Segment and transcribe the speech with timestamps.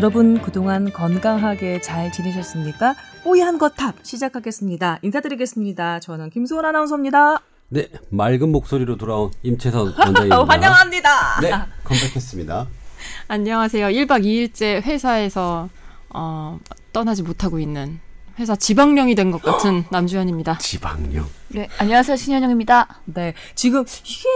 [0.00, 2.94] 여러분 그동안 건강하게 잘 지내셨습니까?
[3.22, 4.98] 뽀얀 거탑 시작하겠습니다.
[5.02, 6.00] 인사드리겠습니다.
[6.00, 7.42] 저는 김수원 아나운서입니다.
[7.68, 10.40] 네, 맑은 목소리로 돌아온 임채선 원장입니다.
[10.48, 11.40] 환영합니다.
[11.42, 11.50] 네,
[11.84, 12.66] 컴백했습니다.
[13.28, 13.88] 안녕하세요.
[13.88, 15.68] 1박 2일째 회사에서
[16.08, 16.58] 어,
[16.94, 18.00] 떠나지 못하고 있는
[18.40, 20.56] 회사 지방령이 된 것 같은 남주현입니다.
[20.58, 21.26] 지방령.
[21.48, 22.16] 네, 안녕하세요.
[22.16, 23.00] 신현영입니다.
[23.04, 23.84] 네, 지금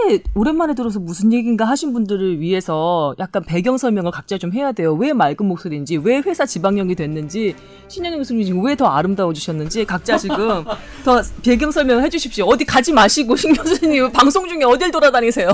[0.07, 4.93] 이게 오랜만에 들어서 무슨 얘기인가 하신 분들을 위해서 약간 배경 설명을 각자 좀 해야 돼요.
[4.95, 7.57] 왜 맑은 목소리인지, 왜 회사 지방령이 됐는지,
[7.89, 10.65] 신현영 교수님 지금 왜 더 아름다워지셨는지 각자 지금
[11.05, 12.45] 더 배경 설명을 해주십시오.
[12.47, 15.48] 어디 가지 마시고 신 교수님 방송 중에 어딜 돌아다니세요?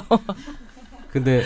[1.13, 1.43] 근데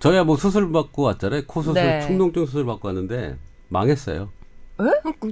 [0.00, 1.42] 저야 뭐 수술 받고 왔잖아요.
[1.46, 2.06] 코 수술, 네.
[2.06, 3.36] 충농증 수술 받고 왔는데
[3.68, 4.30] 망했어요.
[4.78, 4.84] 어,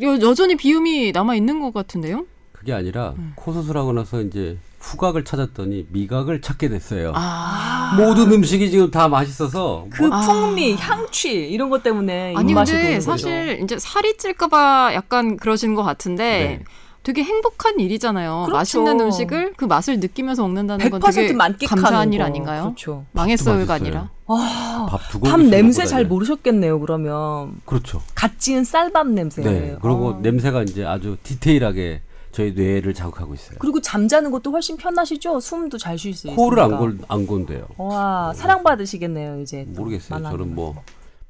[0.02, 2.26] 여, 여전히 비음이 남아 있는 것 같은데요?
[2.52, 7.12] 그게 아니라 코 수술하고 나서 이제 후각을 찾았더니 미각을 찾게 됐어요.
[7.14, 10.20] 아, 모든 음식이 지금 다 맛있어서 그 아.
[10.20, 13.00] 풍미, 향취 이런 것 때문에 아니 근데 도는 거죠.
[13.00, 16.64] 사실 이제 살이 찔까봐 약간 그러시는 것 같은데 네.
[17.02, 18.44] 되게 행복한 일이잖아요.
[18.46, 18.52] 그렇죠.
[18.56, 22.24] 맛있는 음식을 그 맛을 느끼면서 먹는다는 건100% 되게 만끽하는 감사한 일 거.
[22.24, 22.62] 아닌가요?
[22.64, 23.04] 그렇죠.
[23.12, 23.74] 망했어요가.
[23.74, 24.10] 아니라.
[24.26, 26.04] 아, 밥두 밥 공기 냄새 잘.
[26.06, 26.80] 모르셨겠네요.
[26.80, 28.00] 그러면 그렇죠.
[28.14, 29.42] 갓 지은 쌀밥 냄새.
[29.42, 29.76] 네.
[29.82, 30.18] 그리고 아.
[30.22, 32.00] 냄새가 이제 아주 디테일하게
[32.32, 33.58] 저희 뇌를 자극하고 있어요.
[33.60, 35.38] 그리고 잠자는 것도 훨씬 편하시죠.
[35.40, 36.42] 숨도 잘 쉴 수 있으니까.
[36.42, 37.66] 코를 안, 골, 안 건대요.
[37.76, 39.66] 와 사랑 받으시겠네요 이제.
[39.74, 40.22] 또 모르겠어요.
[40.22, 40.74] 저는 뭐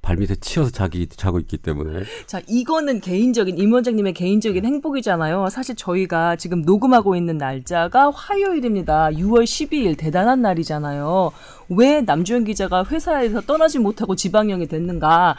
[0.04, 5.48] 발밑에 치여서 자기 자고 있기 때문에 자 이거는 개인적인 임 원장님의 개인적인 행복이잖아요.
[5.50, 9.08] 사실 저희가 지금 녹음하고 있는 날짜가 화요일입니다.
[9.12, 11.32] 6월 12일 대단한 날이잖아요.
[11.70, 15.36] 왜 남주현 기자가 회사에서 떠나지 못하고 지방령이 됐는가?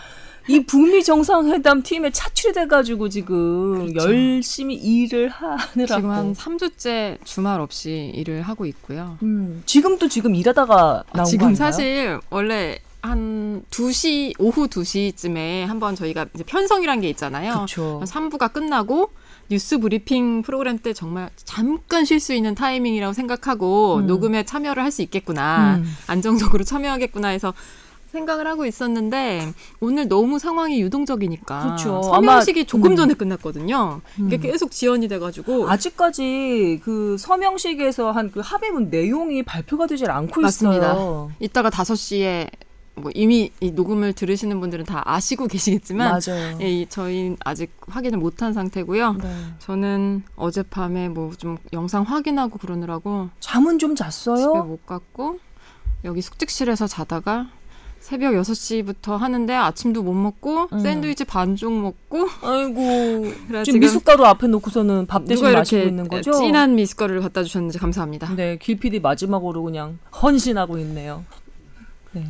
[0.48, 5.86] 이 북미 정상회담 팀에 차출이 돼가지고 지금 열심히 일을 하느라고.
[5.88, 9.18] 지금 한 3주째 주말 없이 일을 하고 있고요.
[9.24, 11.56] 음, 지금도 지금 일하다가 나온 아, 거 지금?
[11.56, 17.62] 사실 원래 한 2시 오후 2시쯤에 한번 저희가 이제 편성이란 게 있잖아요.
[17.62, 18.02] 그쵸.
[18.06, 19.12] 3부가 끝나고
[19.50, 24.08] 뉴스 브리핑 프로그램 때 정말 잠깐 쉴 수 있는 타이밍이라고 생각하고 음.
[24.08, 25.76] 녹음에 참여를 할 수 있겠구나.
[25.78, 25.96] 음.
[26.08, 27.54] 안정적으로 참여하겠구나 해서
[28.12, 29.52] 생각을 하고 있었는데
[29.82, 32.02] 오늘 너무 상황이 유동적이니까 그렇죠.
[32.02, 32.96] 서명식이 조금 음.
[32.96, 34.00] 전에 끝났거든요.
[34.26, 34.42] 이게 음.
[34.42, 40.92] 계속 지연이 돼가지고 아직까지 그 서명식에서 한 그 합의문 내용이 발표가 되질 않고 맞습니다.
[40.94, 41.32] 있어요.
[41.40, 42.50] 이따가 5 시에
[42.98, 46.58] 뭐 이미 이 녹음을 들으시는 분들은 다 아시고 계시겠지만 맞아요.
[46.62, 49.14] 예, 이 저희 아직 확인을 못한 상태고요.
[49.22, 49.30] 네.
[49.60, 54.64] 저는 어젯밤에 뭐 좀 영상 확인하고 그러느라고 잠은 좀 집에 잤어요?
[54.64, 55.40] 못 갔고
[56.06, 57.48] 여기 숙직실에서 자다가
[58.00, 60.80] 새벽 6시부터 하는데 아침도 못 먹고 음.
[60.80, 63.26] 샌드위치 반쪽 먹고 아이고
[63.66, 66.32] 지금 미숫가루 앞에 놓고서는 밥 대신 마시고 이렇게 있는 거죠?
[66.34, 68.36] 진한 미숫가루를 갖다 주셨는지 감사합니다.
[68.36, 71.26] 네, 길PD 마지막으로 그냥 헌신하고 있네요.
[72.12, 72.26] 네.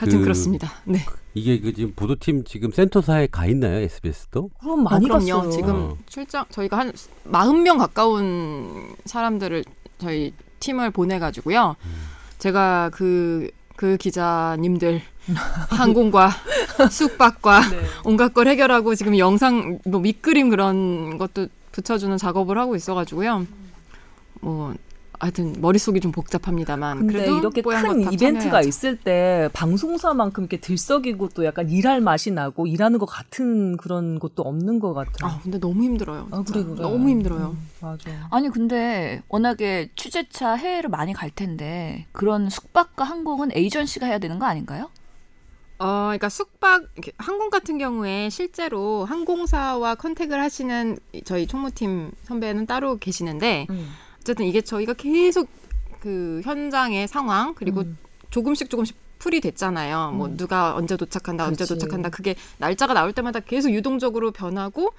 [0.00, 0.72] 하여튼 그- 그렇습니다.
[0.84, 1.04] 네.
[1.34, 4.50] 이게 그 지금 보도팀 지금 센터사에 가 있나요 SBS도?
[4.60, 5.26] 그럼 많이 어, 그럼요.
[5.26, 5.50] 갔어요.
[5.50, 5.96] 지금 어.
[6.06, 6.92] 출장 저희가 한
[7.30, 9.64] 40명 가까운 사람들을
[9.98, 11.76] 저희 팀을 보내가지고요.
[12.38, 15.02] 제가 그, 그 기자님들
[15.70, 16.30] 항공과
[16.90, 17.80] 숙박과 네.
[18.04, 23.46] 온갖 걸 해결하고 지금 영상 뭐 밑그림 그런 것도 붙여주는 작업을 하고 있어가지고요.
[24.40, 24.74] 뭐
[25.20, 28.16] 하여튼 머릿속이 좀 복잡합니다만 그래도 이렇게 큰 이벤트가
[28.62, 28.68] 참여해야죠.
[28.68, 34.42] 있을 때 방송사만큼 이렇게 들썩이고 또 약간 일할 맛이 나고 일하는 것 같은 그런 것도
[34.42, 35.30] 없는 것 같아요.
[35.30, 36.28] 아 근데 너무 힘들어요.
[36.30, 36.42] 아.
[36.42, 36.80] 그래, 그래.
[36.80, 37.50] 너무 힘들어요.
[37.50, 38.10] 음, 맞아.
[38.30, 44.46] 아니 근데 워낙에 취재차 해외를 많이 갈 텐데 그런 숙박과 항공은 에이전시가 해야 되는 거
[44.46, 44.88] 아닌가요?
[45.78, 52.66] 어, 그러니까 숙박 이렇게 항공 같은 경우에 실제로 항공사와 컨택을 하시는 이- 저희 총무팀 선배는
[52.66, 53.88] 따로 계시는데 음.
[54.20, 55.48] 어쨌든 이게 저희가 계속
[56.00, 57.98] 그 현장의 상황 그리고 음.
[58.30, 60.12] 조금씩 조금씩 풀이 됐잖아요.
[60.12, 60.36] 뭐 음.
[60.36, 61.74] 누가 언제 도착한다, 언제 그치.
[61.74, 62.08] 도착한다.
[62.08, 64.92] 그게 날짜가 나올 때마다 계속 유동적으로 변하고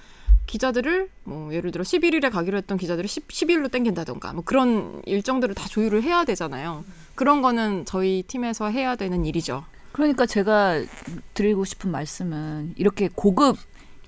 [0.45, 5.67] 기자들을 뭐 예를 들어 11일에 가기로 했던 기자들을 10, 10일로 땡긴다던가 뭐 그런 일정들을 다
[5.67, 6.83] 조율을 해야 되잖아요.
[7.15, 9.63] 그런 거는 저희 팀에서 해야 되는 일이죠.
[9.91, 10.81] 그러니까 제가
[11.33, 13.57] 드리고 싶은 말씀은 이렇게 고급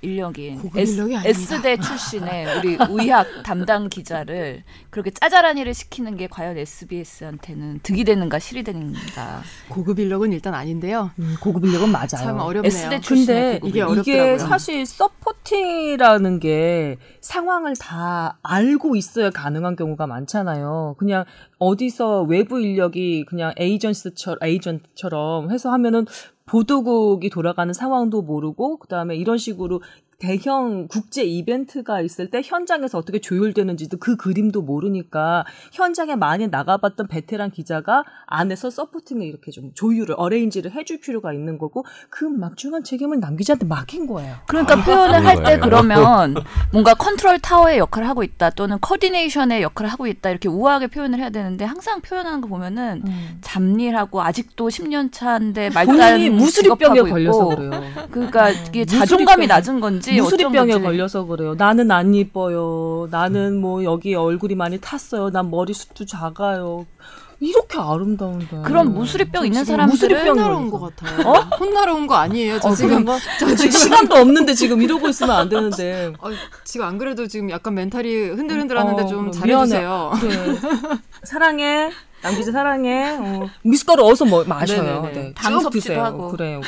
[0.04, 1.56] 인력인 고급 인력이 아닙니다.
[1.56, 8.40] S대 출신의 우리 의학 담당 기자를 그렇게 짜잘한 일을 시키는 게 과연 SBS한테는 득이 되는가
[8.40, 9.42] 실이 되는가.
[9.70, 11.12] 고급 인력은 일단 아닌데요.
[11.20, 12.08] 음, 고급 인력은 맞아요.
[12.08, 12.68] 참 어렵네요.
[12.68, 13.98] S대 근데 출신의 고급 이게 인력.
[14.00, 14.48] 이게 어렵더라고요.
[14.50, 20.96] 사실 서포팅이라는 게 상황을 다 알고 있어야 가능한 경우가 많잖아요.
[20.98, 21.26] 그냥
[21.60, 26.06] 어디서 외부 인력이 그냥 에이전스처럼 에이전트처럼 해서 하면은
[26.54, 29.82] 보도국이 돌아가는 상황도 모르고 그다음에 이런 식으로
[30.28, 35.44] 대형 국제 이벤트가 있을 때 현장에서 어떻게 조율되는지도 그 그림도 모르니까
[35.74, 41.84] 현장에 많이 나가봤던 베테랑 기자가 안에서 서포팅을 이렇게 좀 조율을 어레인지를 해줄 필요가 있는 거고
[42.10, 44.34] 그 막중한 책임을 남 기자한테 맡긴 거예요.
[44.48, 45.60] 그러니까 표현을 할 때.
[45.60, 46.36] 그러면
[46.72, 51.32] 뭔가 컨트롤 타워의 역할을 하고 있다 또는 코디네이션의 역할을 하고 있다 이렇게 우아하게 표현을 해야
[51.32, 53.04] 되는데 항상 표현하는 거 보면은
[53.42, 57.48] 잡일하고 아직도 10년 차인데 말단 무수리병에 걸려서.
[57.50, 57.72] 그래요.
[58.10, 60.84] 그러니까 이게 무수리병- 자존감이 낮은 건지 무수리병에 건지.
[60.86, 61.56] 걸려서 그래요.
[61.56, 63.08] 나는 안 이뻐요.
[63.12, 65.30] 나는 뭐 여기 얼굴이 많이 탔어요.
[65.30, 66.86] 난 머리숱도 작아요.
[67.40, 68.62] 이렇게 아름다운데.
[68.64, 70.80] 그런 무수리병 있는 사람들은 혼나러 온 걸려서.
[70.80, 71.28] 것 같아요.
[71.30, 71.34] 어?
[71.60, 72.58] 혼나러 온 거 아니에요.
[72.62, 73.06] 저 어, 지금?
[73.40, 76.14] 저 지금 시간도 없는데 지금 이러고 있으면 안 되는데.
[76.22, 76.30] 어,
[76.64, 79.32] 지금 안 그래도 지금 약간 멘탈이 흔들흔들하는데 어, 좀.
[79.32, 80.12] 잘해주세요.
[80.22, 80.56] 그래.
[81.24, 81.90] 사랑해.
[82.24, 83.18] 남기자 사랑해.
[83.20, 83.50] 어.
[83.64, 85.02] 미숫가루 어서 뭐, 마셔요.
[85.02, 85.12] 네네네.
[85.14, 85.34] 네.
[85.36, 86.04] 당 드세요.
[86.04, 86.30] 하고.
[86.30, 86.68] 그래 여기.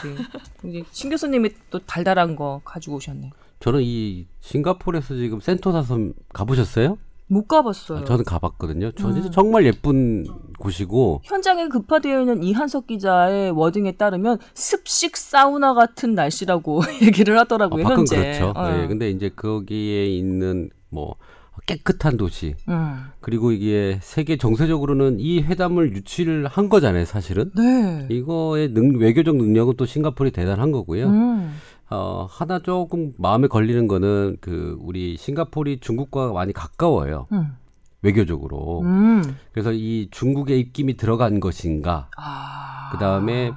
[0.66, 3.32] 여기 신 교수님이 또 달달한 거 가지고 오셨네.
[3.62, 6.98] 저는 이 싱가포르에서 지금 센토사 섬 가보셨어요?
[7.28, 8.00] 못 가봤어요.
[8.00, 8.92] 아, 저는 가봤거든요.
[8.92, 9.14] 저 음.
[9.14, 10.28] 진짜 정말 예쁜
[10.60, 17.84] 곳이고 현장에 급파되어 있는 이한석 기자의 워딩에 따르면 습식 사우나 같은 날씨라고 얘기를 하더라고요.
[17.86, 18.18] 아, 밖은 현재.
[18.18, 18.54] 그렇죠.
[18.56, 18.70] 어.
[18.84, 21.16] 예, 근데 이제 거기에 있는 뭐
[21.66, 23.06] 깨끗한 도시 음.
[23.22, 27.52] 그리고 이게 세계 정세적으로는 이 회담을 유치를 한 거잖아요, 사실은.
[27.56, 28.08] 네.
[28.10, 31.08] 이거의 능, 외교적 능력은 또 싱가포르이 대단한 거고요.
[31.08, 31.56] 음.
[31.90, 37.28] 어, 하나 조금 마음에 걸리는 거는 그 우리 싱가포르이 중국과 많이 가까워요.
[37.32, 37.56] 음.
[38.02, 38.82] 외교적으로.
[38.82, 39.24] 음.
[39.52, 42.10] 그래서 이 중국의 입김이 들어간 것인가.
[42.18, 42.90] 아.
[42.92, 43.52] 그 다음에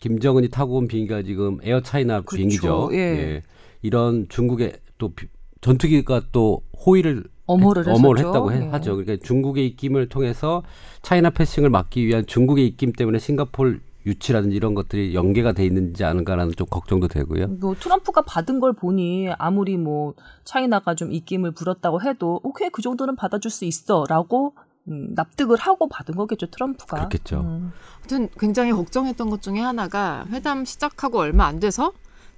[0.00, 2.88] 김정은이 타고 온 비행기가 지금 에어 차이나 그쵸, 비행기죠.
[2.94, 3.42] 예.
[3.82, 5.28] 이런 중국의 또 비-
[5.60, 8.24] 전투기가 또 호의를 엄호를 했, 엄호를.
[8.24, 8.68] 했다고 해- 예.
[8.68, 8.96] 하죠.
[8.96, 10.62] 그러니까 중국의 입김을 통해서
[11.02, 16.54] China passing을 막기 위한 중국의 입김 때문에 싱가포르 유치라든지 이런 것들이 연계가 돼 있는지 않은가라는
[16.56, 17.48] 좀 걱정도 되고요.
[17.60, 20.14] 뭐 트럼프가 받은 걸 보니 아무리 뭐
[20.44, 24.54] China가 좀 입김을 불었다고 해도 오케이 그 정도는 받아줄 수 있어라고
[24.88, 26.96] 음, 납득을 하고 받은 거겠죠 트럼프가.
[26.96, 27.40] 그렇겠죠.
[27.40, 27.72] 음.
[27.98, 31.92] 아무튼 굉장히 걱정했던 것 중에 하나가 회담 시작하고 얼마 안 돼서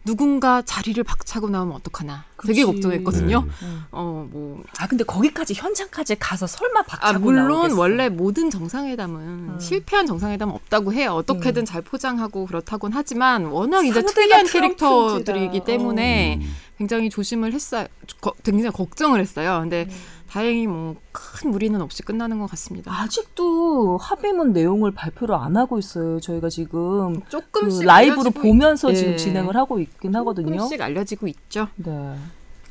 [0.04, 2.64] 누군가 자리를 박차고 나오면 어떡하나 되게 그치.
[2.64, 3.43] 걱정했거든요.
[3.43, 3.69] 네.
[3.93, 4.62] 어, 뭐.
[4.78, 7.78] 아 근데 거기까지 현장까지 가서 설마 아, 박차고 물론 나오겠어.
[7.78, 9.58] 원래 모든 정상회담은 음.
[9.60, 11.12] 실패한 정상회담은 없다고 해요.
[11.12, 14.46] 어떻게든 잘 포장하고 그렇다곤 하지만 워낙 이제 특이한.
[14.46, 16.55] 캐릭터들이기 때문에 음.
[16.78, 17.87] 굉장히 조심을 했어요.
[18.20, 19.58] 거- 굉장히 걱정을 했어요.
[19.60, 19.96] 근데 음.
[20.32, 20.96] 다행히 뭐
[21.43, 22.93] 큰 무리는 없이 끝나는 것 같습니다.
[22.93, 26.20] 아직도 합의문 내용을 발표를 안 하고 있어요.
[26.20, 28.94] 저희가 지금 그 조금씩 라이브로 알려지고 보면서 예.
[28.94, 30.56] 지금 진행을 하고 있긴 하거든요.
[30.56, 31.69] 조금씩 알려지고 있죠.
[31.76, 32.14] 네.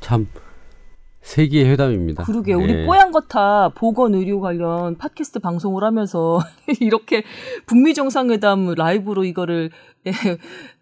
[0.00, 0.26] 참
[1.20, 2.24] 세기의 회담입니다.
[2.24, 2.86] 그러게 우리 예.
[2.86, 6.40] 뽀얀 거타 보건 의료 관련 팟캐스트 방송을 하면서
[6.80, 7.22] 이렇게
[7.66, 9.70] 북미 정상회담 라이브로 이거를
[10.06, 10.12] 예,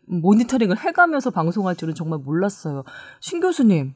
[0.06, 2.84] 모니터링을 해가면서 방송할 줄은 정말 몰랐어요.
[3.20, 3.94] 신 교수님,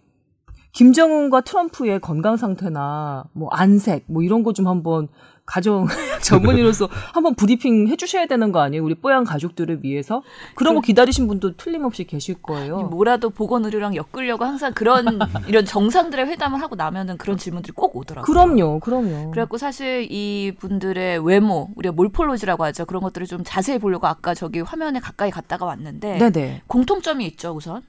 [0.75, 5.09] 김정은과 트럼프의 건강 상태나 뭐 안색 뭐 이런 거 좀 한번
[5.47, 5.87] 가정
[6.23, 8.83] 전문의로서 한번 브리핑 해주셔야 되는 거 아니에요?
[8.83, 10.23] 우리 뽀얀 가족들을 위해서
[10.55, 12.85] 그런 거 기다리신 분도 틀림없이 계실 거예요.
[12.85, 15.05] 뭐라도 보건 의료랑 엮으려고 항상 그런
[15.49, 18.25] 이런 정상들의 회담을 하고 나면은 그런 질문들이 꼭 오더라고요.
[18.25, 19.33] 그럼요, 그럼요.
[19.33, 22.87] 그래갖고 사실 이 분들의 외모, 우리가 몰폴로지라고 하죠.
[22.87, 26.63] 그런 것들을 좀 자세히 보려고 아까 저기 화면에 가까이 갔다가 왔는데 네네.
[26.69, 27.83] 공통점이 있죠, 우선.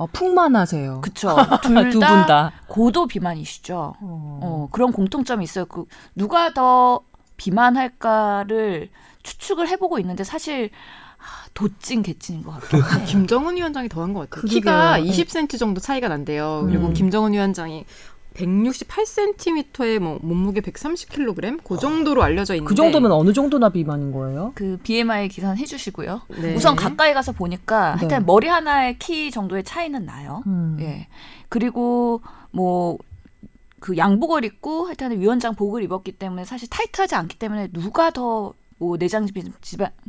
[0.00, 1.02] 어, 풍만하세요.
[1.02, 1.36] 그쵸.
[1.62, 2.52] 두분둘다 다.
[2.68, 3.96] 고도 비만이시죠.
[4.00, 4.40] 어.
[4.42, 5.66] 어, 그런 공통점이 있어요.
[5.66, 7.00] 그 누가 더
[7.36, 8.88] 비만할까를
[9.22, 10.70] 추측을 해보고 있는데 사실
[11.18, 12.82] 아, 도찐 개찐인 것 같아요.
[13.04, 14.40] 김정은 위원장이 더한 것 같아요.
[14.40, 14.60] 그러게요.
[14.60, 15.02] 키가 네.
[15.02, 16.62] 20cm 정도 차이가 난대요.
[16.66, 16.94] 그리고 음.
[16.94, 17.84] 김정은 위원장이
[18.34, 24.52] 168cm에 뭐 몸무게 130kg 그 정도로 알려져 있는데 그 정도면 어느 정도나 비만인 거예요?
[24.54, 26.22] 그 BMI 계산 해 주시고요.
[26.40, 26.54] 네.
[26.54, 28.06] 우선 가까이 가서 보니까 네.
[28.06, 30.42] 하여튼 머리 하나의 키 정도의 차이는 나요.
[30.46, 30.76] 음.
[30.80, 31.08] 예.
[31.48, 32.22] 그리고
[32.52, 38.96] 뭐그 양복을 입고 하여튼 위원장 복을 입었기 때문에 사실 타이트하지 않기 때문에 누가 더 뭐
[38.96, 39.28] 내장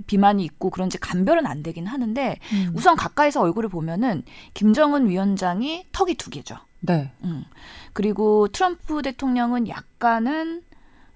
[0.07, 2.71] 비만이 있고 그런지 감별은 안 되긴 하는데 음.
[2.73, 4.23] 우선 가까이서 얼굴을 보면은
[4.53, 6.55] 김정은 위원장이 턱이 두 개죠.
[6.81, 7.11] 네.
[7.23, 7.45] 음.
[7.93, 10.63] 그리고 트럼프 대통령은 약간은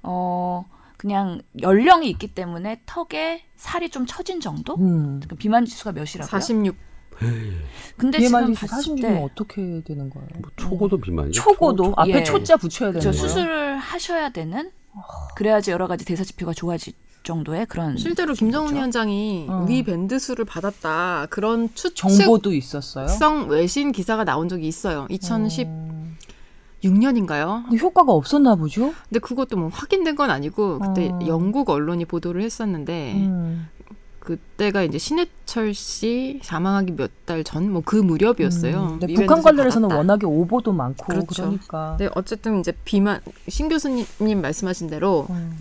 [0.04, 0.66] 어
[0.98, 4.76] 그냥 연령이 있기 때문에 턱에 살이 좀 처진 정도?
[4.76, 5.22] 음.
[5.28, 6.26] 그 비만 지수가 몇이라고요?
[6.26, 6.76] 46
[7.98, 10.28] 근데 BMI 지금 지수 봤을 46이면 때 어떻게 되는 거예요?
[10.36, 11.42] 뭐 초고도 비만이죠.
[11.42, 12.24] 초고도 앞에 예.
[12.24, 13.22] 초자 붙여야 되는 저 거예요.
[13.28, 14.72] 수술을 하셔야 되는
[15.36, 16.94] 그래야지 여러 가지 대사 지표가 좋아질
[17.26, 18.78] 정도의 그런 실제로 김정은 거죠.
[18.78, 19.66] 위원장이 어.
[19.68, 23.08] 위 밴드 수를 받았다 그런 정보도 있었어요.
[23.08, 25.06] 추측성 외신 기사가 나온 적이 있어요.
[25.10, 27.48] 2016년인가요?
[27.48, 27.64] 어.
[27.68, 28.94] 근데 효과가 없었나 보죠?
[29.10, 31.20] 근데 그것도 뭐 확인된 건 아니고 그때 어.
[31.28, 33.68] 영국 언론이 보도를 했었는데 음.
[34.20, 38.98] 그때가 이제 신해철 씨 사망하기 몇 달 전 뭐 그 무렵이었어요.
[39.02, 39.98] 음, 북한 관련해서는 받았다.
[40.00, 41.44] 워낙에 오보도 많고 그 그렇죠.
[41.44, 45.60] 러니까 네, 어쨌든 이제 비만 신 교수님 말씀하신 대로 음.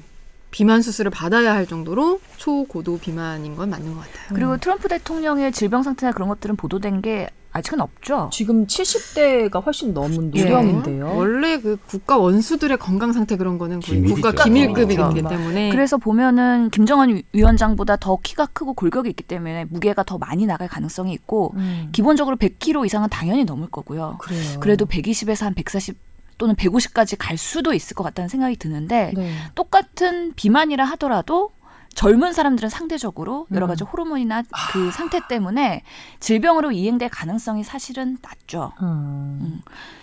[0.54, 4.28] 비만 수술을 받아야 할 정도로 초고도 비만인 건 맞는 것 같아요.
[4.34, 8.30] 그리고 트럼프 대통령의 질병 상태나 그런 것들은 보도된 게 아직은 없죠.
[8.32, 10.44] 지금 70대가 훨씬 넘은 예.
[10.44, 11.12] 노령인데요.
[11.16, 14.14] 원래 그 국가 원수들의 건강 상태 그런 거는 거의 기밀이죠.
[14.14, 15.28] 국가 기밀급이기 그렇죠.
[15.28, 20.46] 때문에 그래서 보면은 김정은 위- 위원장보다 더 키가 크고 골격이 있기 때문에 무게가 더 많이
[20.46, 24.18] 나갈 가능성이 있고 음, 기본적으로 100kg 이상은 당연히 넘을 거고요.
[24.20, 24.60] 그래요.
[24.60, 25.96] 그래도 120에서 한 140
[26.38, 29.34] 또는 150까지 갈 수도 있을 것 같다는 생각이 드는데 네.
[29.54, 31.52] 똑같은 비만이라 하더라도
[31.94, 33.68] 젊은 사람들은 상대적으로 여러 음.
[33.68, 35.82] 가지 호르몬이나 그 상태 때문에
[36.20, 38.72] 질병으로 이행될 가능성이 사실은 낮죠.
[38.82, 39.60] 음.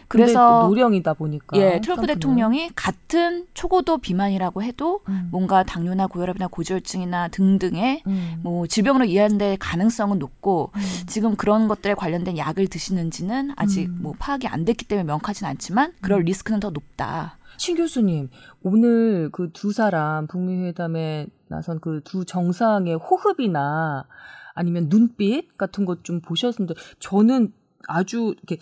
[0.07, 2.05] 그래서 근데 노령이다 보니까 예, 트럼프.
[2.05, 5.29] 대통령이 같은 초고도 비만이라고 해도 음.
[5.31, 8.39] 뭔가 당뇨나 고혈압이나 고지혈증이나 등등의 음.
[8.43, 10.81] 뭐 질병으로 이해될 가능성은 높고 음.
[11.07, 13.99] 지금 그런 것들에 관련된 약을 드시는지는 아직 음.
[14.01, 17.37] 뭐 파악이 안 됐기 때문에 명확하진 않지만 그럴 리스크는 더 높다.
[17.61, 18.29] 신 교수님
[18.63, 24.07] 오늘 그 두 사람 북미 회담에 나선 그 두 정상의 호흡이나
[24.55, 27.53] 아니면 눈빛 같은 것 좀 보셨는데 저는
[27.87, 28.57] 아주 이렇게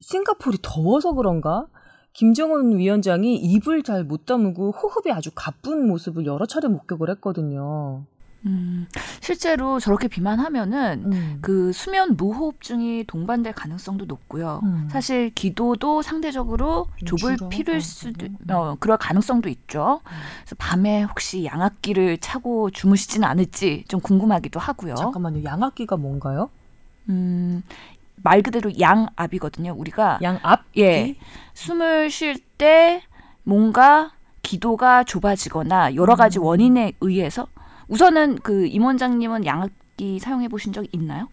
[0.00, 1.66] 싱가포르이 더워서 그런가
[2.12, 8.06] 김정은 위원장이 입을 잘 못 다물고 호흡이 아주 가쁜 모습을 여러 차례 목격을 했거든요.
[8.46, 8.86] 음,
[9.20, 11.38] 실제로 저렇게 비만하면은 음.
[11.40, 14.60] 그 수면 무호흡증이 동반될 가능성도 높고요.
[14.62, 14.88] 음.
[14.90, 18.36] 사실 기도도 상대적으로 좀 좁을 어, 수도 음.
[18.50, 20.00] 어, 그럴 가능성도 있죠.
[20.44, 24.94] 그래서 밤에 혹시 양압기를 차고 주무시지는 않을지 좀 궁금하기도 하고요.
[24.94, 25.44] 잠깐만요.
[25.44, 26.48] 양압기가 뭔가요?
[27.08, 27.62] 음,
[28.16, 29.74] 말 그대로 양압이거든요.
[29.76, 30.64] 우리가 양압?
[30.78, 31.16] 예
[31.54, 33.02] 숨을 쉴 때
[33.42, 34.12] 뭔가
[34.42, 36.44] 기도가 좁아지거나 여러 가지 음.
[36.44, 37.48] 원인에 의해서
[37.88, 41.28] 우선은 그 임원장님은 양압기 사용해 보신 적 있나요?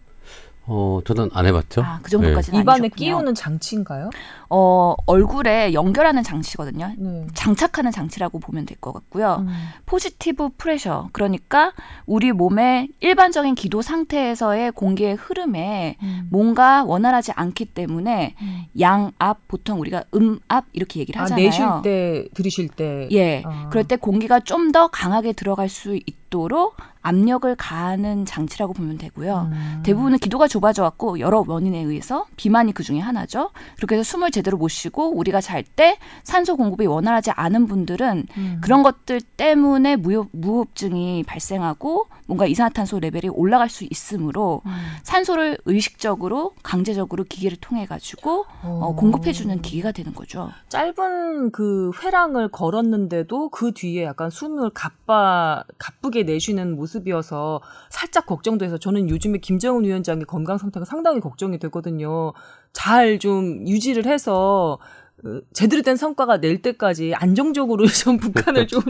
[0.66, 1.82] 어, 저는 안 해봤죠.
[1.82, 2.96] 아, 그 정도까지는 입안에 아니셨군요.
[2.96, 4.08] 끼우는 장치인가요?
[4.56, 6.92] 어, 얼굴에 연결하는 장치거든요.
[6.96, 7.26] 네.
[7.34, 9.38] 장착하는 장치라고 보면 될 것 같고요.
[9.40, 9.48] 음.
[9.86, 11.08] 포지티브 프레셔.
[11.12, 11.72] 그러니까
[12.06, 16.28] 우리 몸의 일반적인 기도 상태에서의 공기의 흐름에 음.
[16.30, 18.64] 뭔가 원활하지 않기 때문에 음.
[18.78, 21.44] 양압 보통 우리가 음압 이렇게 얘기를 아, 하잖아요.
[21.46, 23.08] 내쉴 때, 들이쉴 때.
[23.10, 23.42] 예.
[23.44, 23.68] 아.
[23.70, 29.50] 그럴 때 공기가 좀 더 강하게 들어갈 수 있도록 압력을 가하는 장치라고 보면 되고요.
[29.52, 29.82] 음.
[29.84, 33.50] 대부분은 기도가 좁아져 갖고 여러 원인에 의해서 비만이 그 중에 하나죠.
[33.76, 38.26] 그렇게 해서 숨을 제 대로 못 쉬고 우리가 잘 때 산소 공급이 원활하지 않은 분들은
[38.36, 38.58] 음.
[38.62, 44.72] 그런 것들 때문에 무호, 무호흡증이 발생하고 뭔가 이산화탄소 레벨이 올라갈 수 있으므로 음.
[45.02, 50.50] 산소를 의식적으로 강제적으로 기계를 통해 가지고 어, 공급해 주는 기계가 되는 거죠.
[50.68, 57.60] 짧은 그 회랑을 걸었는데도 그 뒤에 약간 숨을 가빠 가쁘게 내쉬는 모습이어서
[57.90, 62.32] 살짝 걱정돼서 저는 요즘에 김정은 위원장의 건강 상태가 상당히 걱정이 되거든요.
[62.74, 64.78] 잘 좀 유지를 해서
[65.24, 68.82] 어, 제대로 된 성과가 낼 때까지 안정적으로 좀 북한을 좀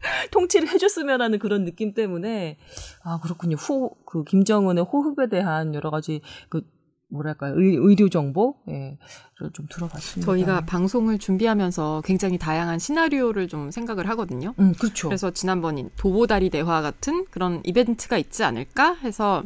[0.32, 2.58] 통치를 해줬으면 하는 그런 느낌 때문에
[3.02, 3.56] 아 그렇군요.
[3.56, 6.62] 후그 김정은의 호흡에 대한 여러 가지 그
[7.10, 8.98] 뭐랄까요 의, 의료 정보 예,
[9.38, 10.30] 를좀 들어봤습니다.
[10.30, 14.54] 저희가 방송을 준비하면서 굉장히 다양한 시나리오를 좀 생각을 하거든요.
[14.58, 15.08] 음 그렇죠.
[15.08, 19.42] 그래서 지난번인 도보다리 대화 같은 그런 이벤트가 있지 않을까 해서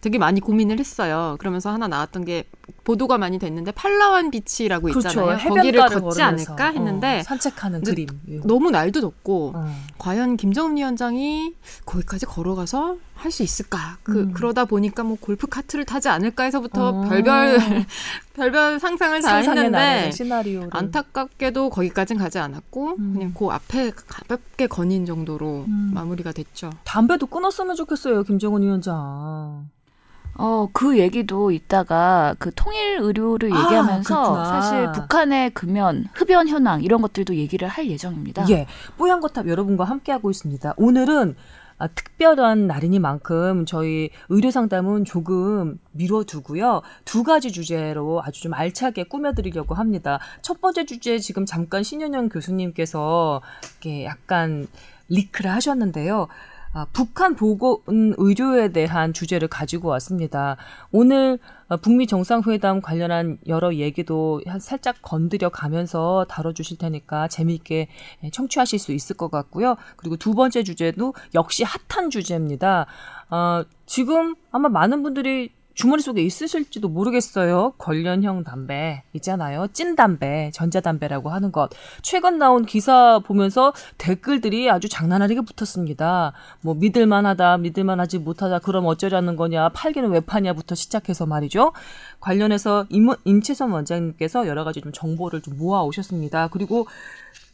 [0.00, 1.36] 되게 많이 고민을 했어요.
[1.38, 2.44] 그러면서 하나 나왔던 게
[2.84, 5.38] 보도가 많이 됐는데 팔라완 비치라고 있잖아요.
[5.38, 5.60] 거기를 그렇죠.
[5.60, 8.08] 해변가를 걷지 걸으면서, 않을까 했는데 어, 산책하는 그림.
[8.28, 8.40] 예.
[8.44, 9.74] 너무 날도 덥고 어.
[9.98, 13.98] 과연 김정은 위원장이 거기까지 걸어가서 할 수 있을까?
[14.04, 14.32] 그 음.
[14.32, 17.08] 그러다 보니까 뭐 골프 카트를 타지 않을까 해서부터 어.
[17.08, 17.58] 별별
[18.34, 20.10] 별별 상상을 다 했는데
[20.70, 23.12] 안타깝게도 거기까진 가지 않았고 음.
[23.14, 25.90] 그냥 그 앞에 가볍게 거닌 정도로 음.
[25.92, 26.70] 마무리가 됐죠.
[26.84, 29.68] 담배도 끊었으면 좋겠어요, 김정은 위원장.
[30.38, 34.44] 어, 그 얘기도 이따가 그 통일 의료를 아, 얘기하면서 그렇구나.
[34.44, 38.48] 사실 북한의 금연, 흡연 현황 이런 것들도 얘기를 할 예정입니다.
[38.50, 38.66] 예,
[38.96, 40.74] 뽀얀거탑 여러분과 함께하고 있습니다.
[40.76, 41.34] 오늘은
[41.78, 46.82] 아, 특별한 날이니만큼 저희 의료 상담은 조금 미뤄두고요.
[47.04, 50.18] 두 가지 주제로 아주 좀 알차게 꾸며드리려고 합니다.
[50.42, 53.42] 첫 번째 주제 지금 잠깐 신현영 교수님께서
[53.80, 54.66] 이렇게 약간
[55.08, 56.28] 리크를 하셨는데요.
[56.78, 60.56] 아, 북한 보건 의료에 대한 주제를 가지고 왔습니다.
[60.92, 67.88] 오늘 어, 북미 정상회담 관련한 여러 얘기도 한 살짝 건드려 가면서 다뤄주실 테니까 재미있게
[68.22, 69.76] 예, 청취하실 수 있을 것 같고요.
[69.96, 72.86] 그리고 두 번째 주제도 역시 핫한 주제입니다.
[73.28, 77.74] 어, 지금 아마 많은 분들이 주머니 속에 있으실지도 모르겠어요.
[77.78, 79.68] 관련형 담배 있잖아요.
[79.72, 81.70] 찐 담배, 전자담배라고 하는 것.
[82.02, 86.32] 최근 나온 기사 보면서 댓글들이 아주 장난아리게 붙었습니다.
[86.62, 88.58] 뭐 믿을만하다, 믿을만하지 못하다.
[88.58, 89.68] 그럼 어쩌자는 거냐?
[89.68, 91.70] 팔기는 왜 파냐부터 시작해서 말이죠.
[92.18, 96.48] 관련해서 임, 임채선 원장님께서 여러 가지 좀 정보를 좀 모아 오셨습니다.
[96.48, 96.88] 그리고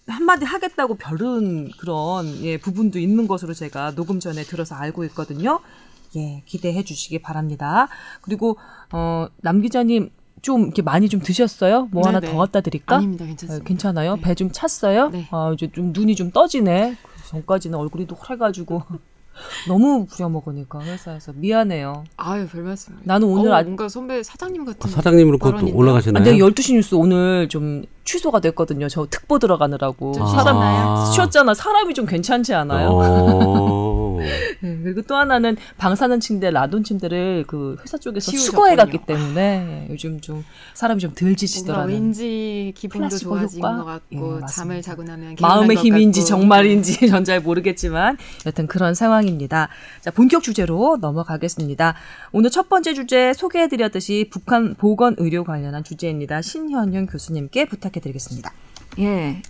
[0.07, 5.61] 한마디 하겠다고 별은 그런 예, 부분도 있는 것으로 제가 녹음 전에 들어서 알고 있거든요.
[6.17, 7.89] 예, 기대해 주시기 바랍니다.
[8.21, 8.57] 그리고
[8.93, 10.11] 어, 남 기자님
[10.43, 11.89] 좀 이렇게 많이 좀 드셨어요?
[11.91, 12.33] 뭐 하나 네네.
[12.33, 12.97] 더 갖다 드릴까?
[12.97, 13.65] 아닙니다, 어, 괜찮습니다.
[13.67, 14.17] 괜찮아요?
[14.17, 14.21] 네.
[14.23, 15.09] 배좀 찼어요?
[15.11, 15.27] 네.
[15.31, 16.97] 아, 이제 좀 눈이 좀 떠지네.
[17.03, 18.83] 그 전까지는 얼굴이 노래가지고
[19.67, 22.05] 너무 부려먹으니까 회사에서 미안해요.
[22.19, 22.95] 아유, 별 말씀.
[23.03, 24.89] 나는 오늘 어, 아- 뭔가 선배 사장님 같은.
[24.89, 25.75] 아, 사장님으로 그것도 발언인데요?
[25.75, 26.23] 아, 올라가시나요?
[26.25, 28.89] 근데 12시 뉴스 오늘 좀 취소가 됐거든요.
[28.89, 30.13] 저 특보 들어가느라고.
[30.13, 31.13] 좀 사람 쉬셨나요?
[31.13, 31.55] 쉬었잖아.
[31.55, 32.91] 사람이 좀 괜찮지 않아요?
[32.91, 33.01] 어.
[34.95, 38.31] 네, 그리고 또 하나는 방사능 침대, 라돈 침대를 그 회사 쪽에서.
[38.33, 43.77] 수거해 갔기 때문에 요즘 좀 사람이 좀 덜 지치더라는 왠지 기분도 좋아진 효과?
[43.77, 44.47] 것 같고 예.
[44.47, 46.29] 잠을 자고 나면 마음의 힘인지 같고.
[46.29, 49.69] 정말인지 전 잘 모르겠지만 여튼 그런 상황입니다.
[50.03, 51.95] 자, 본격 주제로 넘어가겠습니다.
[52.33, 56.43] 오늘 첫 번째 주제 소개해 드렸듯이 북한 보건 의료 관련한 주제입니다.
[56.43, 58.53] 신현영 교수님께 부탁해 드리겠습니다.
[58.99, 59.41] 예.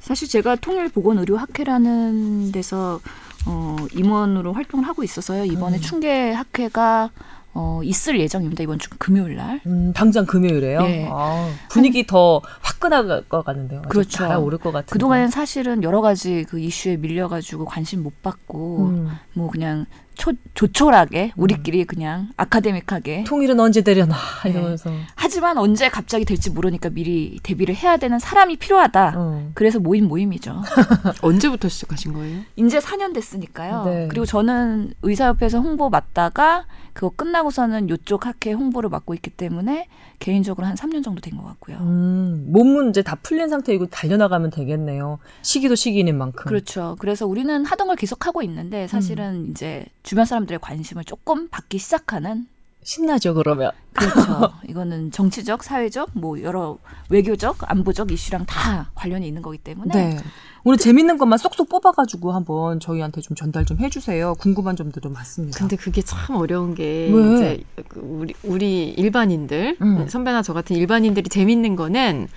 [0.00, 3.00] 사실 제가 통일보건의료학회라는 데서
[3.46, 5.44] 어, 임원으로 활동을 하고 있어서요.
[5.44, 5.80] 이번에 음.
[5.80, 7.10] 충계 학회가
[7.52, 8.62] 어, 있을 예정입니다.
[8.62, 9.60] 이번 주 금요일 날.
[9.66, 10.82] 음, 당장 금요일에요.
[10.82, 11.08] 네.
[11.10, 13.82] 아, 분위기 더 화끈할 것 같은데요.
[13.88, 14.18] 그렇죠.
[14.18, 14.92] 달아오를 것 같은데.
[14.92, 19.10] 그동안 사실은 여러 가지 그 이슈에 밀려가지고 관심 못 받고 음.
[19.34, 19.86] 뭐 그냥
[20.20, 24.50] 초, 조촐하게 우리끼리 그냥 아카데믹하게 통일은 언제 되려나 네.
[24.50, 24.90] 이러면서.
[25.14, 29.14] 하지만 언제 갑자기 될지 모르니까 미리 대비를 해야 되는 사람이 필요하다.
[29.16, 29.50] 어.
[29.54, 30.62] 그래서 모임 모임이죠.
[31.22, 32.40] 언제부터 시작하신 거예요?
[32.56, 33.84] 이제 4년 됐으니까요.
[33.84, 34.08] 네.
[34.10, 36.66] 그리고 저는 의사협회에서 홍보 맡다가
[37.00, 39.88] 그거 끝나고서는 요쪽 학회 홍보를 맡고 있기 때문에
[40.18, 41.78] 개인적으로 한 3년 정도 된 것 같고요.
[41.78, 45.18] 음, 몸 문제 다 풀린 상태이고 달려나가면 되겠네요.
[45.40, 46.44] 시기도 시기인 만큼.
[46.44, 46.96] 그렇죠.
[46.98, 52.46] 그래서 우리는 하던 걸 계속 하고 있는데 사실은 이제 주변 사람들의 관심을 조금 받기 시작하는
[52.82, 53.72] 신나죠 그러면.
[53.92, 54.52] 그렇죠.
[54.68, 60.18] 이거는 정치적, 사회적, 뭐 여러 외교적, 안보적 이슈랑 다 관련이 있는 거기 때문에 네.
[60.64, 64.34] 오늘 재밌는 것만 쏙쏙 뽑아가지고 한번 저희한테 좀 전달 좀 해주세요.
[64.34, 65.58] 궁금한 점들은 많습니다.
[65.58, 67.34] 근데 그게 참 어려운 게 왜?
[67.34, 70.08] 이제 그 우리 우리 일반인들 음.
[70.08, 72.28] 선배나 저 같은 일반인들이 재밌는 거는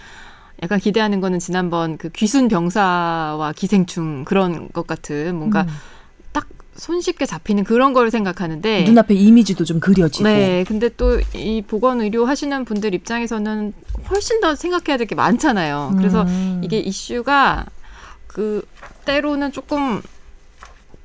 [0.62, 5.68] 약간 기대하는 거는 지난번 그 귀순 병사와 기생충 그런 것 같은 뭔가 음.
[6.74, 10.24] 딱 손쉽게 잡히는 그런 걸 생각하는데 눈앞에 이미지도 좀 그려지고.
[10.28, 13.74] 네, 근데 또 이 보건 의료 하시는 분들 입장에서는
[14.10, 15.94] 훨씬 더 생각해야 될 게 많잖아요.
[15.98, 16.62] 그래서 음.
[16.64, 17.66] 이게 이슈가
[18.28, 18.66] 그
[19.06, 20.02] 때로는 조금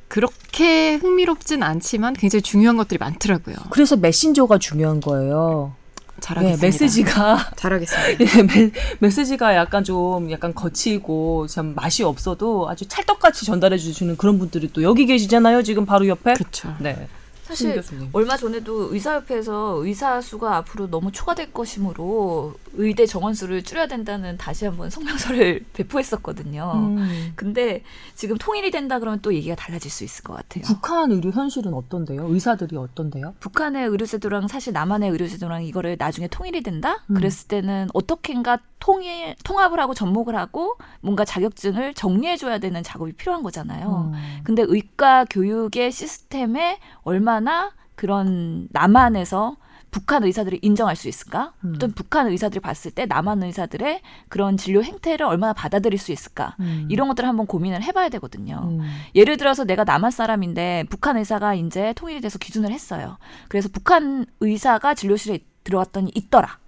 [0.09, 3.57] 그렇게 흥미롭진 않지만 굉장히 중요한 것들이 많더라고요.
[3.71, 5.75] 그래서 메신저가 중요한 거예요.
[6.19, 6.67] 네, 잘하겠습니다.
[6.67, 8.39] 메시지가 잘하겠습니다.
[8.39, 14.39] 예, 메, 메시지가 약간 좀 약간 거칠고 참 맛이 없어도 아주 찰떡같이 전달해 주시는 그런
[14.39, 15.63] 분들이 또 여기 계시잖아요.
[15.63, 16.35] 지금 바로 옆에.
[16.35, 16.75] 그렇죠.
[16.81, 17.09] 네.
[17.49, 17.83] 사실.
[18.13, 24.67] 얼마 전에도 의사협회에서 의사 수가 앞으로 너무 초과될 것이므로 의대 정원 수를 줄여야 된다는 다시
[24.67, 26.73] 한번 성명서를 배포했었거든요.
[26.75, 27.33] 음.
[27.37, 27.83] 근데
[28.15, 30.65] 지금 통일이 된다 그러면 또 얘기가 달라질 수 있을 것 같아요.
[30.67, 32.27] 북한 의료 현실은 어떤데요?
[32.29, 33.35] 의사들이 어떤데요?
[33.41, 37.03] 북한의 의료제도랑 사실 남한의 의료제도랑 이거를 나중에 통일이 된다?
[37.07, 37.15] 음.
[37.15, 43.43] 그랬을 때는 어떻게인가 통일 통합을 하고 접목을 하고 뭔가 자격증을 정리해 줘야 되는 작업이 필요한
[43.43, 44.13] 거잖아요.
[44.13, 44.41] 음.
[44.45, 49.57] 근데 의과 교육의 시스템에 얼마 나 그런 남한에서
[49.91, 51.55] 북한 의사들이 인정할 수 있을까?
[51.65, 51.77] 음.
[51.79, 56.57] 또는 북한 의사들이 봤을 때 남한 의사들의 그런 진료 행태를 얼마나 받아들일 수 있을까?
[56.61, 56.87] 음.
[56.91, 58.61] 이런 것들을 한번 고민을 해봐야 되거든요.
[58.65, 58.81] 음.
[59.15, 63.19] 예를 들어서 내가 남한 사람인데 북한 의사가 이제 통일이 돼서 기준을 했어요.
[63.49, 66.59] 그래서 북한 의사가 진료실에 들어왔더니 있더라.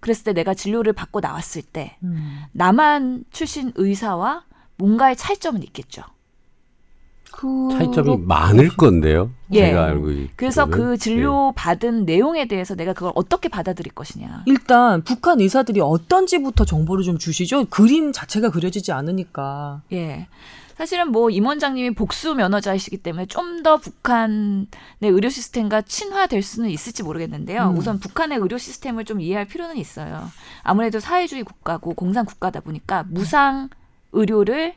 [0.00, 2.44] 그랬을 때 내가 진료를 받고 나왔을 때 음.
[2.52, 4.44] 남한 출신 의사와
[4.76, 6.02] 뭔가의 차이점은 있겠죠.
[7.70, 9.30] 차이점이 그렇- 많을 건데요.
[9.52, 9.66] 예.
[9.66, 14.42] 제가 알고 있 그래서 그 진료 받은 내용에 대해서 내가 그걸 어떻게 받아들일 것이냐.
[14.46, 17.66] 일단 북한 의사들이 어떤지부터 정보를 좀 주시죠.
[17.66, 19.82] 그림 자체가 그려지지 않으니까.
[19.92, 20.26] 예.
[20.76, 24.66] 사실은 뭐 임 원장님이 복수 면허자이시기 때문에 좀 더 북한의
[25.02, 27.70] 의료 시스템과 친화될 수는 있을지 모르겠는데요.
[27.70, 27.78] 음.
[27.78, 30.30] 우선 북한의 의료 시스템을 좀 이해할 필요는 있어요.
[30.62, 33.70] 아무래도 사회주의 국가고 공산 국가다 보니까 무상
[34.12, 34.74] 의료를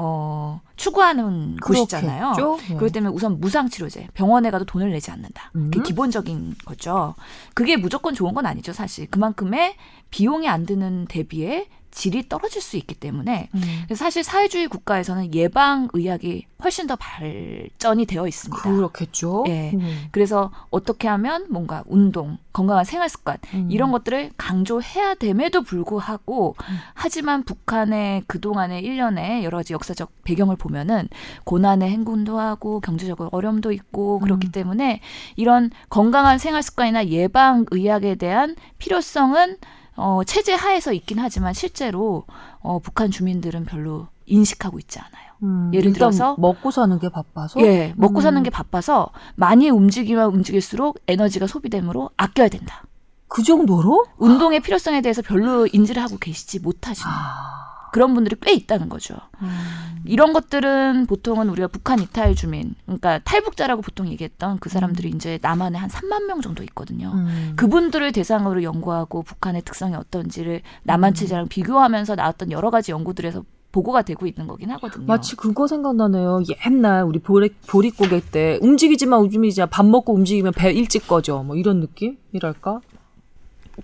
[0.00, 2.34] 어, 추구하는 곳이잖아요.
[2.60, 2.76] 네.
[2.76, 5.50] 그렇기 때문에 우선 무상 치료제, 병원에 가도 돈을 내지 않는다.
[5.52, 5.82] 그게 음.
[5.82, 7.14] 기본적인 거죠.
[7.54, 9.10] 그게 무조건 좋은 건 아니죠, 사실.
[9.10, 9.74] 그만큼의
[10.10, 13.94] 비용이 안 드는 대비에 질이 떨어질 수 있기 때문에 음.
[13.96, 18.62] 사실 사회주의 국가에서는 예방 의학이 훨씬 더 발전이 되어 있습니다.
[18.62, 19.44] 그렇겠죠.
[19.48, 19.72] 예.
[19.74, 20.06] 음.
[20.12, 23.68] 그래서 어떻게 하면 뭔가 운동, 건강한 생활 습관 음.
[23.68, 26.54] 이런 것들을 강조해야 됨에도 불구하고
[26.94, 31.08] 하지만 북한의 그동안의 일련의 여러 가지 역사적 배경을 보면은
[31.42, 34.52] 고난의 행군도 하고 경제적으로 어려움도 있고 그렇기 음.
[34.52, 35.00] 때문에
[35.34, 39.56] 이런 건강한 생활 습관이나 예방 의학에 대한 필요성은
[39.98, 42.24] 어, 체제 하에서 있긴 하지만 실제로
[42.60, 45.28] 어, 북한 주민들은 별로 인식하고 있지 않아요.
[45.42, 48.42] 음, 예를 들어서 먹고 사는 게 바빠서 예, 먹고 사는 음.
[48.42, 52.84] 게 바빠서 많이 움직이면 움직일수록 에너지가 소비되므로 아껴야 된다.
[53.26, 57.67] 그 정도로 운동의 필요성에 대해서 별로 인지를 하고 계시지 못하시는 아.
[57.92, 59.14] 그런 분들이 꽤 있다는 거죠.
[59.42, 59.48] 음.
[60.04, 65.78] 이런 것들은 보통은 우리가 북한 이탈 주민, 그러니까 탈북자라고 보통 얘기했던 그 사람들이 이제 남한에
[65.78, 67.12] 한 3만 명 정도 있거든요.
[67.14, 67.52] 음.
[67.56, 74.26] 그분들을 대상으로 연구하고 북한의 특성이 어떤지를 남한 체제랑 비교하면서 나왔던 여러 가지 연구들에서 보고가 되고
[74.26, 75.06] 있는 거긴 하거든요.
[75.06, 76.42] 마치 그거 생각나네요.
[76.66, 81.42] 옛날 우리 보리, 보릿고개 때 움직이지만 움직이지 밥 먹고 움직이면 배 일찍 꺼져.
[81.42, 82.80] 뭐 이런 느낌이랄까?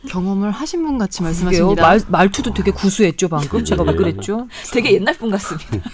[0.08, 1.22] 경험을 하신 분 같이.
[1.22, 1.82] 말씀하십니다.
[1.82, 3.64] 말, 말투도 되게 구수했죠 방금.
[3.64, 4.48] 제가 왜 그랬죠?
[4.72, 5.90] 되게 옛날 분 같습니다.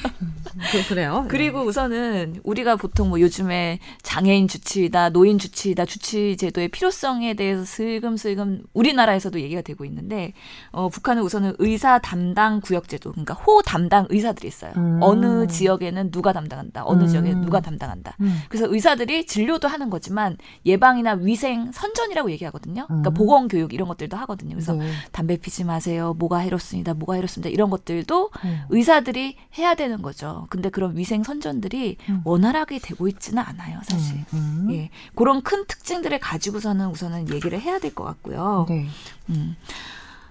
[0.88, 7.34] 그, 래요 그리고 우선은 우리가 보통 뭐 요즘에 장애인 주치의다, 노인 주치의다, 주치 제도의 필요성에
[7.34, 10.32] 대해서 슬금슬금 우리나라에서도 얘기가 되고 있는데
[10.72, 14.72] 어, 북한은 우선은 의사 담당 구역 제도, 그러니까 호 담당 의사들이 있어요.
[14.76, 14.98] 음.
[15.00, 17.08] 어느 지역에는 누가 담당한다, 어느 음.
[17.08, 18.16] 지역에 누가 담당한다.
[18.20, 18.40] 음.
[18.48, 20.36] 그래서 의사들이 진료도 하는 거지만
[20.66, 22.86] 예방이나 위생 선전이라고 얘기하거든요.
[22.86, 23.14] 그러니까 음.
[23.14, 24.54] 보건 교육 이런 것들도 하거든요.
[24.54, 24.90] 그래서 네.
[25.12, 26.14] 담배 피지 마세요.
[26.18, 26.94] 뭐가 해롭습니다.
[26.94, 27.50] 뭐가 해롭습니다.
[27.50, 28.60] 이런 것들도 음.
[28.70, 30.46] 의사들이 해야 되는 거죠.
[30.50, 32.20] 근데 그런 위생 선전들이 음.
[32.24, 34.24] 원활하게 되고 있지는 않아요, 사실.
[34.34, 34.68] 음.
[34.72, 34.90] 예.
[35.14, 38.66] 그런 큰 특징들을 가지고서는 우선은 얘기를 해야 될 것 같고요.
[38.68, 38.86] 네.
[39.30, 39.56] 음.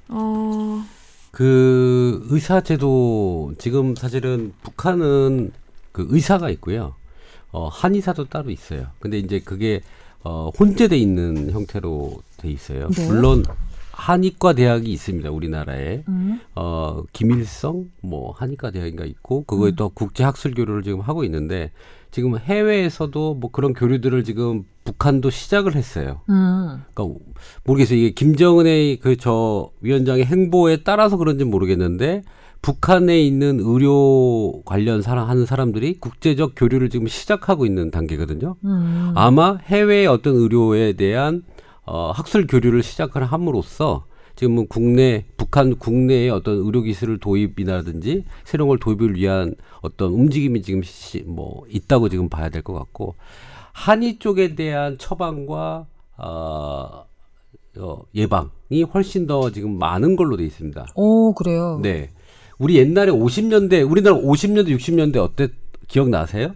[0.08, 0.84] 어,
[1.32, 5.52] 그 의사 제도 지금 사실은 북한은
[5.92, 6.96] 그 의사가 있고요.
[7.52, 8.88] 어, 한의사도 따로 있어요.
[9.00, 9.82] 근데 이제 그게
[10.24, 12.90] 어, 혼재돼 있는 형태로 돼 있어요.
[12.90, 13.08] 네.
[13.08, 13.44] 물론
[13.92, 15.30] 한의과 대학이 있습니다.
[15.30, 16.04] 우리나라에.
[16.08, 16.40] 음.
[16.56, 21.72] 어, 김일성 뭐 한의과 대학인가 있고 그거에 또 국제 학술 교류를 지금 하고 있는데
[22.12, 26.22] 지금 해외에서도 뭐 그런 교류들을 지금 북한도 시작을 했어요.
[26.30, 26.82] 음.
[26.94, 27.20] 그러니까
[27.66, 28.00] 모르겠어요.
[28.00, 32.24] 이게 김정은의 그 저 위원장의 행보에 따라서 그런지 모르겠는데
[32.62, 38.56] 북한에 있는 의료 관련 사람 하는 사람들이 국제적 교류를 지금 시작하고 있는 단계거든요.
[38.64, 39.12] 음.
[39.16, 41.44] 아마 해외의 어떤 의료에 대한
[41.92, 48.78] 어, 학술 교류를 시작을 함으로써 지금은 국내 북한 국내의 어떤 의료 기술을 도입이라든지 새로운 걸
[48.80, 53.16] 도입을 위한 어떤 움직임이 지금 시, 뭐 있다고 지금 봐야 될 것 같고
[53.74, 57.06] 한의 쪽에 대한 처방과 어,
[57.80, 60.86] 어, 예방이 훨씬 더 지금 많은 걸로 돼 있습니다.
[60.96, 61.80] 오 그래요.
[61.82, 62.12] 네.
[62.60, 65.48] 우리 옛날에 50년대 우리나라 50년대 60년대 어때
[65.88, 66.54] 기억나세요?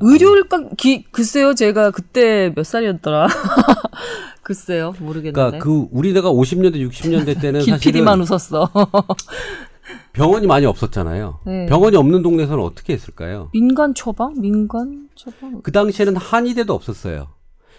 [0.00, 3.28] 의료일까 기, 글쎄요 제가 그때 몇 살이었더라.
[4.44, 5.32] 글쎄요 모르겠는데.
[5.32, 8.70] 그러니까 그 우리나라가 50년대 60년대 때는 김 사실은 웃었어.
[10.12, 11.40] 병원이 많이 없었잖아요.
[11.44, 11.66] 네.
[11.66, 13.50] 병원이 없는 동네에서는 어떻게 했을까요?
[13.52, 14.40] 민간 처방?
[14.40, 15.60] 민간 처방?
[15.62, 17.28] 그 당시에는 한의대도 없었어요.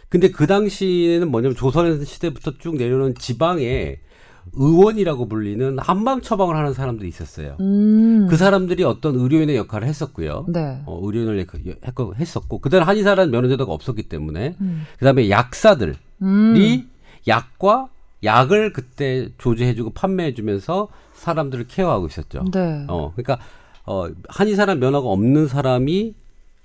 [0.09, 3.99] 근데 그 당시에는 뭐냐면 조선 시대부터 쭉 내려오는 지방에
[4.53, 7.57] 의원이라고 불리는 한방 처방을 하는 사람들이 있었어요.
[7.59, 8.27] 음.
[8.29, 10.45] 그 사람들이 어떤 의료인의 역할을 했었고요.
[10.49, 10.81] 네.
[10.85, 11.47] 어, 의료인을
[12.19, 14.83] 했었고 그다음 한의사라는 면허제도가 없었기 때문에 음.
[14.99, 16.89] 그다음에 약사들이 음.
[17.27, 17.89] 약과
[18.23, 22.45] 약을 그때 조제해주고 판매해주면서 사람들을 케어하고 있었죠.
[22.51, 22.85] 네.
[22.87, 23.39] 어, 그러니까
[23.85, 26.13] 어, 한의사란 면허가 없는 사람이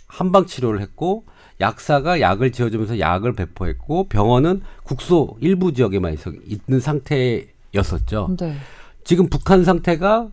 [0.06, 1.24] 한방 치료를 했고
[1.60, 8.36] 약사가 약을 지어주면서 약을 배포했고 병원은 국소 일부 지역에만 있어, 있는 상태였었죠.
[8.38, 8.56] 네.
[9.04, 10.28] 지금 북한 상태가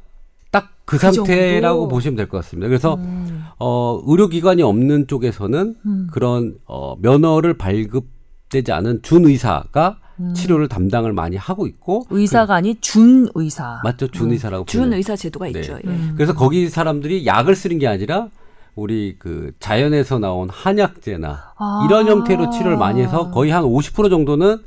[0.52, 1.88] 딱그그 상태라고 정도?
[1.90, 2.68] 보시면 될 것 같습니다.
[2.68, 3.44] 그래서 음.
[3.60, 6.08] 어, 의료기관이 없는 쪽에서는 음.
[6.12, 8.06] 그런 어, 면허를 발급
[8.50, 10.34] 되지 않은 준 의사가 음.
[10.34, 13.80] 치료를 담당을 많이 하고 있고 의사가 아닌 준 의사.
[13.82, 14.98] 그, 맞죠 준 의사라고 준 불려요.
[14.98, 15.60] 의사 제도가 네.
[15.60, 15.74] 있죠.
[15.74, 15.88] 예.
[15.90, 16.14] 음.
[16.16, 18.30] 그래서 거기 사람들이 약을 쓰는 게 아니라
[18.76, 21.86] 우리 그 자연에서 나온 한약재나 아.
[21.88, 24.60] 이런 형태로 치료를 많이 해서 거의 한 50% 정도는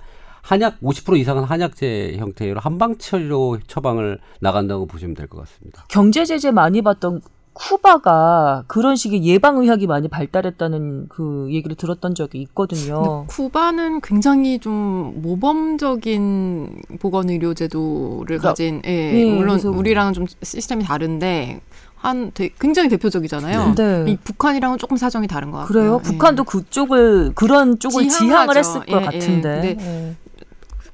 [0.43, 5.85] 한약 50% 이상은 한약재 형태로 한방 치료 처방을 나간다고 보시면 될 것 같습니다.
[5.89, 7.21] 경제 제재 많이 받던
[7.53, 13.25] 쿠바가 그런 식의 예방 의학이 많이 발달했다는 그 얘기를 들었던 적이 있거든요.
[13.27, 20.27] 쿠바는 굉장히 좀 모범적인 보건 의료 제도를 그러니까, 가진, 예, 예, 물론 그래서- 우리랑은 좀
[20.43, 21.61] 시스템이 다른데
[21.97, 23.75] 한 되- 굉장히 대표적이잖아요.
[23.75, 24.05] 네.
[24.09, 25.69] 이 북한이랑은 조금 사정이 다른 것 같아요.
[25.73, 26.01] 그래요?
[26.03, 26.09] 예.
[26.09, 28.09] 북한도 그쪽을 그런 쪽을.
[28.09, 29.05] 지향을 했을 예, 것 예.
[29.05, 29.77] 같은데.
[29.79, 30.17] 예.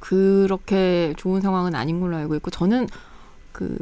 [0.00, 2.88] 그렇게 좋은 상황은 아닌 걸로 알고 있고 저는
[3.52, 3.76] 그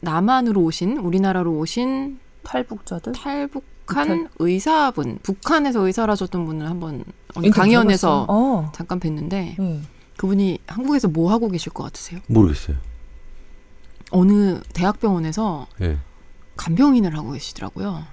[0.00, 7.04] 남한으로 오신 우리나라로 오신 탈북자들 탈북한 의사분 북한에서 의사라셨던 분을 한번
[7.52, 8.26] 강연에서.
[8.28, 8.72] 어.
[8.74, 9.80] 잠깐 뵀는데 네.
[10.16, 12.20] 그분이 한국에서 뭐 하고 계실 것 같으세요?
[12.26, 12.76] 모르겠어요.
[14.10, 15.98] 어느 대학병원에서 예.
[16.56, 18.04] 간병인을 하고 계시더라고요.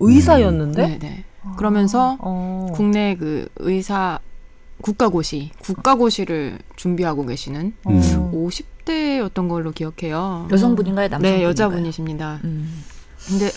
[0.00, 1.24] 의사였는데 네, 네.
[1.56, 2.66] 그러면서 어.
[2.74, 4.18] 국내 그 의사
[4.82, 7.90] 국가고시 국가고시를 준비하고 계시는 어.
[7.90, 8.32] 음.
[8.32, 10.48] 50대였던 걸로 기억해요.
[10.50, 11.38] 여성분인가요, 남성분인가요?
[11.38, 12.40] 네, 여자분이십니다.
[12.44, 12.82] 음.
[13.28, 13.50] 근데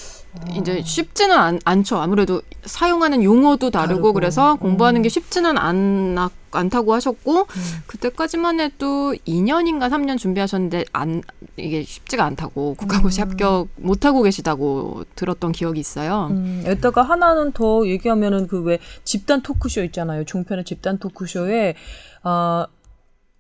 [0.58, 1.98] 이제 쉽지는 않, 않죠.
[1.98, 4.14] 아무래도 사용하는 용어도 다르고, 다르고.
[4.14, 5.04] 그래서 공부하는 음.
[5.04, 6.18] 게 쉽지는 않,
[6.52, 7.48] 않다고 하셨고
[7.86, 11.22] 그때까지만 해도 2년인가 3년 준비하셨는데 안
[11.58, 13.30] 이게 쉽지가 않다고 국가고시 음.
[13.30, 16.28] 합격 못 하고 계시다고 들었던 기억이 있어요.
[16.32, 20.24] 음, 에다가 하나는 더 얘기하면은 그 왜 집단 토크쇼 있잖아요.
[20.26, 21.76] 종편의 집단 토크쇼에
[22.24, 22.68] 아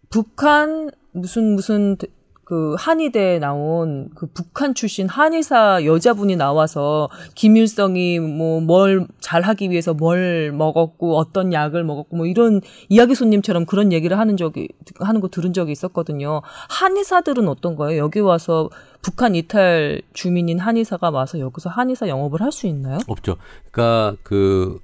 [0.09, 2.07] 북한 무슨 무슨 대-
[2.45, 10.51] 그 한의대에 나온 그 북한 출신 한의사 여자분이 나와서 김일성이 뭐 뭘 잘하기 위해서 뭘
[10.51, 15.53] 먹었고 어떤 약을 먹었고 뭐 이런 이야기 손님처럼 그런 얘기를 하는 적이 하는 거 들은
[15.53, 16.41] 적이 있었거든요.
[16.69, 18.01] 한의사들은 어떤 거예요?
[18.01, 18.69] 여기 와서
[19.01, 22.99] 북한 이탈 주민인 한의사가 와서 여기서 한의사 영업을 할 수 있나요?
[23.07, 23.35] 없죠.
[23.71, 24.79] 그러니까 그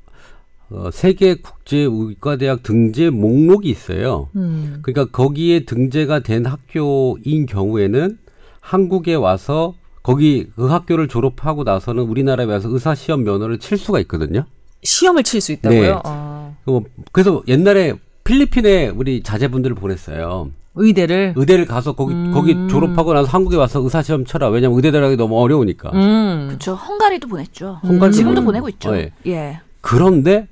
[0.71, 4.29] 어, 세계 국제 의과대학 등재 목록이 있어요.
[4.35, 4.79] 음.
[4.81, 8.17] 그러니까 거기에 등재가 된 학교인 경우에는
[8.61, 14.45] 한국에 와서 거기 그 학교를 졸업하고 나서는 우리나라에 와서 의사 시험 면허를 칠 수가 있거든요.
[14.83, 15.81] 시험을 칠 수 있다고요?
[15.81, 15.99] 네.
[16.03, 16.53] 아.
[16.65, 16.81] 어,
[17.11, 20.49] 그래서 옛날에 필리핀에 우리 자제분들을 보냈어요.
[20.73, 21.33] 의대를.
[21.35, 22.31] 의대를 가서 거기 음.
[22.33, 24.47] 거기 졸업하고 나서 한국에 와서 의사 시험 쳐라.
[24.49, 25.91] 왜냐면 의대 들어가기 너무 어려우니까.
[25.93, 26.45] 음.
[26.47, 26.75] 그렇죠.
[26.75, 27.79] 헝가리도 보냈죠.
[27.83, 28.91] 헝가리도 지금도 보내- 보내고 있죠.
[28.91, 29.11] 어, 예.
[29.27, 29.59] 예.
[29.81, 30.47] 그런데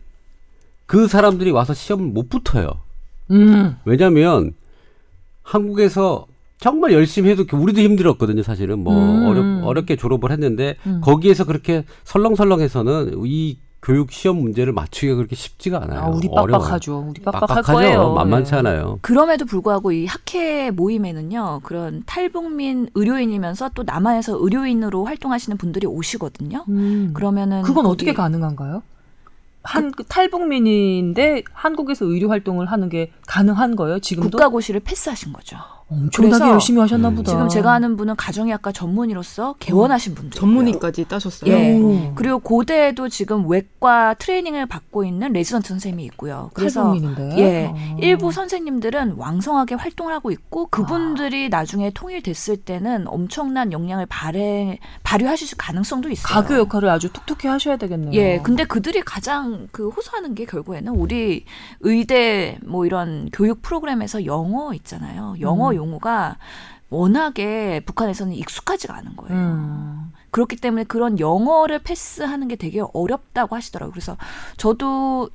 [0.90, 2.68] 그 사람들이 와서 시험을 못 붙어요.
[3.30, 3.76] 음.
[3.86, 4.54] 왜냐면
[5.44, 6.26] 한국에서
[6.60, 8.80] 정말 열심히 해도 우리도 힘들었거든요, 사실은.
[8.80, 9.28] 뭐 음.
[9.28, 11.00] 어렵 어렵 게 졸업을 했는데 음.
[11.04, 16.00] 거기에서 그렇게 설렁설렁해서는 이 교육 시험 문제를 맞추기가 그렇게 쉽지가 않아요.
[16.00, 16.54] 아, 우리 어려워요.
[16.54, 17.06] 빡빡하죠.
[17.08, 17.74] 우리 빡빡할 빡빡하죠.
[17.74, 18.14] 거예요.
[18.16, 18.58] 만만치 예.
[18.58, 18.98] 않아요.
[19.04, 26.66] 그럼에도 불구하고 이 학회 모임에는요, 그런 탈북민 의료인이면서 또 남한에서 의료인으로 활동하시는 분들이 오시거든요.
[26.68, 27.12] 음.
[27.14, 28.82] 그러면은 그건 거기- 어떻게 가능한가요?
[29.64, 34.00] 한 탈북민인데 한국에서 의료 활동을 하는 게 가능한 거예요?
[34.00, 35.58] 지금도 국가고시를 패스하신 거죠.
[35.92, 37.16] 엄청나게 열심히 하셨나 음.
[37.16, 37.32] 보다.
[37.32, 40.40] 지금 제가 아는 분은 가정의학과 전문의로서 개원하신 분들.
[40.40, 41.52] 전문의까지 따셨어요.
[41.52, 41.80] 예.
[41.80, 42.14] 오.
[42.14, 46.52] 그리고 고대에도 지금 외과 트레이닝을 받고 있는 레지던트 선생님이 있고요.
[46.54, 46.96] 그래서.
[47.38, 47.96] 예, 아.
[48.00, 56.10] 일부 선생님들은 왕성하게 활동을 하고 있고 그분들이 나중에 통일됐을 때는 엄청난 역량을 발휘 발휘하실 가능성도
[56.10, 56.42] 있어요.
[56.42, 58.14] 가교 역할을 아주 톡톡히 하셔야 되겠네요.
[58.14, 61.46] 예, 근데 그들이 가장 그 호소하는 게 결국에는 우리
[61.80, 65.36] 의대 뭐 이런 교육 프로그램에서 영어 있잖아요.
[65.42, 65.79] 영어 음.
[65.80, 66.38] 용어가
[66.90, 69.34] 워낙에 북한에서는 익숙하지가 않은 거예요.
[69.34, 70.14] 음.
[70.32, 73.92] 그렇기 때문에 그런 영어를 패스하는 게 되게 어렵다고 하시더라고요.
[73.92, 74.18] 그래서
[74.58, 75.30] 저도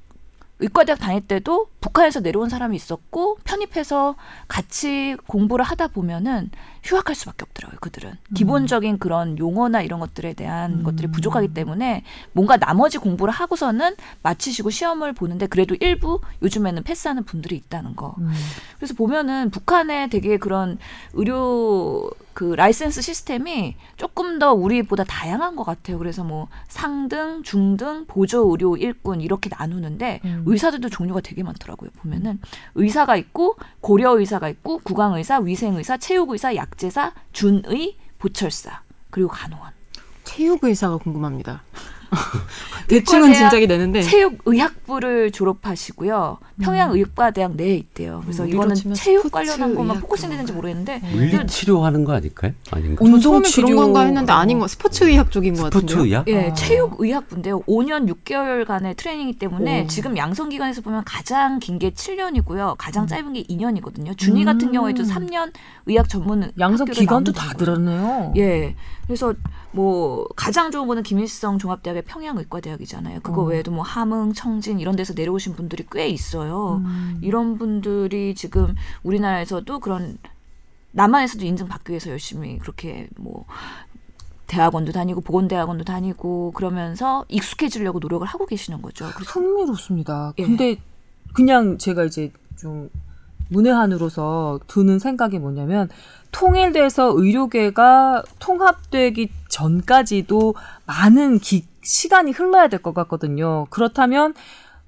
[0.60, 4.14] 의과대학 다닐 때도 북한에서 내려온 사람이 있었고 편입해서
[4.46, 6.50] 같이 공부를 하다 보면은
[6.84, 7.78] 휴학할 수밖에 없더라고요.
[7.80, 14.70] 그들은 기본적인 그런 용어나 이런 것들에 대한 것들이 부족하기 때문에 뭔가 나머지 공부를 하고서는 마치시고
[14.70, 18.14] 시험을 보는데 그래도 일부 요즘에는 패스하는 분들이 있다는 거.
[18.18, 18.30] 음.
[18.76, 20.78] 그래서 보면은 북한의 되게 그런
[21.14, 25.98] 의료 그 라이센스 시스템이 조금 더 우리보다 다양한 것 같아요.
[25.98, 30.42] 그래서 뭐 상등, 중등, 보조 의료 일군 이렇게 나누는데 음.
[30.44, 31.90] 의사들도 종류가 되게 많더라고요.
[32.00, 32.40] 보면은
[32.74, 38.82] 의사가 있고 고려 의사가 있고 구강 의사, 위생 의사, 체육 의사, 약 제사, 준의, 보철사
[39.10, 39.72] 그리고 간호원.
[40.24, 41.62] 체육 의사가 궁금합니다.
[42.88, 46.38] 대충은 의과대학 짐작이 되는데 체육의학부를 졸업하시고요.
[46.62, 48.20] 평양의과대학 내에 있대요.
[48.24, 52.52] 그래서 음, 이거는 체육 스포츠 관련한 것만 focusing 되는지 모르겠는데 물리 치료하는 거 아닐까요?
[52.70, 53.04] 아닌가?
[53.04, 53.66] 운- 저 처음에 운동치료.
[53.66, 56.04] 그런 건가 했는데 아닌 거 스포츠 의학 쪽인 것 스포츠 같은데요.
[56.04, 56.28] 의학?
[56.28, 56.54] 예, 아.
[56.54, 57.62] 체육 의학부인데요.
[57.62, 59.86] 5년 6개월간의 트레이닝이기 때문에 오.
[59.86, 62.76] 지금 양성기관에서 보면 가장 긴 게 7년이고요.
[62.78, 63.08] 가장 음.
[63.08, 64.16] 짧은 게 2년이거든요.
[64.16, 64.72] 준의 같은 음.
[64.72, 65.52] 경우에도 3년
[65.86, 67.52] 의학 전문 양성 기간도 다.
[67.54, 68.32] 들었네요.
[68.36, 68.76] 예.
[69.06, 69.34] 그래서
[69.72, 73.20] 뭐 가장 좋은 거는 김일성 종합대학의 평양의과대학이잖아요.
[73.20, 73.44] 그거 어.
[73.44, 76.82] 외에도 뭐 함흥, 청진 이런 데서 내려오신 분들이 꽤 있어요.
[76.84, 77.18] 음.
[77.22, 80.18] 이런 분들이 지금 우리나라에서도 그런
[80.92, 83.44] 남한에서도 인증받기 위해서 열심히 그렇게 뭐
[84.46, 89.10] 대학원도 다니고 보건대학원도 다니고 그러면서 익숙해지려고 노력을 하고 계시는 거죠.
[89.14, 90.34] 그래서 흥미롭습니다.
[90.38, 90.44] 예.
[90.44, 90.76] 근데
[91.32, 92.90] 그냥 제가 이제 좀
[93.48, 95.88] 문외한으로서 드는 생각이 뭐냐면
[96.30, 100.54] 통일돼서 의료계가 통합되기 전까지도
[100.86, 103.66] 많은 기, 시간이 흘러야 될 것 같거든요.
[103.70, 104.34] 그렇다면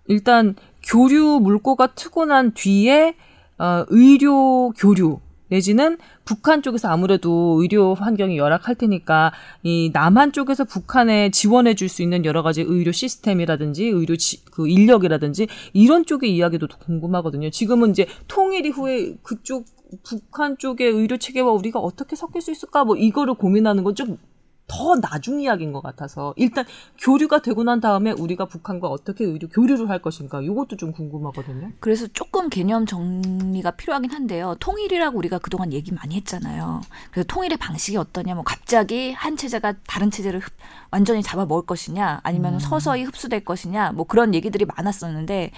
[0.06, 3.14] 일단 교류 물꼬가 트고 난 뒤에
[3.58, 9.32] 어, 의료 교류 내지는 북한 쪽에서 아무래도 의료 환경이 열악할 테니까
[9.62, 14.68] 이 남한 쪽에서 북한에 지원해 줄 수 있는 여러 가지 의료 시스템이라든지 의료 지, 그
[14.68, 17.50] 인력이라든지 이런 쪽의 이야기도 궁금하거든요.
[17.50, 19.66] 지금은 이제 통일 이후에 그쪽
[20.02, 24.18] 북한 쪽의 의료 체계와 우리가 어떻게 섞일 수 있을까 뭐 이거를 고민하는 건 좀
[24.68, 26.64] 더 나중 이야기인 것 같아서 일단
[26.98, 31.70] 교류가 되고 난 다음에 우리가 북한과 어떻게 의료 교류를 할 것인가 이것도 좀 궁금하거든요.
[31.78, 34.56] 그래서 조금 개념 정리가 필요하긴 한데요.
[34.58, 36.80] 통일이라고 우리가 그동안 얘기 많이 했잖아요.
[37.12, 40.52] 그래서 통일의 방식이 어떠냐, 뭐 갑자기 한 체제가 다른 체제를 흡,
[40.90, 42.58] 완전히 잡아먹을 것이냐, 아니면 음.
[42.58, 45.52] 서서히 흡수될 것이냐, 뭐 그런 얘기들이 많았었는데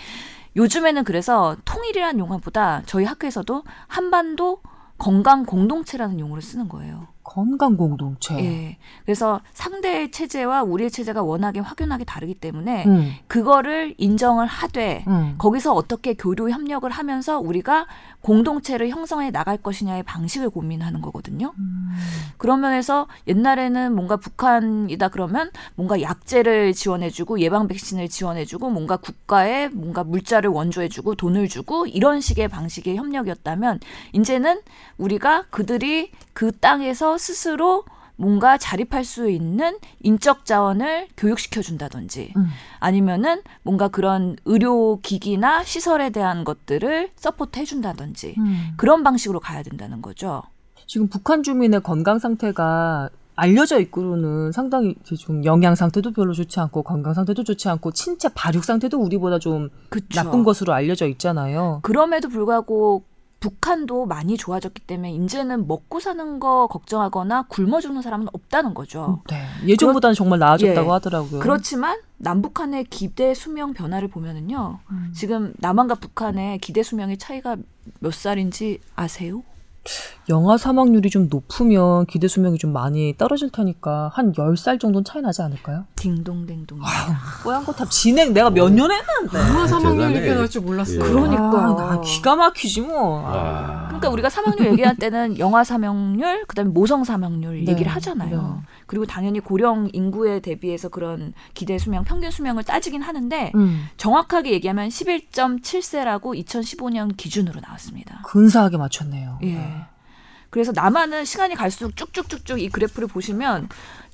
[0.57, 4.61] 요즘에는 그래서 통일이라는 용어보다 저희 학교에서도 한반도
[4.99, 7.07] 건강 공동체라는 용어를 쓰는 거예요.
[7.29, 8.35] 건강 공동체.
[8.43, 8.79] 예.
[9.05, 13.13] 그래서 상대의 체제와 우리의 체제가 워낙에 확연하게 다르기 때문에 음.
[13.27, 15.35] 그거를 인정을 하되 음.
[15.37, 17.87] 거기서 어떻게 교류 협력을 하면서 우리가
[18.23, 21.53] 공동체를 형성해 나갈 것이냐의 방식을 고민하는 거거든요.
[21.59, 21.91] 음.
[22.39, 30.03] 그런 면에서 옛날에는 뭔가 북한이다 그러면 뭔가 약제를 지원해주고 예방 백신을 지원해주고 뭔가 국가에 뭔가
[30.03, 33.81] 물자를 원조해주고 돈을 주고 이런 식의 방식의 협력이었다면
[34.13, 34.63] 이제는
[34.97, 37.85] 우리가 그들이 그 땅에서 스스로
[38.19, 42.47] 뭔가 자립할 수 있는 인적 자원을 교육시켜 준다든지 음.
[42.81, 48.73] 아니면은 뭔가 그런 의료 기기나 시설에 대한 것들을 support 해 준다든지 음.
[48.77, 50.43] 그런 방식으로 가야 된다는 거죠.
[50.87, 57.15] 지금 북한 주민의 건강 상태가 알려져 있고는 상당히 좀 영양 상태도 별로 좋지 않고 건강
[57.15, 60.07] 상태도 좋지 않고 신체 발육 상태도 우리보다 좀 그쵸.
[60.17, 61.79] 나쁜 것으로 알려져 있잖아요.
[61.83, 63.05] 그럼에도 불구하고
[63.41, 69.23] 북한도 많이 좋아졌기 때문에 이제는 먹고 사는 거 걱정하거나 굶어 죽는 사람은 없다는 거죠.
[69.31, 69.47] 네.
[69.67, 70.93] 예전보다는 그렇, 정말 나아졌다고 예.
[70.93, 71.41] 하더라고요.
[71.41, 74.81] 그렇지만 남북한의 기대 수명 변화를 보면은요.
[74.91, 75.13] 음.
[75.15, 77.57] 지금 남한과 북한의 기대 수명의 차이가
[78.01, 79.43] 몇 살인지 아세요?
[80.29, 85.41] 영아 사망률이 좀 높으면 기대 수명이 좀 많이 떨어질 테니까 한 10살 정도는 차이 나지
[85.41, 85.87] 않을까요?
[85.97, 86.79] 딩동댕동.
[87.43, 89.39] 뽀얀 거탑 진행 내가 몇 년 했는데.
[89.39, 90.99] 영아 사망률 이렇게 나올 줄 몰랐어요.
[90.99, 91.09] 예.
[91.09, 91.43] 그러니까
[91.93, 93.23] 아, 기가 막히지 뭐.
[93.27, 93.85] 아.
[93.87, 97.73] 그러니까 우리가 사망률 얘기할 때는 영아 사망률 그다음에 모성 사망률 네.
[97.73, 98.61] 얘기를 하잖아요.
[98.61, 98.69] 네.
[98.89, 103.87] 그리고 당연히 고령 인구에 대비해서 그런 기대 수명 평균 수명을 따지긴 하는데 음.
[103.99, 108.23] 정확하게 얘기하면 11.7세라고 2015년 기준으로 나왔습니다.
[108.25, 109.39] 근사하게 맞췄네요.
[109.45, 109.87] 예.
[110.51, 113.69] 그래서 남한은 시간이 갈수록 쭉쭉쭉쭉 이 그래프를 보시면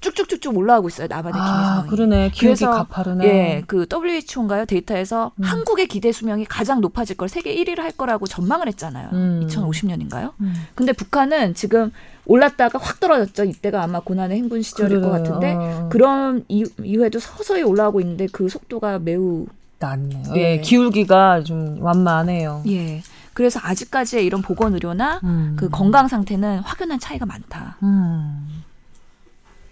[0.05, 1.07] 쭉쭉쭉쭉 올라가고 있어요.
[1.09, 1.89] 남한의 아, 기대 수명이.
[1.89, 2.31] 그러네.
[2.31, 3.25] 기울기 가파르네.
[3.25, 4.67] 예, 그 WHO인가요?
[4.67, 5.45] 데이터에서 음.
[5.45, 9.09] 한국의 기대 수명이 가장 높아질 걸 세계 1위를 할 거라고 전망을 했잖아요.
[9.13, 9.47] 음.
[9.49, 10.33] 2050년인가요?
[10.41, 10.55] 음.
[10.75, 11.91] 근데 북한은 지금
[12.27, 13.45] 올랐다가 확 떨어졌죠.
[13.45, 15.03] 이때가 아마 고난의 행군 시절일 그래요.
[15.03, 15.89] 것 같은데 어.
[15.91, 19.47] 그런 이후에도 서서히 올라오고 있는데 그 속도가 매우
[19.79, 20.23] 낮네요.
[20.37, 22.63] 예, 예 기울기가 좀 완만해요.
[22.69, 23.03] 예.
[23.35, 25.57] 그래서 아직까지의 이런 보건 의료나 음.
[25.59, 27.77] 그 건강 상태는 확연한 차이가 많다.
[27.83, 28.64] 음.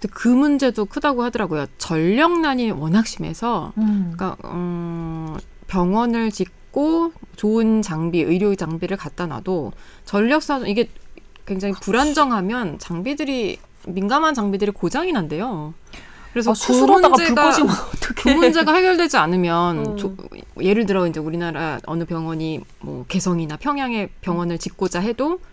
[0.02, 1.66] 근데 그 문제도 크다고 하더라고요.
[1.78, 4.12] 전력난이 워낙 심해서, 음.
[4.12, 5.38] 그러니까 음,
[5.68, 9.72] 병원을 짓고 좋은 장비, 의료 장비를 갖다 놔도
[10.04, 10.88] 전력사 이게
[11.46, 15.72] 굉장히 불안정하면 장비들이 민감한 장비들이 고장이 난대요.
[16.32, 17.52] 그래서 아, 그 문제가
[18.16, 19.96] 그 문제가 해결되지 않으면 음.
[19.96, 20.16] 조,
[20.60, 25.51] 예를 들어 이제 우리나라 어느 병원이 뭐 개성이나 평양에 병원을 짓고자 해도 그,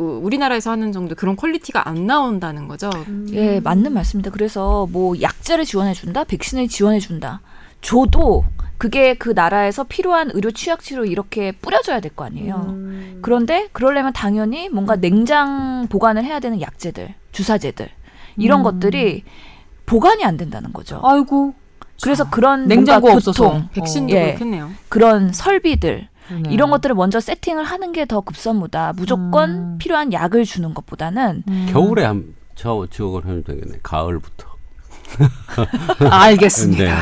[0.00, 2.90] 우리나라에서 하는 정도 그런 quality가 안 나온다는 거죠.
[3.08, 3.26] 음.
[3.32, 4.30] 예, 맞는 말씀입니다.
[4.30, 7.40] 그래서 뭐 약제를 지원해 준다, 백신을 지원해 준다.
[7.82, 8.44] 줘도
[8.78, 12.64] 그게 그 나라에서 필요한 의료 취약지로 이렇게 뿌려져야 될 거 아니에요.
[12.68, 13.18] 음.
[13.22, 17.88] 그런데 그러려면 당연히 뭔가 냉장 보관을 해야 되는 약제들, 주사제들
[18.38, 18.64] 이런 음.
[18.64, 19.24] 것들이
[19.86, 21.00] 보관이 안 된다는 거죠.
[21.04, 21.54] 아이고.
[22.02, 24.20] 그래서 그런 냉장고 없어서 백신도 어.
[24.20, 24.70] 그렇겠네요.
[24.88, 26.08] 그런 설비들
[26.42, 26.50] 네.
[26.50, 28.94] 이런 것들을 먼저 세팅을 하는 게 더 급선무다.
[28.96, 29.78] 무조건 음.
[29.78, 31.68] 필요한 약을 주는 것보다는 음.
[31.70, 33.78] 겨울에 한, 저 지역을 하면 되겠네.
[33.82, 34.48] 가을부터.
[36.10, 36.84] 알겠습니다.
[36.84, 37.00] 네.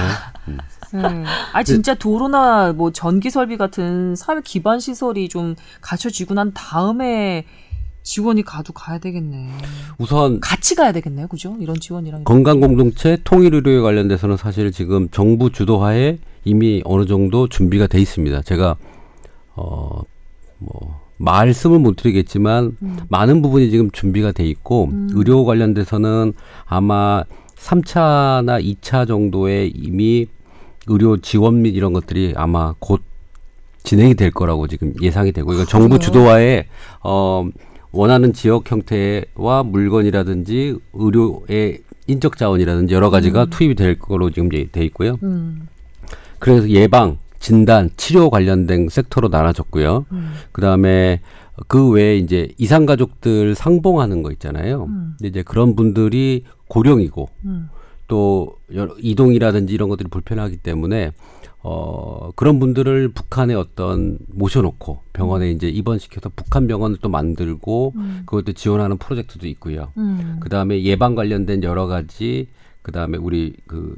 [0.48, 0.58] 음.
[0.94, 1.24] 음.
[1.52, 7.44] 아 진짜 도로나 뭐 전기 설비 같은 사회 기반 시설이 좀 갖춰지고 난 다음에
[8.02, 9.50] 지원이 가도 가야 되겠네.
[9.98, 11.56] 우선 같이 가야 되겠네요, 그죠?
[11.60, 17.86] 이런 지원이랑 건강 공동체 통일 의료에 관련돼서는 사실 지금 정부 주도하에 이미 어느 정도 준비가
[17.86, 18.40] 돼 있습니다.
[18.42, 18.76] 제가
[19.58, 20.02] 어
[20.58, 22.96] 뭐 말씀을 못 드리겠지만 음.
[23.08, 25.08] 많은 부분이 지금 준비가 돼 있고 음.
[25.14, 26.34] 의료 관련돼서는
[26.66, 27.24] 아마
[27.56, 30.26] 3차나 2차 정도에 이미
[30.86, 33.02] 의료 지원 및 이런 것들이 아마 곧
[33.82, 36.66] 진행이 될 거라고 지금 예상이 되고 이거 정부 주도하에
[37.02, 37.48] 어
[37.90, 43.50] 원하는 지역 형태와 물건이라든지 의료의 인적 자원이라든지 여러 가지가 음.
[43.50, 45.18] 투입이 될 거로 지금 돼 있고요.
[45.22, 45.68] 음.
[46.38, 50.06] 그래서 예방, 진단, 치료 관련된 섹터로 나눠졌고요.
[50.12, 50.32] 음.
[50.52, 51.20] 그 다음에
[51.66, 54.84] 그 외에 이제 이상 가족들 상봉하는 거 있잖아요.
[54.84, 55.16] 음.
[55.22, 57.68] 이제 그런 분들이 고령이고 음.
[58.06, 58.56] 또
[59.00, 61.12] 이동이라든지 이런 것들이 불편하기 때문에
[61.60, 68.22] 어 그런 분들을 북한에 어떤 모셔놓고 병원에 이제 입원시켜서 북한 병원을 또 만들고 음.
[68.26, 69.92] 그것도 지원하는 프로젝트도 있고요.
[69.96, 70.38] 음.
[70.40, 72.46] 그 다음에 예방 관련된 여러 가지
[72.82, 73.96] 그 다음에 우리 그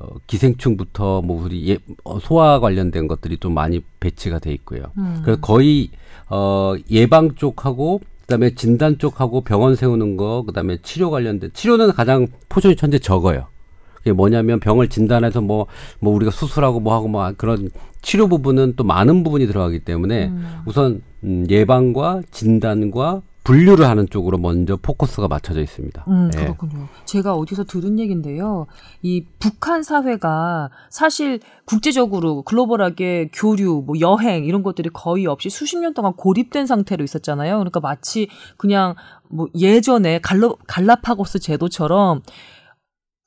[0.00, 4.84] 어, 기생충부터 뭐 우리 예, 어, 소화 관련된 것들이 좀 많이 배치가 돼 있고요.
[4.98, 5.20] 음.
[5.24, 5.90] 그래서 거의
[6.30, 12.76] 어 예방 쪽하고 그다음에 진단 쪽하고 병원 세우는 거 그다음에 치료 관련된 치료는 가장 포션이
[12.78, 13.46] 현재 적어요.
[13.94, 15.66] 그게 뭐냐면 병을 진단해서 뭐뭐
[16.00, 17.70] 우리가 수술하고 뭐 하고 뭐 그런
[18.02, 20.62] 치료 부분은 또 많은 부분이 들어가기 때문에 음.
[20.66, 26.04] 우선 음, 예방과 진단과 분류를 하는 쪽으로 먼저 포커스가 맞춰져 있습니다.
[26.06, 26.40] 음, 예.
[26.40, 26.86] 그렇군요.
[27.06, 28.66] 제가 어디서 들은 얘기인데요.
[29.00, 35.94] 이 북한 사회가 사실 국제적으로 글로벌하게 교류, 뭐 여행 이런 것들이 거의 없이 수십 년
[35.94, 37.54] 동안 고립된 상태로 있었잖아요.
[37.54, 38.28] 그러니까 마치
[38.58, 38.96] 그냥
[39.28, 42.20] 뭐 예전에 갈라, 갈라파고스 제도처럼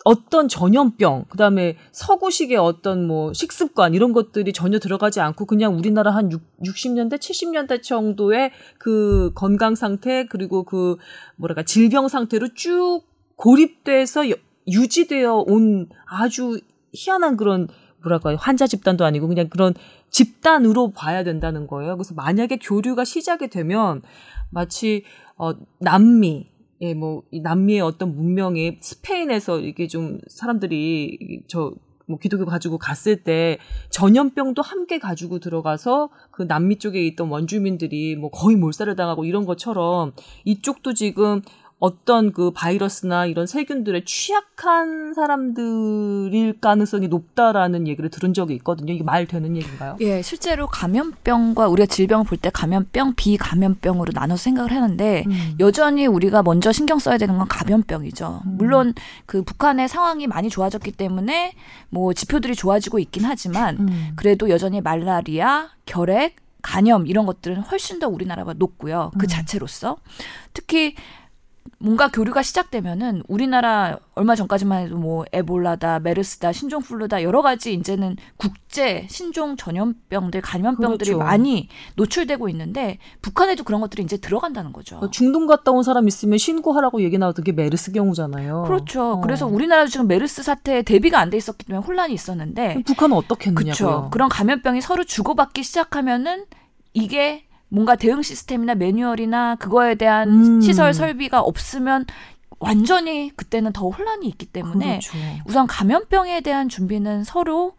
[0.03, 6.11] 어떤 전염병, 그 다음에 서구식의 어떤 뭐 식습관 이런 것들이 전혀 들어가지 않고 그냥 우리나라
[6.11, 10.97] 한 6, 60년대, 70년대 정도의 그 건강 상태 그리고 그
[11.35, 13.01] 뭐랄까 질병 상태로 쭉
[13.35, 14.35] 고립돼서 여-
[14.67, 16.59] 유지되어 온 아주
[16.93, 17.67] 희한한 그런
[18.01, 19.73] 뭐랄까 환자 집단도 아니고 그냥 그런
[20.09, 21.95] 집단으로 봐야 된다는 거예요.
[21.95, 24.01] 그래서 만약에 교류가 시작이 되면
[24.49, 25.03] 마치
[25.37, 26.49] 어 남미
[26.81, 31.73] 예, 뭐, 이 남미의 어떤 문명이 스페인에서 이게 좀 사람들이 저,
[32.07, 33.59] 뭐 기독교 가지고 갔을 때
[33.91, 40.13] 전염병도 함께 가지고 들어가서 그 남미 쪽에 있던 원주민들이 뭐 거의 몰살을 당하고 이런 것처럼
[40.43, 41.41] 이쪽도 지금
[41.81, 48.93] 어떤 그 바이러스나 이런 세균들에 취약한 사람들일 가능성이 높다라는 얘기를 들은 적이 있거든요.
[48.93, 49.97] 이게 말 되는 얘기인가요?
[49.99, 55.55] 예, 실제로 감염병과 우리가 질병을 볼 때 감염병, 비감염병으로 나눠서 생각을 하는데 음.
[55.59, 58.41] 여전히 우리가 먼저 신경 써야 되는 건 감염병이죠.
[58.45, 58.57] 음.
[58.57, 58.93] 물론
[59.25, 61.53] 그 북한의 상황이 많이 좋아졌기 때문에
[61.89, 64.11] 뭐 지표들이 좋아지고 있긴 하지만 음.
[64.15, 69.11] 그래도 여전히 말라리아, 결핵, 간염 이런 것들은 훨씬 더 우리나라가 높고요.
[69.17, 69.27] 그 음.
[69.27, 69.97] 자체로서
[70.53, 70.95] 특히
[71.79, 79.07] 뭔가 교류가 시작되면은 우리나라 얼마 전까지만 해도 뭐 에볼라다, 메르스다, 신종플루다 여러 가지 이제는 국제
[79.09, 81.23] 신종 전염병들, 감염병들이 그렇죠.
[81.25, 84.97] 많이 노출되고 있는데 북한에도 그런 것들이 이제 들어간다는 거죠.
[84.97, 88.63] 어, 중동 갔다 온 사람 있으면 신고하라고 얘기 나오던 게 메르스 경우잖아요.
[88.67, 89.13] 그렇죠.
[89.13, 89.21] 어.
[89.21, 93.73] 그래서 우리나라도 지금 메르스 사태에 대비가 안 돼 있었기 때문에 혼란이 있었는데 북한은 어떻게 했느냐고요.
[93.73, 94.09] 그렇죠.
[94.11, 96.45] 그런 감염병이 서로 주고받기 시작하면은
[96.93, 100.61] 이게 뭔가 대응 시스템이나 매뉴얼이나 그거에 대한 음.
[100.61, 102.05] 시설 설비가 없으면
[102.59, 105.17] 완전히 그때는 더 혼란이 있기 때문에 그렇죠.
[105.45, 107.73] 우선 감염병에 대한 준비는 서로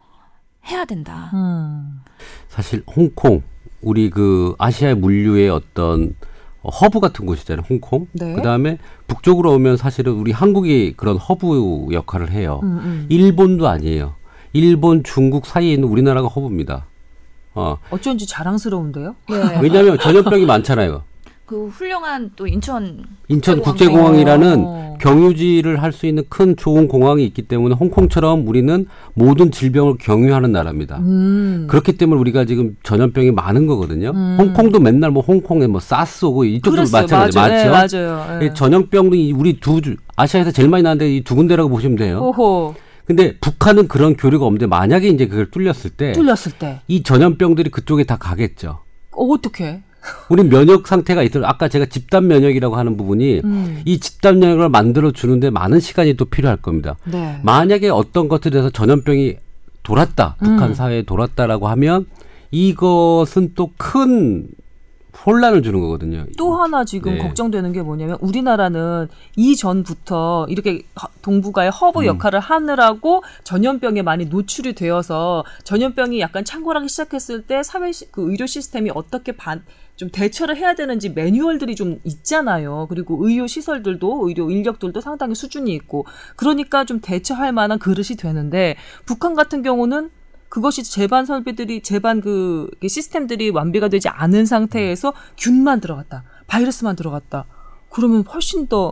[0.65, 1.29] 해야 된다.
[1.35, 2.01] 음.
[2.47, 3.43] 사실 홍콩
[3.81, 6.15] 우리 그 아시아의 물류의 어떤
[6.63, 7.63] 어, 허브 같은 곳이잖아요.
[7.69, 8.07] 홍콩.
[8.13, 8.33] 네.
[8.33, 12.61] 그다음에 북쪽으로 오면 사실은 우리 한국이 그런 허브 역할을 해요.
[12.63, 13.05] 음, 음.
[13.09, 14.15] 일본도 아니에요.
[14.53, 16.87] 일본, 중국 사이에 있는 우리나라가 허브입니다.
[17.55, 17.77] 어.
[17.91, 19.15] 어쩐지 자랑스러운데요.
[19.31, 19.59] 예.
[19.61, 21.03] 왜냐하면 전염병이 많잖아요.
[21.45, 24.13] 그 훌륭한 또 인천 인천 국제공항.
[24.13, 24.97] 국제공항이라는 어.
[25.01, 30.97] 경유지를 할 수 있는 큰 좋은 공항이 있기 때문에 홍콩처럼 우리는 모든 질병을 경유하는 나라입니다.
[30.99, 31.67] 음.
[31.69, 34.11] 그렇기 때문에 우리가 지금 전염병이 많은 거거든요.
[34.15, 34.37] 음.
[34.39, 36.81] 홍콩도 맨날 뭐 홍콩에 뭐 사스 오고 이쪽도.
[36.91, 37.53] 마찬가지 맞아요.
[37.53, 37.97] 네, 맞죠?
[37.97, 38.39] 맞아요.
[38.41, 38.45] 예.
[38.47, 42.19] 이 전염병도 이 우리 두 주- 아시아에서 제일 많이 나는데 이 두 군데라고 보시면 돼요.
[42.21, 42.73] 오호
[43.05, 48.17] 근데 북한은 그런 교류가 없는데 만약에 이제 그걸 뚫렸을 때이 뚫렸을 때 전염병들이 그쪽에 다
[48.17, 48.79] 가겠죠.
[49.11, 49.81] 어, 어떻게?
[50.29, 51.41] 우리 면역 상태가 있어.
[51.43, 53.81] 아까 제가 집단 면역이라고 하는 부분이 음.
[53.85, 56.97] 이 집단 면역을 만들어 주는데 많은 시간이 또 필요할 겁니다.
[57.05, 57.39] 네.
[57.43, 59.35] 만약에 어떤 것들에서 전염병이
[59.83, 60.73] 돌았다, 북한 음.
[60.73, 62.05] 사회에 돌았다라고 하면
[62.51, 64.47] 이것은 또 큰
[65.25, 66.25] 혼란을 주는 거거든요.
[66.37, 67.17] 또 하나 지금 네.
[67.19, 72.05] 걱정되는 게 뭐냐면 우리나라는 이전부터 이렇게 허- 동북아의 허브 음.
[72.05, 78.45] 역할을 하느라고 전염병에 많이 노출이 되어서 전염병이 약간 창궐하기 시작했을 때 사회 시, 그 의료
[78.45, 79.63] 시스템이 어떻게 반,
[79.95, 82.87] 좀 대처를 해야 되는지 매뉴얼들이 좀 있잖아요.
[82.89, 86.05] 그리고 의료 시설들도 의료 인력들도 상당히 수준이 있고
[86.35, 90.09] 그러니까 좀 대처할 만한 그릇이 되는데 북한 같은 경우는
[90.53, 96.25] 그것이 재반 설비들이 재반 그 시스템들이 완비가 되지 않은 상태에서 균만 들어갔다.
[96.45, 97.45] 바이러스만 들어갔다.
[97.89, 98.91] 그러면 훨씬 더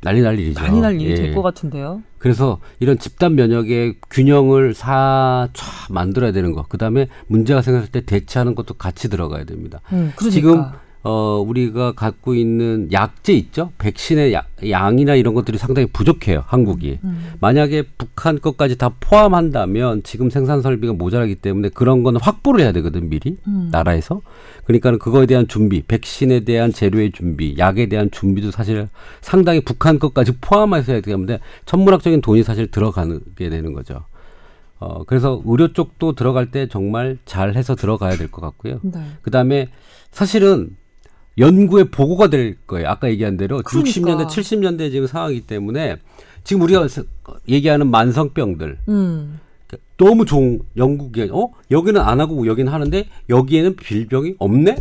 [0.00, 0.58] 난리 날 일이죠.
[0.58, 1.14] 많이 날 일이 예.
[1.16, 2.02] 될것 같은데요.
[2.16, 6.62] 그래서 이런 집단 면역의 균형을 사촤 만들어야 되는 거.
[6.62, 9.82] 그다음에 문제가 생겼을 때 대처하는 것도 같이 들어가야 됩니다.
[9.92, 10.30] 음, 그러니까.
[10.30, 10.64] 지금
[11.08, 16.98] 어 우리가 갖고 있는 약제 있죠 백신의 야- 양이나 이런 것들이 상당히 부족해요 한국이
[17.40, 23.08] 만약에 북한 것까지 다 포함한다면 지금 생산 설비가 모자라기 때문에 그런 거는 확보를 해야 되거든
[23.08, 23.36] 미리
[23.70, 24.20] 나라에서
[24.64, 28.88] 그러니까 는 그거에 대한 준비 백신에 대한 재료의 준비 약에 대한 준비도 사실
[29.20, 34.06] 상당히 북한 것까지 포함해서 해야 되기 때문에 천문학적인 돈이 사실 들어가게 되는 거죠.
[34.80, 38.80] 어, 그래서 의료 쪽도 들어갈 때 정말 잘 해서 들어가야 될 것 같고요.
[38.82, 39.00] 네.
[39.22, 39.68] 그 다음에
[40.10, 40.76] 사실은
[41.38, 42.88] 연구의 보고가 될 거예요.
[42.88, 43.90] 아까 얘기한 대로 그러니까.
[43.90, 45.96] 60년대, 70년대 지금 상황이기 때문에
[46.44, 47.02] 지금 우리가 서-
[47.48, 49.40] 얘기하는 만성병들 음.
[49.98, 54.76] 너무 좋은 연구기 어 여기는 안 하고 여기는 하는데 여기에는 질병이 없네.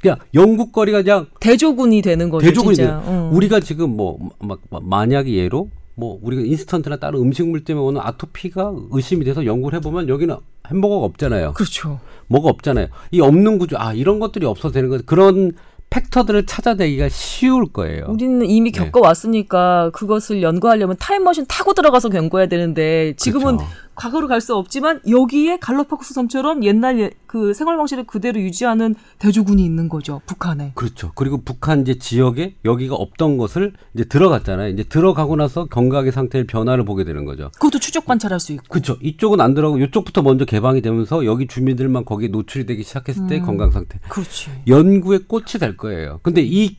[0.00, 2.46] 그냥 연구거리가 그냥 대조군이 되는 거죠.
[2.46, 2.90] 대조군이 진짜.
[2.90, 3.02] 돼요.
[3.04, 3.30] 어.
[3.34, 5.68] 우리가 지금 뭐 막 만약에 예로
[6.00, 10.34] 뭐 우리가 인스턴트나 다른 음식물 때문에 오는 아토피가 의심이 돼서 연구를 해보면 여기는
[10.70, 11.52] 햄버거가 없잖아요.
[11.52, 12.00] 그렇죠.
[12.26, 12.88] 뭐가 없잖아요.
[13.10, 15.52] 이 없는 구조, 아 이런 것들이 없어도 되는 거 그런
[15.90, 18.06] 팩터들을 찾아내기가 쉬울 거예요.
[18.08, 18.78] 우리는 이미 네.
[18.78, 23.72] 겪어왔으니까 그것을 연구하려면 타임머신 타고 들어가서 연구해야 되는데 지금은 그렇죠.
[24.00, 29.62] 과거로 갈 수 없지만 여기에 갈로파고스 섬처럼 옛날 예- 그 생활 방식을 그대로 유지하는 대조군이
[29.62, 30.72] 있는 거죠 북한에.
[30.74, 31.12] 그렇죠.
[31.14, 34.70] 그리고 북한 이제 지역에 여기가 없던 것을 이제 들어갔잖아요.
[34.70, 37.50] 이제 들어가고 나서 경각의 상태의 변화를 보게 되는 거죠.
[37.56, 38.64] 그것도 추적 관찰할 수 있고.
[38.70, 38.96] 그렇죠.
[39.02, 43.70] 이쪽은 안 들어가고 이쪽부터 먼저 개방이 되면서 여기 주민들만 거기에 노출이 되기 시작했을 때 건강
[43.70, 43.98] 상태.
[44.08, 44.50] 그렇지.
[44.66, 46.20] 연구의 꽃이 될 거예요.
[46.22, 46.78] 근데 이,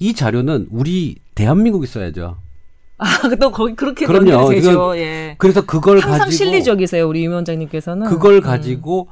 [0.00, 2.38] 이 자료는 우리 대한민국이 써야죠.
[2.98, 4.50] 아 또 거기 그렇게 그럼요.
[4.50, 4.96] 되죠.
[4.96, 5.34] 예.
[5.38, 8.06] 그래서 그걸 항상 가지고 실리적이세요 우리 임 원장님께서는.
[8.06, 9.08] 그걸 가지고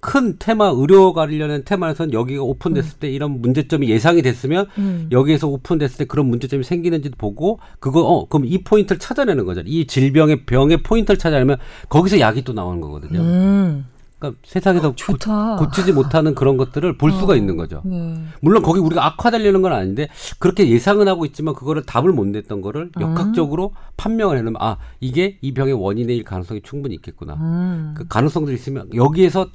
[0.00, 5.08] 큰 테마 의료 관련된 테마에서는 여기가 오픈됐을 때 이런 문제점이 예상이 됐으면 음.
[5.12, 9.62] 여기에서 오픈됐을 때 그런 문제점이 생기는지도 보고 그거 어 그럼 이 포인트를 찾아내는 거죠.
[9.64, 11.56] 이 질병의 병의 포인트를 찾아내면
[11.88, 13.20] 거기서 약이 또 나오는 거거든요.
[13.20, 13.86] 음.
[14.22, 15.56] 그러니까 세상에서 고, 좋다.
[15.56, 17.82] 고 치지 못하는 그런 것들을 볼 수가 있는 거죠.
[17.84, 18.22] 네.
[18.40, 20.08] 물론 거기 우리가 악화되려는 건 아닌데
[20.38, 23.02] 그렇게 예상은 하고 있지만 그거를 답을 못 냈던 거를 음.
[23.02, 27.34] 역학적으로 판명을 해놓으면 아 이게 이 병의 원인일 가능성이 충분히 있겠구나.
[27.34, 27.94] 음.
[27.96, 29.48] 그 가능성들이 있으면 여기에서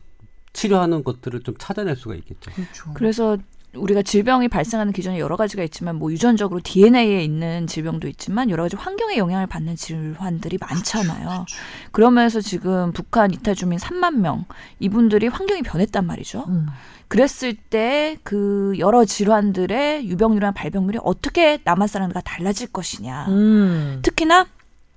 [0.51, 2.51] 치료하는 것들을 좀 찾아낼 수가 있겠죠.
[2.51, 2.91] 그렇죠.
[2.93, 3.38] 그래서
[3.78, 8.75] 우리가 질병이 발생하는 기전이 여러 가지가 있지만 뭐 유전적으로 DNA에 있는 질병도 있지만 여러 가지
[8.75, 11.45] 환경의 영향을 받는 질환들이 많잖아요.
[11.91, 14.45] 그러면서 지금 북한 이탈 주민 3만 명
[14.80, 16.45] 이분들이 환경이 변했단 말이죠.
[16.47, 16.67] 음.
[17.07, 23.28] 그랬을 때 그 여러 질환들의 유병률이나 발병률이 어떻게 남한 사람들과 달라질 것이냐.
[23.30, 23.99] 음.
[24.01, 24.47] 특히나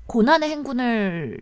[0.07, 1.41] 고난의 행군을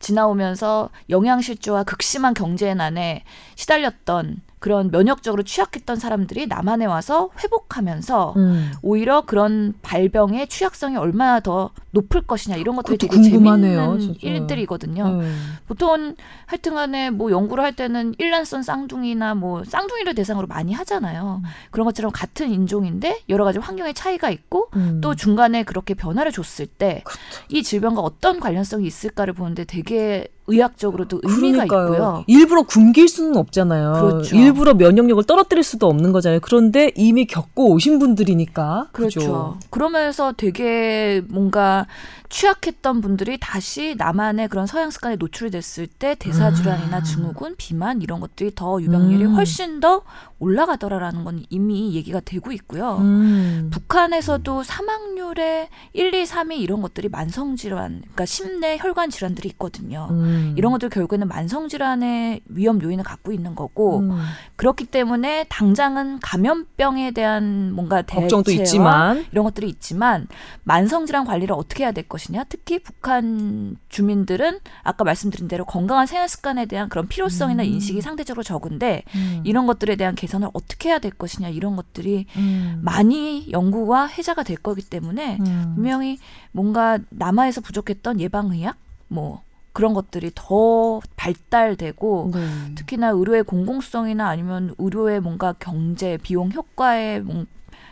[0.00, 3.24] 지나오면서 영양실조와 극심한 경제난에
[3.54, 8.72] 시달렸던 그런 면역적으로 취약했던 사람들이 남한에 와서 회복하면서 음.
[8.82, 14.18] 오히려 그런 발병의 취약성이 얼마나 더 높을 것이냐 이런 것들이 되게 궁금하네요, 재밌는 진짜.
[14.22, 15.04] 일들이거든요.
[15.06, 15.56] 음.
[15.66, 16.14] 보통
[16.46, 21.42] 하여튼간에 뭐 연구를 할 때는 일란성 쌍둥이나 뭐 쌍둥이를 대상으로 많이 하잖아요.
[21.70, 25.00] 그런 것처럼 같은 인종인데 여러 가지 환경의 차이가 있고 음.
[25.00, 27.02] 또 중간에 그렇게 변화를 줬을 때
[27.48, 31.84] 이 질병과 어떤 관련성이 있을까를 보는데 되게 의학적으로도 의미가 그러니까요.
[31.92, 32.24] 있고요.
[32.26, 33.92] 일부러 굶길 수는 없잖아요.
[33.92, 34.36] 그렇죠.
[34.36, 36.40] 일부러 면역력을 떨어뜨릴 수도 없는 거잖아요.
[36.40, 38.88] 그런데 이미 겪고 오신 분들이니까.
[38.92, 39.20] 그렇죠.
[39.20, 39.58] 그죠?
[39.70, 41.86] 그러면서 되게 뭔가
[42.28, 48.20] 취약했던 분들이 다시 남한의 그런 서양 습관에 노출이 됐을 때 대사 질환이나 증후군, 비만 이런
[48.20, 49.34] 것들이 더 유병률이 음.
[49.34, 50.02] 훨씬 더
[50.38, 52.98] 올라가더라라는 건 이미 얘기가 되고 있고요.
[53.00, 53.70] 음.
[53.72, 60.08] 북한에서도 사망률의 1, 2, 3위 이런 것들이 만성 질환, 그러니까 심내 혈관 질환들이 있거든요.
[60.10, 60.37] 음.
[60.56, 64.18] 이런 것들 결국에는 만성 질환의 위험 요인을 갖고 있는 거고 음.
[64.56, 70.26] 그렇기 때문에 당장은 감염병에 대한 뭔가 걱정도 있지만 이런 것들이 있지만
[70.64, 76.28] 만성 질환 관리를 어떻게 해야 될 것이냐 특히 북한 주민들은 아까 말씀드린 대로 건강한 생활
[76.28, 79.42] 습관에 대한 그런 필요성이나 인식이 상대적으로 적은데 음.
[79.44, 82.80] 이런 것들에 대한 개선을 어떻게 해야 될 것이냐 이런 것들이 음.
[82.82, 85.72] 많이 연구와 해자가 될 거기 때문에 음.
[85.74, 86.18] 분명히
[86.52, 88.76] 뭔가 남아에서 부족했던 예방의학
[89.08, 89.42] 뭐
[89.78, 92.40] 그런 것들이 더 발달되고 네.
[92.74, 97.46] 특히나 의료의 공공성이나 아니면 의료의 뭔가 경제 비용 효과의 뭔-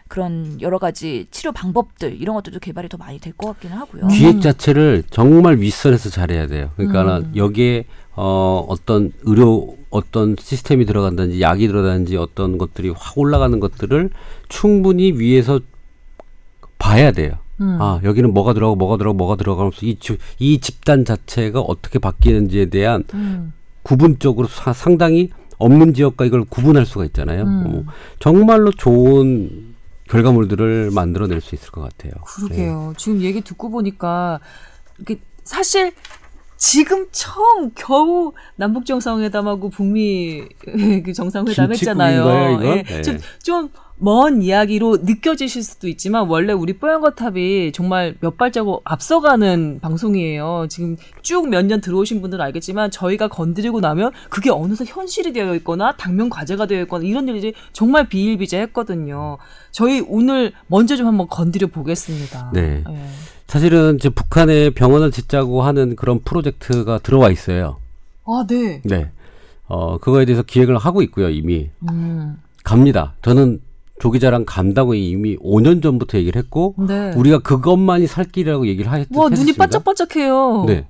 [0.08, 4.08] 그런 여러 가지 치료 방법들 이런 것들도 개발이 더 많이 될 것 같기는 하고요.
[4.08, 6.70] 기획 자체를 정말 윗선에서 잘해야 돼요.
[6.76, 7.32] 그러니까 음.
[7.36, 7.84] 여기에
[8.16, 14.10] 어 어떤 의료 어떤 시스템이 들어간다든지 약이 들어간다든지 어떤 것들이 확 올라가는 것들을
[14.48, 15.60] 충분히 위에서
[16.78, 17.32] 봐야 돼요.
[17.60, 17.78] 음.
[17.80, 22.66] 아 여기는 뭐가 들어가고 뭐가 들어가고 뭐가 들어가면서 이, 주- 이 집단 자체가 어떻게 바뀌는지에
[22.66, 23.52] 대한 음.
[23.82, 27.42] 구분적으로 사- 상당히 없는 지역과 이걸 구분할 수가 있잖아요.
[27.44, 27.84] 음.
[27.88, 29.74] 어, 정말로 좋은
[30.08, 32.12] 결과물들을 만들어낼 수 있을 것 같아요.
[32.24, 32.92] 그러게요.
[32.96, 34.38] 지금 얘기 듣고 보니까
[35.00, 35.92] 이게 사실
[36.58, 40.42] 지금 처음 겨우 남북 정상회담하고 북미
[41.04, 42.62] 그 정상회담 했잖아요.
[42.64, 42.82] 예.
[42.82, 43.02] 네.
[43.02, 43.68] 좀, 좀
[43.98, 50.66] 먼 이야기로 느껴지실 수도 있지만 원래 우리 뽀얀거탑이 정말 몇 발자국 앞서가는 방송이에요.
[50.68, 55.96] 지금 쭉 몇 년 들어오신 분들은 알겠지만 저희가 건드리고 나면 그게 어느새 현실이 되어 있거나
[55.96, 59.38] 당면 과제가 되어 있거나 이런 일이 정말 비일비재했거든요.
[59.70, 62.50] 저희 오늘 먼저 좀 한번 건드려 보겠습니다.
[62.52, 62.84] 네.
[62.88, 62.96] 예.
[63.46, 67.78] 사실은 이제 북한에 병원을 짓자고 하는 그런 프로젝트가 들어와 있어요.
[68.26, 68.82] 아, 네.
[68.84, 69.10] 네.
[69.68, 71.70] 어, 그거에 대해서 기획을 하고 있고요, 이미.
[71.90, 73.14] 음, 갑니다.
[73.22, 73.60] 저는
[74.00, 77.12] 조기자랑 간다고 이미 5년 전부터 얘기를 했고, 네.
[77.16, 79.58] 우리가 그것만이 살 길이라고 얘기를 하, 와, 눈이 했습니다.
[79.58, 80.64] 반짝반짝해요.
[80.66, 80.86] 네.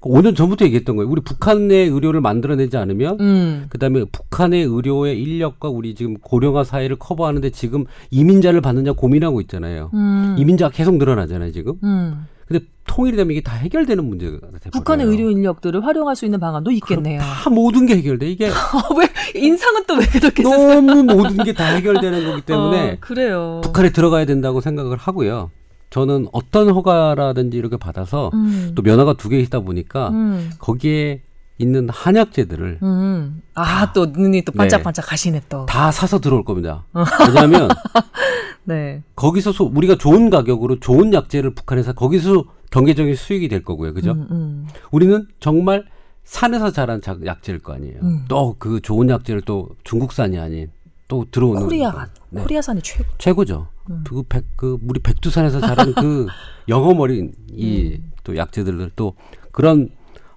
[0.00, 1.10] 5년 전부터 얘기했던 거예요.
[1.10, 3.66] 우리 북한의 의료를 만들어내지 않으면 음.
[3.68, 9.90] 그 다음에 북한의 의료의 인력과 우리 지금 고령화 사회를 커버하는데 지금 이민자를 받느냐 고민하고 있잖아요.
[9.92, 10.36] 음.
[10.38, 11.74] 이민자가 계속 늘어나잖아요, 지금.
[11.82, 12.26] 음.
[12.50, 14.70] 근데 통일이 되면 이게 다 해결되는 문제가 돼버려요.
[14.72, 17.20] 북한의 의료 인력들을 활용할 수 있는 방안도 있겠네요.
[17.20, 18.28] 다 모든 게 해결돼.
[18.28, 18.46] 이게
[18.98, 20.42] 왜 인상은 또 왜 그렇게?
[20.42, 23.60] 너무 모든 게 다 해결되는 거기 때문에 어, 그래요.
[23.62, 25.50] 북한에 들어가야 된다고 생각을 하고요.
[25.90, 28.72] 저는 어떤 허가라든지 이렇게 받아서 음.
[28.74, 30.50] 또 면허가 두 개 있다 보니까 음.
[30.58, 31.20] 거기에
[31.60, 33.42] 있는 한약재들을 음.
[33.54, 35.66] 아, 또 눈이 또 반짝반짝 하시네 또.
[35.66, 36.84] 다 사서 들어올 겁니다.
[37.28, 37.68] 왜냐하면
[38.64, 39.02] 네.
[39.16, 43.92] 거기서 소- 우리가 좋은 가격으로 좋은 약재를 북한에서 거기서 경제적인 수익이 될 거고요.
[43.94, 44.12] 그죠?
[44.12, 44.66] 음, 음.
[44.90, 45.84] 우리는 정말
[46.24, 47.98] 산에서 자란 자- 약재일 거 아니에요.
[48.02, 48.24] 음.
[48.28, 50.70] 또그 좋은 약재를 또 중국산이 아닌
[51.08, 52.42] 또 들어오는 코리아가 네.
[52.42, 53.04] 코리아산이 최고.
[53.18, 53.66] 최고죠.
[53.90, 54.04] 음.
[54.06, 56.26] 그, 백, 그 우리 백두산에서 자란 그
[56.68, 57.54] 영어머린 음.
[57.54, 59.14] 이또 약재들을 또
[59.50, 59.90] 그런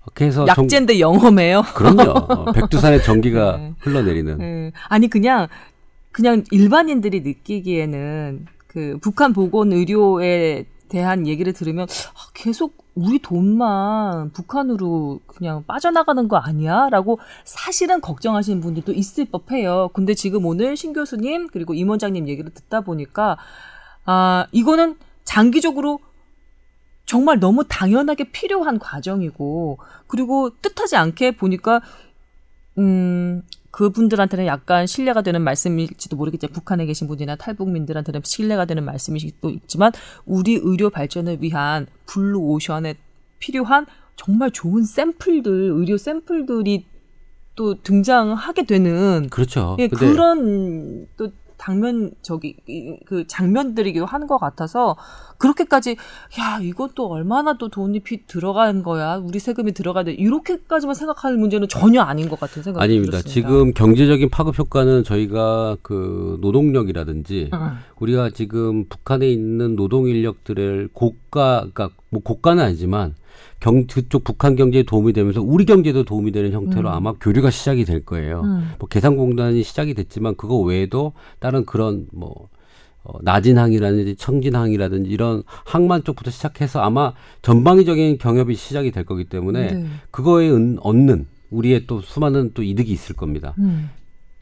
[0.03, 1.63] 그렇게 해서 정- 약재인데 영험해요.
[1.75, 2.01] 그럼요.
[2.11, 3.73] 어, 백두산의 전기가 네.
[3.79, 4.71] 흘러내리는 음.
[4.89, 5.47] 아니 그냥
[6.11, 15.21] 그냥 일반인들이 느끼기에는 그 북한 보건 의료에 대한 얘기를 들으면 아, 계속 우리 돈만 북한으로
[15.25, 19.89] 그냥 빠져나가는 거 아니야?라고 사실은 걱정하시는 분들도 있을 법해요.
[19.93, 23.37] 근데 지금 오늘 신 교수님 그리고 임 원장님 얘기를 듣다 보니까
[24.05, 25.99] 아 이거는 장기적으로
[27.05, 29.77] 정말 너무 당연하게 필요한 과정이고
[30.07, 31.81] 그리고 뜻하지 않게 보니까
[32.77, 39.49] 음 그분들한테는 약간 실례가 되는 말씀일지도 모르겠지만 북한에 계신 분이나 탈북민들한테는 실례가 되는 말씀일 수도
[39.49, 39.91] 있지만
[40.25, 42.95] 우리 의료 발전을 위한 블루 오션에
[43.39, 46.85] 필요한 정말 좋은 샘플들 의료 샘플들이
[47.55, 49.75] 또 등장하게 되는 그렇죠.
[49.79, 51.31] 예, 그런 또
[51.63, 54.97] 당면 저기 이- 그 장면들이기도 한 것 같아서
[55.37, 55.91] 그렇게까지
[56.39, 61.67] 야 이것도 얼마나 또 돈이 피 들어간 거야 우리 세금이 들어가야 돼 이렇게까지만 생각할 문제는
[61.69, 63.11] 전혀 아닌 것 같은 생각이 아닙니다.
[63.19, 63.33] 들었습니다.
[63.33, 67.59] 지금 경제적인 파급 효과는 저희가 그 노동력이라든지 음.
[67.99, 73.15] 우리가 지금 북한에 있는 노동 인력들을 고가 그러니까 뭐 고가는 아니지만
[73.59, 76.93] 경 그쪽 북한 경제에 도움이 되면서 우리 경제도 도움이 되는 형태로 음.
[76.93, 78.41] 아마 교류가 시작이 될 거예요.
[78.41, 78.71] 음.
[78.79, 82.49] 뭐 계산공단이 시작이 됐지만 그거 외에도 다른 그런 뭐
[83.05, 89.25] 어, 낮은 항이라든지 청진 항이라든지 이런 항만 쪽부터 시작해서 아마 전방위적인 경협이 시작이 될 거기
[89.25, 89.85] 때문에 네.
[90.11, 93.53] 그거에 은- 얻는 우리의 또 수많은 또 이득이 있을 겁니다.
[93.59, 93.89] 음.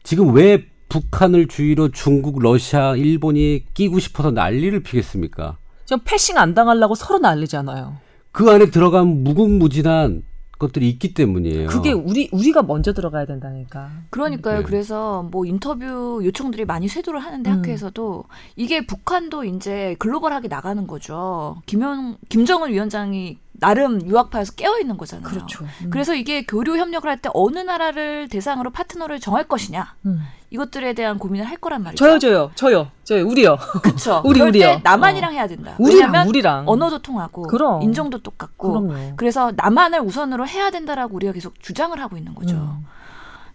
[0.04, 5.56] 지금 왜 북한을 주위로 중국, 러시아, 일본이 끼고 싶어서 난리를 피겠습니까?
[5.84, 7.96] 지금 패싱 안 당하려고 서로 난리잖아요.
[8.32, 10.24] 그 안에 들어간 무궁무진한
[10.58, 11.68] 것들이 있기 때문이에요.
[11.68, 13.90] 그게 우리 우리가 먼저 들어가야 된다니까.
[14.10, 14.58] 그러니까요.
[14.58, 14.62] 네.
[14.62, 17.58] 그래서 뭐 인터뷰 요청들이 많이 쇄도를 하는데 음.
[17.58, 18.24] 학회에서도
[18.56, 21.60] 이게 북한도 이제 글로벌하게 나가는 거죠.
[21.66, 25.28] 김영 김정은 위원장이 나름 유학파에서 깨어 있는 거잖아요.
[25.28, 25.64] 그렇죠.
[25.84, 25.90] 음.
[25.90, 30.20] 그래서 이게 교류 협력을 할 때 어느 나라를 대상으로 파트너를 정할 것이냐 음.
[30.50, 32.04] 이것들에 대한 고민을 할 거란 말이죠.
[32.04, 33.56] 저요 저요 저요 저요 우리요.
[33.82, 34.20] 그렇죠.
[34.26, 34.80] 우리, 우리요.
[34.82, 35.76] 남한이랑 해야 된다.
[35.78, 37.82] 우리랑 우리랑 언어도 통하고 그럼.
[37.82, 39.12] 인종도 똑같고 그럼요.
[39.16, 42.56] 그래서 남한을 우선으로 해야 된다라고 우리가 계속 주장을 하고 있는 거죠.
[42.56, 42.84] 음.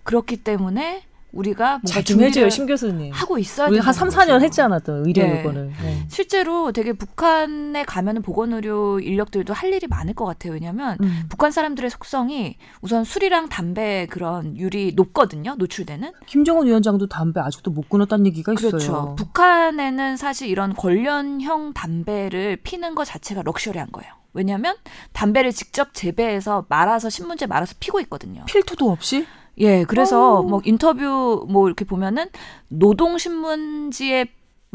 [0.03, 3.11] 그렇기 때문에 우리가 뭔가 잘좀 해줘요 심 교수님.
[3.11, 4.45] 하고 있어야 우리 한 된다는 3, 4년 거죠.
[4.45, 5.39] 했잖아 또 의료 네.
[5.41, 5.71] 이거를.
[5.81, 6.05] 네.
[6.09, 10.53] 실제로 되게 북한에 가면은 보건의료 인력들도 할 일이 많을 것 같아요.
[10.53, 11.23] 왜냐하면 음.
[11.29, 15.55] 북한 사람들의 속성이 우선 술이랑 담배 그런 율이 높거든요.
[15.55, 16.13] 노출되는.
[16.25, 18.71] 김정은 위원장도 담배 아직도 못 끊었다는 얘기가 있어요.
[18.71, 19.15] 그렇죠.
[19.17, 24.11] 북한에는 사실 이런 관련형 담배를 피는 것 자체가 럭셔리한 거예요.
[24.33, 24.75] 왜냐하면
[25.13, 28.45] 담배를 직접 재배해서 말아서 신문지에 말아서 피고 있거든요.
[28.45, 29.25] 필터도 없이?
[29.59, 30.43] 예, 그래서 오.
[30.43, 32.27] 뭐 인터뷰 뭐 이렇게 보면은
[32.69, 34.25] 노동 신문지에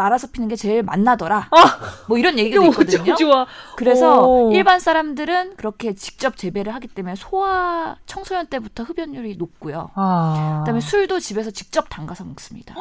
[0.03, 1.49] 말아서 피는 게 제일 맛나더라.
[2.09, 3.15] 뭐 이런 얘기가 너무 있거든요.
[3.77, 4.53] 그래서 오.
[4.53, 9.91] 일반 사람들은 그렇게 직접 재배를 하기 때문에 소아 청소년 때부터 흡연율이 높고요.
[9.95, 10.61] 아.
[10.61, 12.75] 그다음에 술도 집에서 직접 담가서 먹습니다.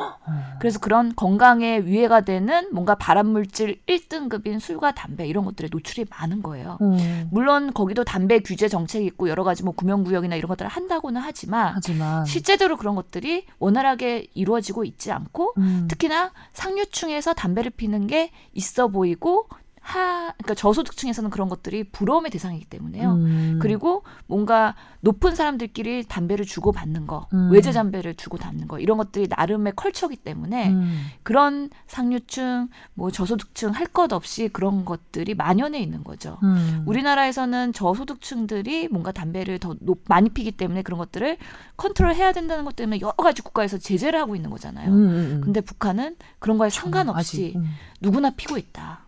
[0.60, 6.78] 그래서 그런 건강에 위해가 되는 뭔가 발암물질 1등급인 술과 담배 이런 것들에 노출이 많은 거예요.
[6.82, 7.30] 음.
[7.32, 12.26] 물론 거기도 담배 규제 정책이 있고 여러 가지 뭐 구명구역이나 이런 것들을 한다고는 하지만 하지만
[12.26, 15.88] 실제적으로 그런 것들이 원활하게 이루어지고 있지 않고 음.
[15.90, 19.48] 특히나 상류층 에서 담배를 피는 게 있어 보이고
[19.82, 23.14] 하 그러니까 저소득층에서는 그런 것들이 부러움의 대상이기 때문에요.
[23.14, 23.60] 음.
[23.62, 27.52] 그리고 뭔가 높은 사람들끼리 담배를 주고 받는 거, 음.
[27.52, 31.06] 외제 담배를 주고 담는 거 이런 것들이 나름의 컬처기 때문에 음.
[31.24, 36.38] 그런 상류층, 뭐 저소득층 할 것 없이 그런 것들이 만연해 있는 거죠.
[36.44, 36.84] 음.
[36.86, 41.38] 우리나라에서는 저소득층들이 뭔가 담배를 더 높, 많이 피기 때문에 그런 것들을
[41.76, 44.90] 컨트롤해야 된다는 것 때문에 여러 가지 국가에서 제재를 하고 있는 거잖아요.
[44.90, 45.42] 음, 음, 음.
[45.44, 47.66] 근데 북한은 그런 거에 상관없이 아직, 음.
[48.00, 49.06] 누구나 피고 있다.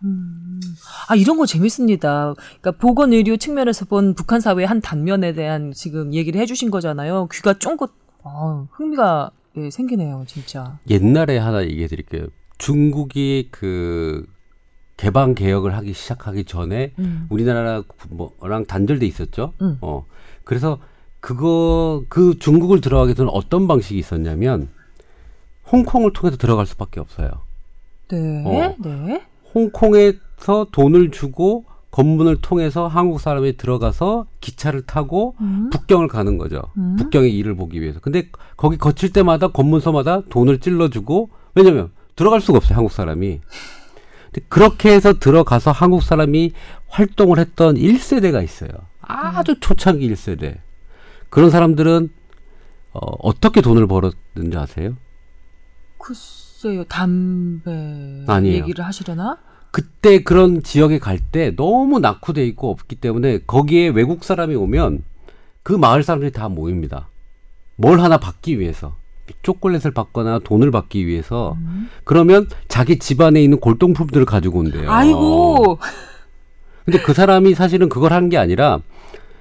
[0.66, 0.74] 음.
[1.08, 2.34] 아 이런 거 재밌습니다.
[2.60, 7.28] 그러니까 보건 의료 측면에서 본 북한 사회의 한 단면에 대한 지금 얘기를 해주신 거잖아요.
[7.32, 7.90] 귀가 쫑긋
[8.24, 10.78] 아, 흥미가 예, 생기네요, 진짜.
[10.90, 12.26] 옛날에 하나 얘기해 드릴게요.
[12.58, 14.26] 중국이 그
[14.96, 17.26] 개방 개혁을 하기 시작하기 전에 음.
[17.28, 19.52] 우리나라 뭐랑 단절돼 있었죠.
[19.60, 19.78] 음.
[19.80, 20.06] 어.
[20.44, 20.78] 그래서
[21.20, 24.68] 그거 그 중국을 들어가기 전에 어떤 방식이 있었냐면
[25.70, 27.30] 홍콩을 통해서 들어갈 수밖에 없어요.
[28.08, 28.74] 네, 어.
[28.78, 29.24] 네.
[29.54, 35.70] 홍콩에 서 돈을 주고 검문을 통해서 한국 사람이 들어가서 기차를 타고 음.
[35.70, 36.60] 북경을 가는 거죠.
[36.76, 36.96] 음.
[36.98, 38.00] 북경의 일을 보기 위해서.
[38.00, 42.76] 근데 거기 거칠 때마다 검문소마다 돈을 찔러주고 왜냐면 들어갈 수가 없어요.
[42.76, 43.40] 한국 사람이.
[44.48, 46.52] 그렇게 해서 들어가서 한국 사람이
[46.88, 48.70] 활동을 했던 1세대가 있어요.
[49.00, 50.58] 아주 초창기 1세대.
[51.30, 52.10] 그런 사람들은
[52.92, 54.96] 어, 어떻게 돈을 벌었는지 아세요?
[55.98, 58.62] 글쎄요, 담배 아니에요.
[58.62, 59.38] 얘기를 하시려나?
[59.74, 65.02] 그때 그런 지역에 갈 때 너무 낙후돼 있고 없기 때문에 거기에 외국 사람이 오면
[65.64, 67.08] 그 마을 사람들이 다 모입니다.
[67.74, 68.94] 뭘 하나 받기 위해서.
[69.42, 71.56] 초콜릿을 받거나 돈을 받기 위해서
[72.04, 74.88] 그러면 자기 집안에 있는 골동품들을 가지고 온대요.
[74.92, 75.78] 아이고,
[76.84, 78.78] 근데 그 사람이 사실은 그걸 한 게 아니라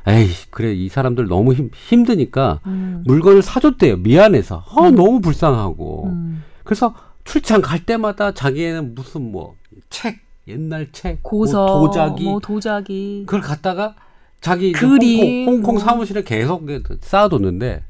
[0.07, 3.03] 에이 그래 이 사람들 너무 힘, 힘드니까 음.
[3.05, 3.97] 물건을 사줬대요.
[3.97, 4.63] 미안해서.
[4.67, 6.07] 아, 너무 불쌍하고.
[6.07, 6.43] 음.
[6.63, 9.55] 그래서 출장 갈 때마다 자기는 무슨 뭐
[9.89, 13.23] 책, 옛날 책, 고서, 뭐 도자기 뭐 도자기.
[13.25, 13.95] 그걸 갖다가
[14.41, 15.83] 자기 그림, 홍콩, 홍콩 뭐.
[15.83, 16.63] 사무실에 계속
[17.01, 17.83] 쌓아뒀는데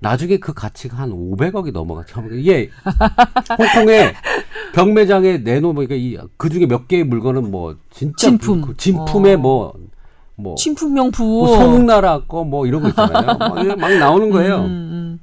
[0.00, 2.22] 나중에 그 가치가 한 500억이 넘어갔죠.
[2.32, 2.68] 이게
[3.58, 4.12] 홍콩에
[4.74, 8.60] 병매장에 내놓으니까 이그 중에 몇 개의 물건은 뭐 진짜 진품.
[8.60, 9.38] 그 진품에 어.
[9.38, 11.26] 뭐뭐 침품명품.
[11.26, 13.38] 뭐 소문나라 거 뭐 이런 거 있잖아요.
[13.38, 14.58] 막, 막 나오는 거예요.
[14.58, 15.20] 음, 음.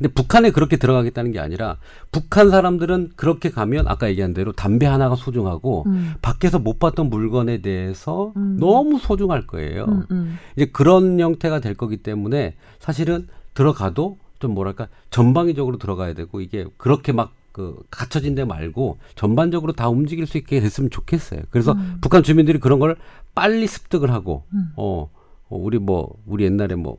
[0.00, 1.76] 근데 북한에 그렇게 들어가겠다는 게 아니라
[2.10, 6.14] 북한 사람들은 그렇게 가면 아까 얘기한 대로 담배 하나가 소중하고 음.
[6.22, 8.56] 밖에서 못 봤던 물건에 대해서 음.
[8.58, 9.84] 너무 소중할 거예요.
[9.84, 10.38] 음, 음.
[10.56, 17.12] 이제 그런 형태가 될 거기 때문에 사실은 들어가도 좀 뭐랄까 전방위적으로 들어가야 되고 이게 그렇게
[17.12, 21.42] 막 그 갇혀진 데 말고 전반적으로 다 움직일 수 있게 됐으면 좋겠어요.
[21.50, 22.96] 그래서 북한 주민들이 그런 걸
[23.34, 24.72] 빨리 습득을 하고 음.
[24.76, 25.10] 어,
[25.48, 26.96] 어, 우리 뭐 우리 옛날에 뭐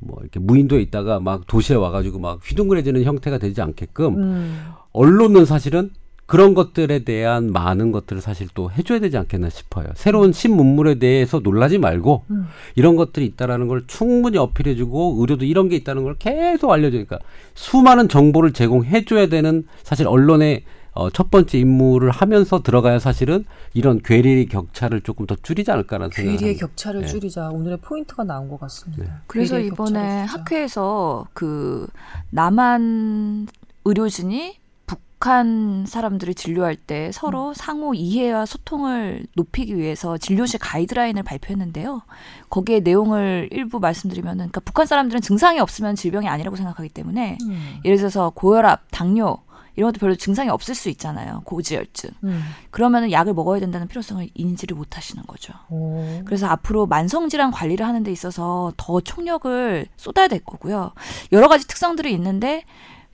[0.00, 4.60] 뭐 이렇게 무인도에 있다가 막 도시에 와가지고 막 휘둥그레지는 형태가 되지 않게끔 음.
[4.92, 5.90] 언론은 사실은
[6.28, 9.86] 그런 것들에 대한 많은 것들을 사실 또 해줘야 되지 않겠나 싶어요.
[9.94, 12.48] 새로운 신문물에 대해서 놀라지 말고 음.
[12.74, 17.18] 이런 것들이 있다라는 걸 충분히 어필해주고 의료도 이런 게 있다는 걸 계속 알려주니까
[17.54, 20.64] 수많은 정보를 제공해줘야 되는 사실 언론의
[20.98, 26.38] 어, 첫 번째 임무를 하면서 들어가야 사실은 이런 괴리 격차를 조금 더 줄이지 않을까라는 생각을
[26.38, 26.56] 괴리의.
[26.56, 27.06] 격차를 네.
[27.06, 29.22] 줄이자 오늘의 포인트가 나온 것 같습니다.
[29.28, 30.24] 그래서 괴리의 이번에.
[30.24, 31.86] 학회에서 그
[32.30, 33.46] 남한
[33.84, 42.02] 의료진이 북한 사람들을 진료할 때 서로 상호 이해와 소통을 높이기 위해서 진료실 가이드라인을 발표했는데요.
[42.50, 47.78] 거기에 내용을 일부 말씀드리면은 그러니까 북한 사람들은 증상이 없으면 질병이 아니라고 생각하기 때문에 음.
[47.84, 49.38] 예를 들어서 고혈압, 당뇨
[49.78, 51.42] 이런 것도 별로 증상이 없을 수 있잖아요.
[51.44, 52.10] 고지혈증.
[52.24, 52.42] 음.
[52.72, 55.54] 그러면은 약을 먹어야 된다는 필요성을 인지를 못 하시는 거죠.
[55.70, 56.20] 오.
[56.24, 60.90] 그래서 앞으로 만성질환 관리를 하는 데 있어서 더 총력을 쏟아야 될 거고요.
[61.30, 62.64] 여러 가지 특성들이 있는데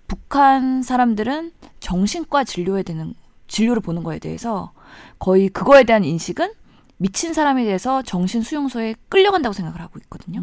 [0.08, 3.12] 북한 사람들은 정신과 진료에 되는
[3.46, 4.72] 진료를 보는 거에 대해서
[5.18, 6.50] 거의 그거에 대한 인식은
[6.96, 10.42] 미친 사람에 대해서 정신 수용소에 끌려간다고 생각을 하고 있거든요.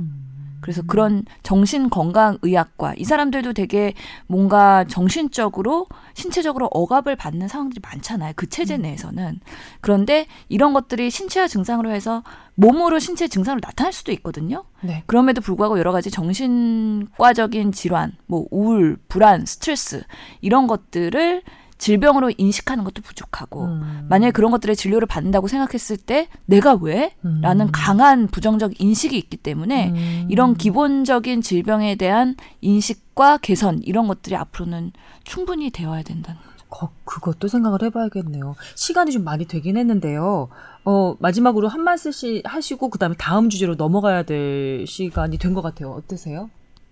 [0.61, 3.93] 그래서 그런 정신 건강 의학과 이 사람들도 되게
[4.27, 8.33] 뭔가 정신적으로 신체적으로 억압을 받는 상황들이 많잖아요.
[8.35, 9.39] 그 체제 내에서는.
[9.81, 12.23] 그런데 이런 것들이 신체화 증상으로 해서
[12.55, 14.65] 몸으로 신체 증상으로 나타날 수도 있거든요.
[14.81, 15.03] 네.
[15.07, 20.03] 그럼에도 불구하고 여러 가지 정신과적인 질환, 뭐 우울, 불안, 스트레스
[20.41, 21.41] 이런 것들을
[21.81, 24.05] 질병으로 인식하는 것도 부족하고 음.
[24.07, 27.15] 만약에 그런 것들의 진료를 받는다고 생각했을 때 내가 왜?
[27.25, 27.41] 음.
[27.41, 30.27] 라는 강한 부정적 인식이 있기 때문에 음.
[30.29, 34.91] 이런 기본적인 질병에 대한 인식과 개선 이런 것들이 앞으로는
[35.23, 36.65] 충분히 되어야 된다는 거죠.
[36.69, 38.53] 거, 그것도 생각을 해봐야겠네요.
[38.75, 40.49] 시간이 좀 많이 되긴 했는데요.
[40.85, 45.89] 어, 마지막으로 한 말씀 씩 하시고 그다음에 다음 주제로 넘어가야 될 시간이 된 것 같아요.
[45.93, 46.51] 어떠세요?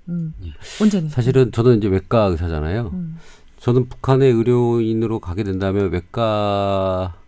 [0.10, 0.34] 음.
[0.82, 1.10] 원장님.
[1.12, 2.92] 사실은 저는 이제 외과 의사잖아요.
[3.60, 3.62] 음.
[3.62, 7.19] 저는 북한의 의료인으로 가게 된다면 외과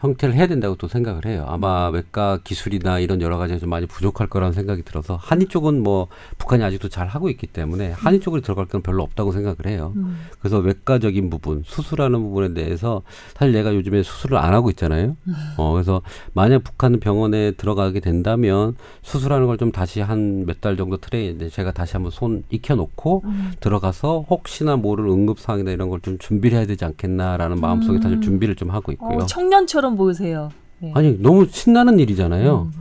[0.00, 1.44] 형태를 해야 된다고 또 생각을 해요.
[1.48, 6.08] 아마 외과 기술이나 이런 여러 가지가 좀 많이 부족할 거라는 생각이 들어서 한의 쪽은 뭐
[6.38, 9.92] 북한이 아직도 잘 하고 있기 때문에 한의 쪽으로 들어갈 건 별로 없다고 생각을 해요.
[9.96, 10.18] 음.
[10.40, 13.02] 그래서 외과적인 부분, 수술하는 부분에 대해서
[13.36, 15.16] 사실 내가 요즘에 수술을 안 하고 있잖아요.
[15.56, 20.96] 어, 그래서 만약 북한 병원에 들어가게 된다면 수술하는 걸 좀 다시 한 몇 달 정도
[20.96, 23.52] train, 이제 제가 다시 한번 손 익혀놓고 음.
[23.60, 28.70] 들어가서 혹시나 모를 응급상황이나 이런 걸 좀 준비를 해야 되지 않겠나라는 마음속에 사실 준비를 좀
[28.70, 29.18] 하고 있고요.
[29.18, 30.50] 어, 청년처럼 보이세요.
[30.78, 30.92] 네.
[30.94, 32.70] 아니 너무 신나는 일이잖아요.
[32.74, 32.80] 음.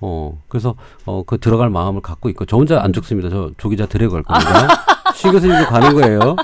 [0.00, 0.74] 어 그래서
[1.06, 3.30] 어 그 들어갈 마음을 갖고 있고 저 혼자 안 죽습니다.
[3.30, 4.68] 저 조기자 데려갈 겁니다.
[5.14, 6.36] 신 교수님도 가는 거예요.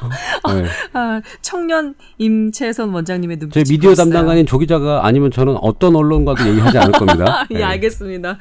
[0.55, 0.65] 네.
[0.95, 3.95] 아, 청년 임채선 원장님의 눈빛이 저희 미디어.
[3.95, 7.47] 담당관인 조 기자가 아니면 저는 어떤 언론과도 얘기하지 않을 겁니다.
[7.53, 7.63] 예, 네.
[7.65, 8.39] 알겠습니다.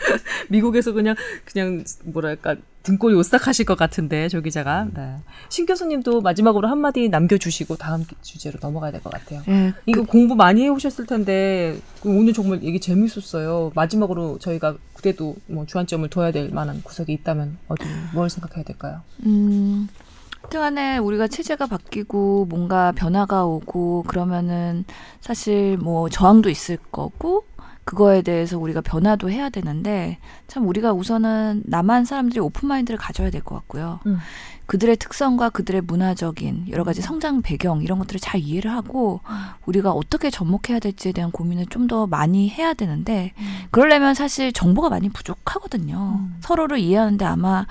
[0.48, 4.88] 미국에서 그냥 그냥 뭐랄까 등골이 오싹하실 것 같은데 조 기자가.
[4.94, 5.16] 네.
[5.50, 9.42] 신 교수님도 마지막으로 한마디 남겨주시고 다음 주제로 넘어가야 될 것 같아요.
[9.48, 13.72] 예, 이거 공부 많이 해오셨을 텐데 오늘 정말 얘기 재밌었어요.
[13.76, 19.02] 마지막으로 저희가 그래도 뭐 주안점을 둬야 될 만한 구석이 있다면 어디 뭘 생각해야 될까요?
[19.26, 19.88] 음,
[20.44, 24.84] 하여튼간에 우리가 체제가 바뀌고 뭔가 변화가 오고 그러면은
[25.22, 27.46] 사실 뭐 저항도 있을 거고
[27.92, 30.18] 그거에 대해서 우리가 변화도 해야 되는데
[30.48, 34.00] 참 우리가 우선은 남한 사람들이 오픈 마인드를 가져야 될 것 같고요.
[34.06, 34.18] 음.
[34.66, 39.20] 그들의 특성과 그들의 문화적인 여러 가지 성장 배경 이런 것들을 잘 이해를 하고
[39.66, 43.34] 우리가 어떻게 접목해야 될지에 대한 고민을 좀 더 많이 해야 되는데
[43.72, 46.20] 그러려면 사실 정보가 많이 부족하거든요.
[46.22, 46.38] 음.
[46.40, 47.66] 서로를 이해하는데 아마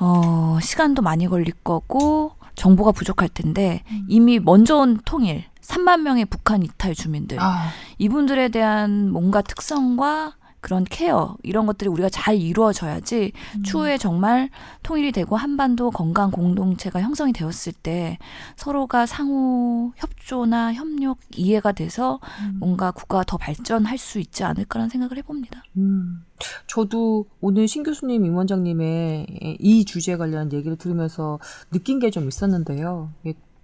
[0.00, 6.62] 어, 시간도 많이 걸릴 거고 정보가 부족할 텐데 이미 먼저 온 통일 3만 명의 북한
[6.62, 13.30] 이탈 주민들 아, 이분들에 대한 뭔가 특성과 그런 케어 이런 것들이 우리가 잘 이루어져야지
[13.62, 14.50] 추후에 정말
[14.82, 18.18] 통일이 되고 한반도 건강 공동체가 형성이 되었을 때
[18.56, 22.18] 서로가 상호 협조나 협력 이해가 돼서
[22.58, 25.62] 뭔가 국가가 더 발전할 수 있지 않을까라는 생각을 해봅니다.
[25.76, 26.24] 음.
[26.66, 31.38] 저도 오늘 신 교수님, 임 원장님의 이 주제에 관련한 얘기를 들으면서
[31.70, 33.12] 느낀 게 좀 있었는데요.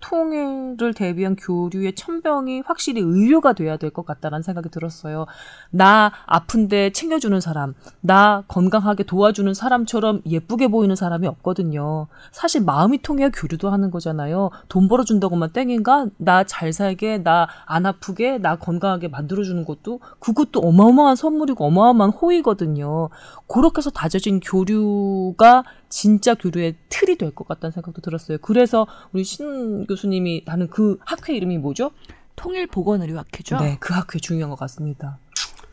[0.02, 5.26] 이 통일을 대비한 교류의 천병이 확실히 의료가 돼야 될 것 같다라는 생각이 들었어요.
[5.70, 12.06] 나 아픈데 챙겨주는 사람, 나 건강하게 도와주는 사람처럼 예쁘게 보이는 사람이 없거든요.
[12.30, 14.50] 사실 마음이 통해야 교류도 하는 거잖아요.
[14.68, 16.06] 돈 벌어준다고만 땡인가?
[16.16, 23.10] 나 잘 살게, 나 안 아프게, 나 건강하게 만들어주는 것도 그것도 어마어마한 선물이고 어마어마한 호의거든요.
[23.46, 25.64] 그렇게 해서 다져진 교류가
[25.96, 28.38] 진짜 교류의 틀이 될 것 같다는 생각도 들었어요.
[28.38, 31.90] 그래서 우리 신 교수님이 하는 그 학회 이름이 뭐죠?
[32.36, 33.58] 통일보건의료학회죠.
[33.60, 35.18] 네, 그 학회 중요한 것 같습니다.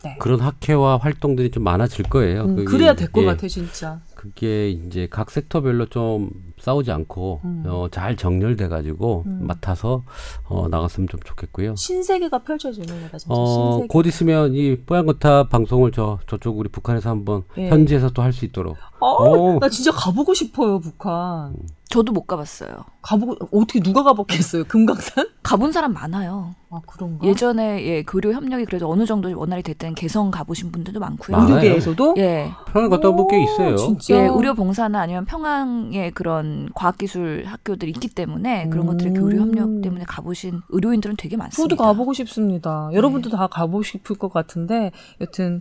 [0.04, 0.16] 네.
[0.18, 2.44] 그런 학회와 활동들이 좀 많아질 거예요.
[2.44, 4.00] 음, 그게, 그래야 될것 예, 같아 진짜.
[4.20, 6.28] 그게 이제 각 섹터별로 좀
[6.60, 7.64] 싸우지 않고 음.
[7.66, 9.46] 어, 잘 정렬돼 가지고 음.
[9.46, 10.04] 맡아서
[10.44, 11.74] 어, 나갔으면 좀 좋겠고요.
[11.74, 13.16] 신세계가 펼쳐지는 거다.
[13.28, 13.86] 어, 신세계.
[13.88, 17.70] 곧 있으면 이 뽀얀 거탑 방송을 저 저쪽 우리 북한에서 한번 예.
[17.70, 18.76] 현지에서 또 할 수 있도록.
[19.00, 19.58] 어, 어.
[19.58, 21.54] 나 진짜 가보고 싶어요 북한.
[21.90, 22.84] 저도 못 가봤어요.
[23.02, 24.62] 가보고 어떻게 누가 가봤겠어요?
[24.64, 25.26] 금강산?
[25.42, 26.54] 가본 사람 많아요.
[26.70, 27.26] 아 그런가?
[27.26, 31.36] 예전에 예, 교류 협력이 그래도 어느 정도 원활히 될 때는 개성 가보신 분들도 많고요.
[31.36, 31.56] 많아요.
[31.56, 32.14] 의료계에서도?
[32.18, 33.74] 예, 평양 갔다 온분꽤 있어요.
[33.76, 34.14] 진짜.
[34.14, 39.20] 예, 의료 봉사나 아니면 평양의 그런 과학기술 학교들이 있기 때문에 그런 것들의 음.
[39.20, 41.74] 교류 협력 때문에 가보신 의료인들은 되게 많습니다.
[41.74, 42.88] 저도 가보고 싶습니다.
[42.92, 45.60] 여러분도 다 가보고 싶을 것 같은데 여튼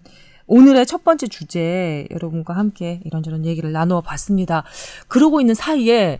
[0.49, 4.63] 오늘의 첫 번째 주제 여러분과 함께 이런저런 얘기를 나누어 봤습니다.
[5.07, 6.19] 그러고 있는 사이에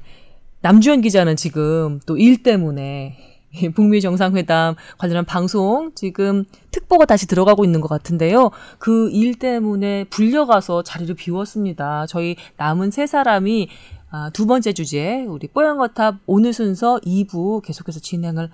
[0.62, 3.18] 남주현 기자는 지금 또 일 때문에
[3.52, 8.52] 이 북미 정상회담 관련한 방송 지금 특보가 다시 들어가고 있는 것 같은데요.
[8.78, 12.06] 그 일 때문에 불려가서 자리를 비웠습니다.
[12.08, 13.70] 저희 남은 세 사람이
[14.12, 18.50] 아, 두 번째 주제 우리 뽀얀거탑 오늘 순서 2부 계속해서 진행을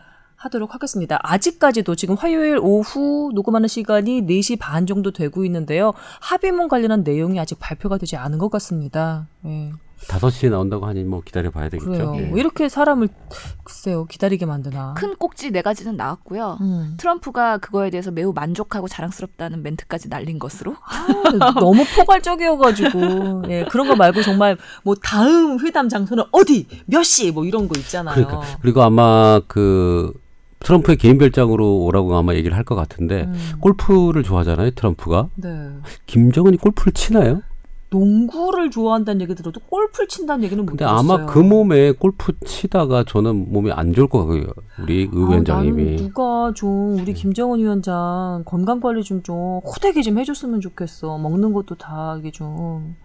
[0.46, 1.20] 하도록 하겠습니다.
[1.24, 5.94] 아직까지도 지금 화요일 오후 녹음하는 시간이 4시 반 정도 되고 있는데요.
[6.22, 9.28] 합의문 관련한 내용이 아직 발표가 되지 않은 것 같습니다.
[9.46, 9.72] 예,
[10.08, 11.90] 다섯 시에 나온다고 하니 뭐 기다려 봐야 되겠죠.
[11.90, 12.14] 그래요.
[12.18, 12.30] 예.
[12.32, 13.10] 왜 이렇게 사람을
[13.64, 14.94] 글쎄요 기다리게 만드나.
[14.96, 16.58] 큰 꼭지 네 가지는 나왔고요.
[16.62, 16.94] 음.
[16.98, 20.76] 트럼프가 그거에 대해서 매우 만족하고 자랑스럽다는 멘트까지 날린 것으로
[21.40, 27.02] 아, 너무 포괄적이어 가지고 예, 그런 거 말고 정말 뭐 다음 회담 장소는 어디 몇
[27.04, 28.14] 시 뭐 이런 거 있잖아요.
[28.14, 30.14] 그러니까 그리고 아마 그
[30.66, 33.34] 트럼프의 개인 별장으로 오라고 아마 얘기를 할 것 같은데 음.
[33.60, 34.72] 골프를 좋아하잖아요.
[34.72, 35.50] 트럼프가 네.
[36.08, 37.42] 김정은이 골프를 치나요?
[37.92, 41.00] 농구를 좋아한다는 얘기 들어도 골프를 친다는 얘기는 못 근데 들었어요.
[41.00, 44.48] 아마 그 몸에 골프 치다가 저는 몸이 안 좋을 것 같고요.
[44.82, 45.84] 우리 의 아, 위원장님이.
[45.84, 51.20] 나는 누가 좀 우리 김정은 위원장 건강 관리 좀 좀 호되게 좀 해줬으면 좋겠어.
[51.20, 52.96] 먹는 것도 다 이게 좀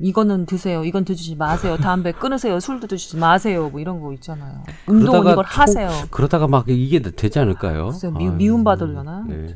[0.00, 0.82] 이거는 드세요.
[0.84, 1.76] 이건 드시지 마세요.
[1.76, 2.58] 담배 끊으세요.
[2.58, 3.68] 술도 드시지 마세요.
[3.70, 4.64] 뭐 이런 거 있잖아요.
[4.86, 5.90] 운동은 그러다가 이걸 총- 하세요.
[6.10, 7.90] 그러다가 막 이게 되지 않을까요?
[8.16, 9.24] 미, 미움 받으려나?
[9.28, 9.54] 네.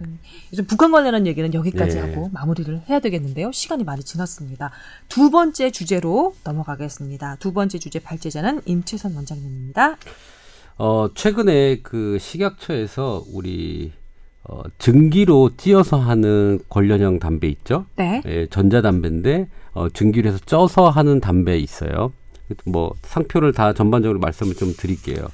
[0.53, 2.01] 이제 북한 관련한 얘기는 여기까지 네.
[2.13, 3.53] 하고 마무리를 해야 되겠는데요.
[3.53, 4.71] 시간이 많이 지났습니다.
[5.09, 7.37] 두 번째 주제로 넘어가겠습니다.
[7.41, 9.97] 두 번째 주제 발제자는 임채선 원장님입니다.
[10.77, 13.93] 어, 최근에 그 식약처에서 우리
[14.47, 17.87] 어, 증기로 찌어서 하는 관련형 담배 있죠?
[17.97, 18.21] 네.
[18.27, 22.13] 예, 전자담배인데 어, 증기로 해서 쪄서 하는 담배 있어요.
[22.65, 25.27] 뭐 상표를 다 전반적으로 말씀을 좀 드릴게요.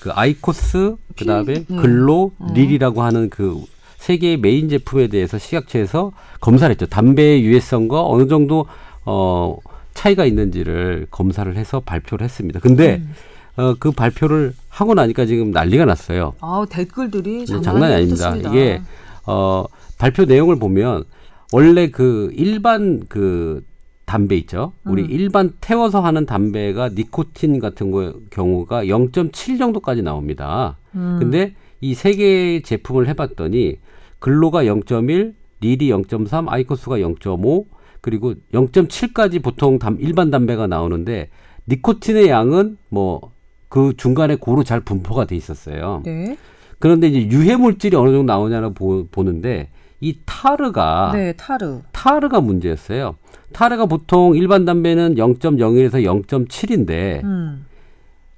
[0.00, 1.76] 그 아이코스 그다음에 음.
[1.76, 3.64] 글로 릴이라고 하는 그
[3.98, 6.86] 세 개의 메인 제품에 대해서 식약처에서 검사를 했죠.
[6.86, 8.64] 담배의 유해성과 어느 정도
[9.04, 9.56] 어
[9.92, 12.60] 차이가 있는지를 검사를 해서 발표를 했습니다.
[12.60, 13.14] 근데 음.
[13.56, 16.34] 어, 그 발표를 하고 나니까 지금 난리가 났어요.
[16.40, 18.28] 아 댓글들이 네, 장난이, 장난이 아닙니다.
[18.28, 18.50] 없었습니다.
[18.50, 18.80] 이게
[19.26, 19.64] 어
[19.98, 21.04] 발표 내용을 보면
[21.52, 23.64] 원래 그 일반 그
[24.08, 24.72] 담배 있죠.
[24.84, 25.10] 우리 음.
[25.10, 30.78] 일반 태워서 하는 담배가 니코틴 같은 거 경우가 0.7 정도까지 나옵니다.
[30.96, 31.18] 음.
[31.20, 33.76] 근데 이 세 개의 제품을 해봤더니
[34.18, 37.66] 글로가 0.1, 릴이 0.3, 아이코스가 0.5,
[38.00, 41.28] 그리고 0.7까지 보통 담, 일반 담배가 나오는데
[41.68, 43.38] 니코틴의 양은 뭐
[43.68, 46.02] 그 중간에 고루 잘 분포가 돼 있었어요.
[46.04, 46.36] 네.
[46.78, 49.68] 그런데 이제 유해 물질이 어느 정도 나오냐를 보, 보는데
[50.00, 51.80] 이 타르가 네, 타르.
[51.92, 53.16] 타르가 문제였어요.
[53.52, 57.66] 타르가 보통 일반 담배는 0.01에서 0.7인데 음.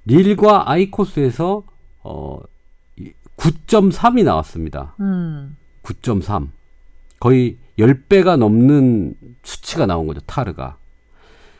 [0.05, 1.63] 릴과 아이코스에서
[2.03, 2.39] 어
[3.37, 4.95] 9.3이 나왔습니다.
[4.99, 5.57] 음.
[5.83, 6.49] 9.3.
[7.19, 10.77] 거의 10배가 넘는 수치가 나온 거죠, 타르가.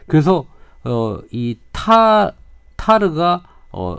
[0.08, 0.46] 그래서
[0.84, 2.32] 어 이 타
[2.76, 3.98] 타르가 어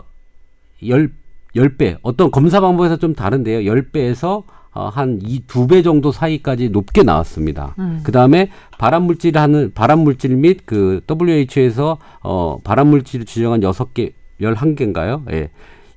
[0.81, 1.11] 10,
[1.55, 1.97] 10배.
[2.01, 3.59] 어떤 검사 방법에서 좀 다른데요.
[3.71, 4.43] 10배에서
[4.73, 7.75] 어, 한이 두 배 정도 사이까지 높게 나왔습니다.
[7.79, 8.01] 음.
[8.03, 13.93] 그 다음에 발암 물질 하는 발암 물질 및 그 WHO에서 어 발암 물질을 지정한 여섯
[13.93, 14.11] 개
[14.41, 15.23] 열한 개인가요?
[15.31, 15.49] 예.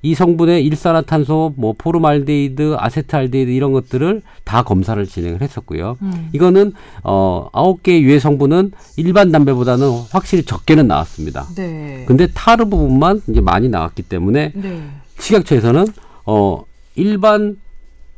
[0.02, 5.96] 이 성분의 일산화탄소, 뭐 포르말데히드, 아세트알데히드 이런 것들을 다 검사를 진행을 했었고요.
[6.02, 6.28] 음.
[6.32, 6.72] 이거는
[7.02, 11.46] 어 아홉 개의 유해 성분은 일반 담배보다는 확실히 적게는 나왔습니다.
[11.56, 12.04] 네.
[12.06, 14.82] 근데 타르 부분만 이제 많이 나왔기 때문에 네.
[15.18, 15.86] 식약처에서는
[16.26, 16.62] 어
[16.94, 17.56] 일반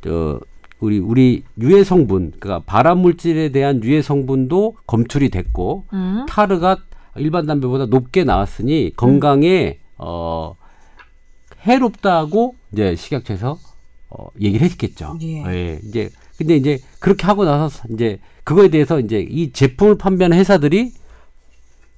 [0.03, 0.41] 저
[0.81, 6.27] 우리 우리 유해 성분 그러니까 발암 물질에 대한 유해 성분도 검출이 됐고 음.
[6.29, 6.79] 타르가
[7.17, 10.55] 일반 담배보다 높게 나왔으니 건강에 어
[11.63, 13.59] 해롭다고 이제 식약처에서
[14.11, 15.19] 어 얘기를 했겠죠.
[15.23, 15.81] 예.
[15.85, 20.93] 이제 근데 이제 그렇게 하고 나서 이제 그거에 대해서 이제 이 제품을 판매하는 회사들이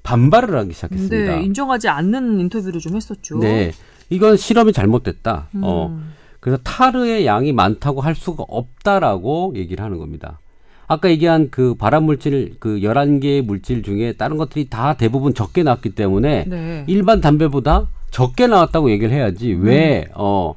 [0.02, 1.36] 반발을 하기 시작했습니다.
[1.36, 3.38] 네, 인정하지 않는 인터뷰를 좀 했었죠.
[3.38, 3.72] 네.
[4.08, 5.48] 이건 실험이 잘못됐다.
[5.54, 5.60] 음.
[5.62, 6.00] 어.
[6.40, 10.40] 그래서 타르의 양이 많다고 할 수가 없다라고 얘기를 하는 겁니다.
[10.88, 15.90] 아까 얘기한 그 발암 물질 그 11개의 물질 중에 다른 것들이 다 대부분 적게 나왔기
[15.90, 16.84] 때문에 네.
[16.88, 19.62] 일반 담배보다 적게 나왔다고 얘기를 해야지 음.
[19.64, 20.56] 왜어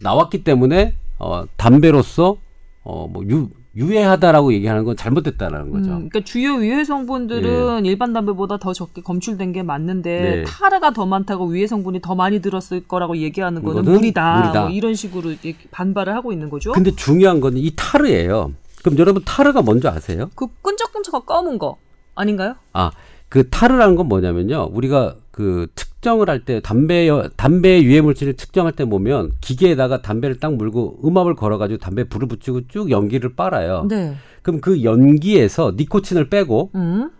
[0.00, 2.38] 나왔기 때문에 어 담배로서
[2.82, 3.48] 어 뭐 유
[3.86, 5.90] 해하다라고 얘기하는 건 잘못됐다라는 거죠.
[5.90, 10.44] 음, 그러니까 주요 유해 성분들은 일반 담배보다 더 적게 검출된 게 맞는데 네.
[10.44, 14.40] 타르가 더 많다고 유해 성분이 더 많이 들었을 거라고 얘기하는 거는 무리다.
[14.40, 14.60] 무리다.
[14.62, 15.32] 뭐 이런 식으로
[15.70, 16.72] 반발을 하고 있는 거죠.
[16.72, 18.52] 근데 중요한 건 이 타르예요.
[18.82, 20.30] 그럼 여러분 타르가 뭔지 아세요?
[20.34, 21.76] 그 끈적끈적한 검은 거
[22.14, 22.54] 아닌가요?
[22.72, 22.90] 아,
[23.28, 24.70] 그 타르라는 건 뭐냐면요.
[24.72, 30.54] 우리가 그 측정을 할 때 담배 담배 유해 물질을 측정할 때 보면 기계에다가 담배를 딱
[30.54, 33.86] 물고 음압을 걸어 가지고 담배 불을 붙이고 쭉 연기를 빨아요.
[33.88, 34.14] 네.
[34.42, 37.10] 그럼 그 연기에서 니코틴을 빼고 음.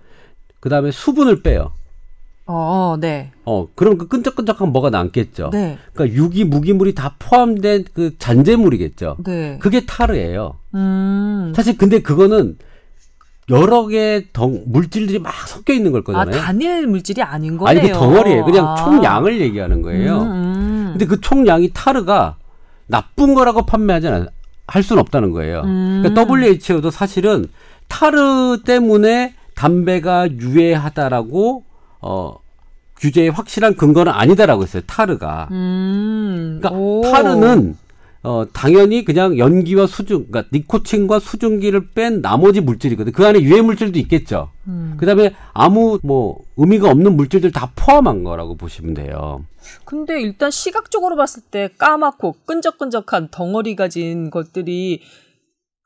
[0.61, 1.72] 그다음에 수분을 빼요.
[2.50, 3.30] 어, 네.
[3.44, 5.50] 어, 그럼 그 끈적끈적한 뭐가 남겠죠.
[5.52, 5.76] 네.
[5.92, 9.18] 그러니까 유기 무기물이 다 포함된 그 잔재물이겠죠.
[9.24, 9.59] 네.
[9.61, 10.56] 그게 타르예요.
[10.74, 11.52] 음.
[11.54, 12.56] 사실 근데 그거는
[13.51, 16.40] 여러 개의 덩, 물질들이 막 섞여 있는 걸 아, 거잖아요.
[16.40, 17.80] 단일 물질이 아닌 거네요.
[17.80, 18.44] 아니 그 덩어리예요.
[18.44, 18.76] 그냥 아.
[18.76, 20.22] 총량을 얘기하는 거예요.
[20.22, 20.88] 음, 음.
[20.92, 22.36] 근데 그 총량이 타르가
[22.86, 24.28] 나쁜 거라고 판매하지 않,
[24.66, 25.62] 할 수는 없다는 거예요.
[25.64, 26.03] 음.
[26.03, 27.46] 그러니까 WHO도 사실은
[27.88, 31.64] 타르 때문에 담배가 유해하다라고
[32.01, 32.36] 어
[33.01, 34.82] 규제의 확실한 근거는 아니다라고 했어요.
[34.86, 35.49] 타르가.
[35.51, 36.59] 음.
[36.61, 37.03] 그러니까 오.
[37.03, 37.76] 타르는
[38.23, 43.12] 어 당연히 그냥 연기와 수증, 그러니까 니코틴과 수증기를 뺀 나머지 물질이거든.
[43.12, 44.51] 그 안에 유해 물질도 있겠죠.
[44.99, 49.45] 그다음에 아무 뭐 의미가 없는 물질들 다 포함한 거라고 보시면 돼요.
[49.85, 55.03] 근데 일단 시각적으로 봤을 때 까맣고 끈적끈적한 덩어리 가진 것들이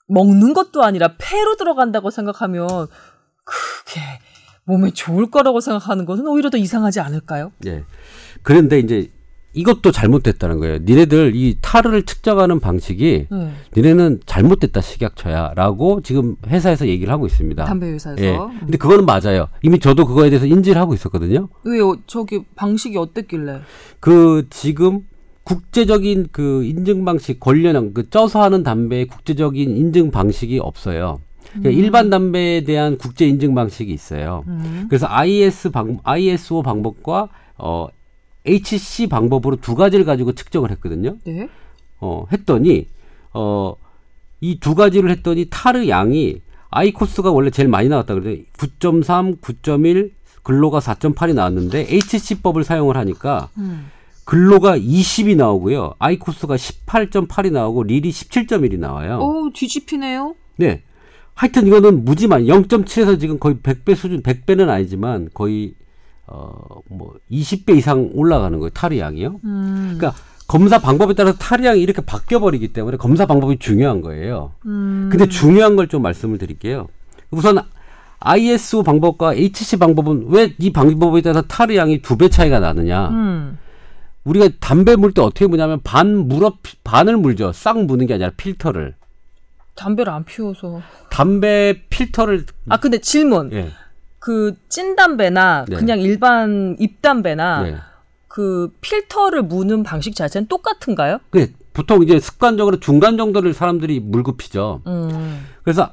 [0.09, 2.87] 먹는 것도 아니라 폐로 들어간다고 생각하면
[3.45, 4.01] 그게
[4.65, 7.53] 몸에 좋을 거라고 생각하는 것은 오히려 더 이상하지 않을까요?
[7.67, 7.85] 예.
[8.43, 9.11] 그런데 이제
[9.55, 10.79] 이것도 잘못됐다는 거예요.
[10.79, 13.51] 니네들 이 타르를 측정하는 방식이 네.
[13.77, 17.65] 니네는 잘못됐다 식약처야라고 지금 회사에서 얘기를 하고 있습니다.
[17.65, 18.23] 담배 회사에서.
[18.23, 18.39] 예.
[18.61, 19.49] 근데 그거는 맞아요.
[19.63, 21.49] 이미 저도 그거에 대해서 인지를 하고 있었거든요.
[21.65, 21.97] 왜요?
[22.07, 23.61] 저기 방식이 어땠길래?
[24.01, 25.07] 그 지금
[25.45, 31.21] 국제적인 그 인증 방식 관련한 그 쪄서 하는 담배의 국제적인 인증 방식이 없어요.
[31.51, 34.45] 그러니까 일반 담배에 대한 국제 인증 방식이 있어요.
[34.89, 37.29] 그래서 IS 방 ISO 방법과
[37.59, 37.89] 어
[38.47, 41.17] HC 방법으로 두 가지를 가지고 측정을 했거든요.
[41.25, 41.49] 네.
[42.01, 42.87] 어 했더니
[43.33, 43.75] 어
[44.43, 46.41] 이 두 가지를 했더니 타르 양이
[46.71, 48.43] 아이코스가 원래 제일 많이 나왔다 그래요.
[48.59, 50.11] 9.3, 9.1,
[50.43, 53.51] 글로가 4.8이 나왔는데 HC법을 사용을 하니까
[54.25, 55.95] 글로가 20이 나오고요.
[56.01, 59.21] 아이코스가 18.8이 나오고 릴이 17.1이 나와요.
[59.21, 60.35] 오, 뒤집히네요.
[60.57, 60.83] 네.
[61.35, 65.75] 하여튼 이거는 무지만 0.7에서 지금 거의 100배 수준, 100배는 아니지만 거의
[66.27, 68.71] 어뭐 20배 이상 올라가는 거예요.
[68.99, 69.41] 양이요.
[69.45, 69.95] 음.
[69.99, 70.15] 그러니까
[70.47, 74.53] 검사 방법에 따라서 양이 이렇게 바뀌어 버리기 때문에 검사 방법이 중요한 거예요.
[74.67, 75.09] 음.
[75.11, 76.89] 근데 중요한 걸 좀 말씀을 드릴게요.
[77.31, 77.59] 우선
[78.21, 81.43] ISO 방법과 HC 방법은 왜 이 방법에 따라서
[81.77, 83.09] 양이 두 배 차이가 나느냐?
[83.09, 83.59] 음.
[84.25, 87.51] 우리가 담배 물 때 어떻게 무냐면 반 물어 피- 반을 물죠.
[87.53, 88.95] 싹 무는 게 아니라 필터를.
[89.75, 90.81] 담배를 안 피워서.
[91.11, 93.51] 담배 필터를 아, 근데 질문.
[93.53, 93.71] 예.
[94.23, 95.77] 그 찐담배나 네.
[95.77, 97.77] 그냥 일반 입담배나 네.
[98.29, 101.19] 그 필터를 무는 방식 자체는 똑같은가요?
[101.31, 104.81] 그 보통 이제 습관적으로 중간 정도를 사람들이 물고 피죠.
[104.87, 105.45] 음.
[105.65, 105.91] 그래서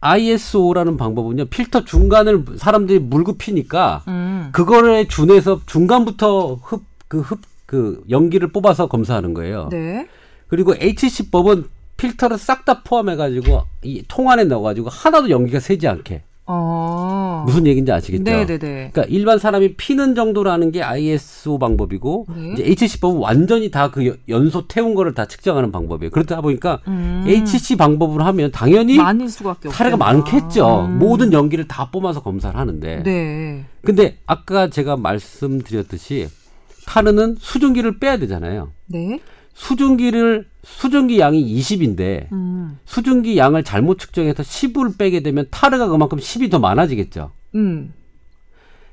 [0.00, 1.44] ISO라는 방법은요.
[1.46, 4.48] 필터 중간을 사람들이 물고 피니까 음.
[4.52, 9.68] 그거에 준해서 중간부터 흡 그 흡 그 연기를 뽑아서 검사하는 거예요.
[9.70, 10.08] 네.
[10.48, 11.66] 그리고 HC법은
[11.98, 16.22] 필터를 싹 다 포함해 가지고 이 통 안에 넣어 가지고 하나도 연기가 새지 않게.
[16.52, 17.44] 어.
[17.46, 18.24] 무슨 얘기인지 아시겠죠?
[18.24, 18.90] 네, 네, 네.
[18.92, 22.52] 그러니까 일반 사람이 피는 정도라는 게 ISO 방법이고 네.
[22.52, 26.10] 이제 HC법은 완전히 다 그 연소 태운 거를 다 측정하는 방법이에요.
[26.10, 27.24] 그렇다 보니까 음.
[27.26, 30.88] HC 방법으로 하면 당연히 많을 수밖에 사례가 많겠죠.
[30.98, 33.02] 모든 연기를 다 뽑아서 검사를 하는데.
[33.02, 33.64] 네.
[33.82, 36.28] 근데 아까 제가 말씀드렸듯이
[36.86, 38.70] 타르는 수증기를 빼야 되잖아요.
[38.86, 39.20] 네.
[39.54, 42.78] 수증기를 수증기 양이 20인데 음.
[42.84, 47.30] 수증기 양을 잘못 측정해서 10을 빼게 되면 타르가 그만큼 10이 더 많아지겠죠.
[47.54, 47.92] 음.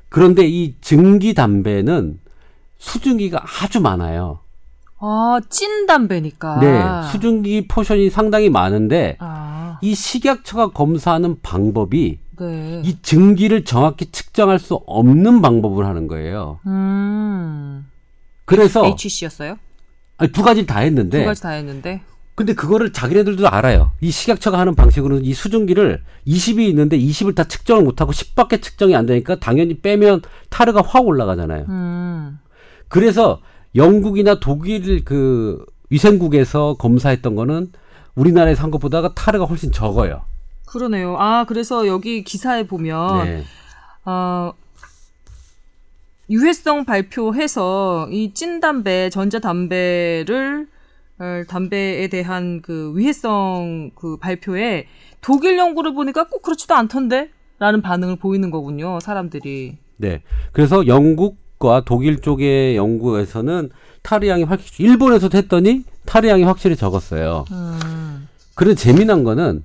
[0.10, 2.20] 그런데 이 증기 담배는
[2.78, 4.39] 수증기가 아주 많아요.
[4.99, 6.60] 아, 찐 담배니까.
[6.60, 12.82] 네, 수증기 포션이 상당히 많은데 아, 이 식약처가 검사하는 방법이 네.
[12.84, 16.60] 이 증기를 정확히 측정할 수 없는 방법을 하는 거예요.
[16.66, 17.88] 음.
[18.45, 19.58] 그래서 HC였어요?
[20.18, 22.01] 아니, 두 가지를 다 했는데 두 가지 다 했는데.
[22.36, 23.93] 근데 그거를 자기네들도 알아요.
[23.99, 29.07] 이 식약처가 하는 방식으로는 이 수증기를 20이 있는데 20을 다 측정을 못하고 10밖에 측정이 안
[29.07, 31.65] 되니까 당연히 빼면 타르가 확 올라가잖아요.
[31.68, 32.39] 음.
[32.89, 33.41] 그래서
[33.76, 37.72] 영국이나 독일 그 위생국에서 검사했던 거는
[38.13, 40.22] 우리나라에서 한 것보다가 타르가 훨씬 적어요.
[40.68, 41.15] 그러네요.
[41.18, 43.43] 아, 그래서 여기 기사에 보면 네.
[44.05, 44.53] 어,
[46.30, 50.67] 유해성 발표해서 이 찐담배, 전자담배를
[51.19, 54.88] 어, 담배에 대한 그 위해성 그 발표에
[55.21, 57.30] 독일 연구를 보니까 꼭 그렇지도 않던데?
[57.59, 59.78] 라는 반응을 보이는 거군요, 사람들이.
[59.95, 60.21] 네.
[60.51, 63.69] 그래서 영국과 독일 쪽의 연구에서는
[64.03, 67.45] 타르 양이 확실히 일본에서도 했더니 타르 양이 확실히 적었어요.
[67.51, 68.28] 음.
[68.53, 69.63] 그런데 재미난 거는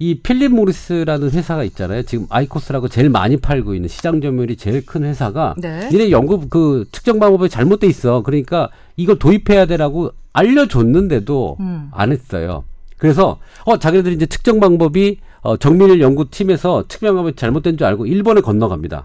[0.00, 2.02] 이 필립 모리스라는 회사가 있잖아요.
[2.02, 5.88] 지금 아이코스라고 제일 많이 팔고 있는 시장 점유율이 제일 큰 회사가 네.
[5.90, 8.22] 니네 연구 그 측정 방법이 잘못돼 있어.
[8.22, 11.90] 그러니까 이걸 도입해야 되라고 알려줬는데도 음.
[11.92, 12.64] 안 했어요.
[12.96, 18.40] 그래서 어 자기네들이 이제 측정 방법이 어, 정밀 연구팀에서 측정 방법이 잘못된 줄 알고 일본에
[18.40, 19.04] 건너갑니다.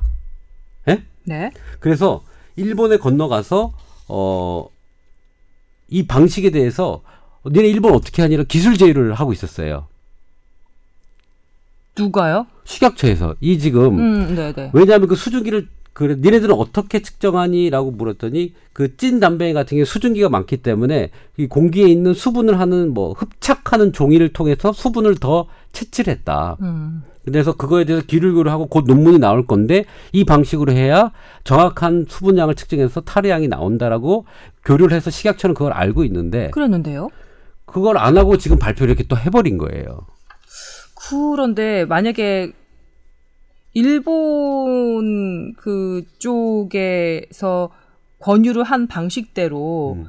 [0.89, 1.03] 예?
[1.25, 1.51] 네.
[1.79, 2.23] 그래서
[2.55, 3.73] 일본에 건너가서
[4.07, 4.75] 어
[5.87, 7.01] 이 방식에 대해서
[7.45, 9.87] 니네 일본 어떻게 하니라 기술 제의를 하고 있었어요.
[11.97, 12.47] 누가요?
[12.65, 14.71] 식약처에서 이 지금 음, 네네.
[14.73, 20.57] 왜냐하면 그 수증기를 그래 니네들은 어떻게 측정하니라고 물었더니 그 찐 담배 같은 경우 수증기가 많기
[20.57, 26.57] 때문에 이 공기에 있는 수분을 하는 뭐 흡착하는 종이를 통해서 수분을 더 채취를 했다.
[26.61, 27.03] 음.
[27.23, 31.11] 그래서 그거에 대해서 귀를 기울하고 곧 논문이 나올 건데 이 방식으로 해야
[31.45, 34.25] 정확한 수분량을 측정해서 탈의량이 나온다라고
[34.65, 37.09] 교류를 해서 식약처는 그걸 알고 있는데 그랬는데요.
[37.65, 40.01] 그걸 안 하고 지금 발표를 이렇게 또 해버린 거예요.
[41.09, 42.51] 그런데 만약에
[43.73, 47.69] 일본 그쪽에서
[48.19, 50.05] 권유를 한 방식대로 음.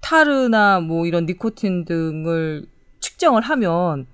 [0.00, 2.66] 타르나 뭐 이런 니코틴 등을
[3.00, 4.06] 측정을 하면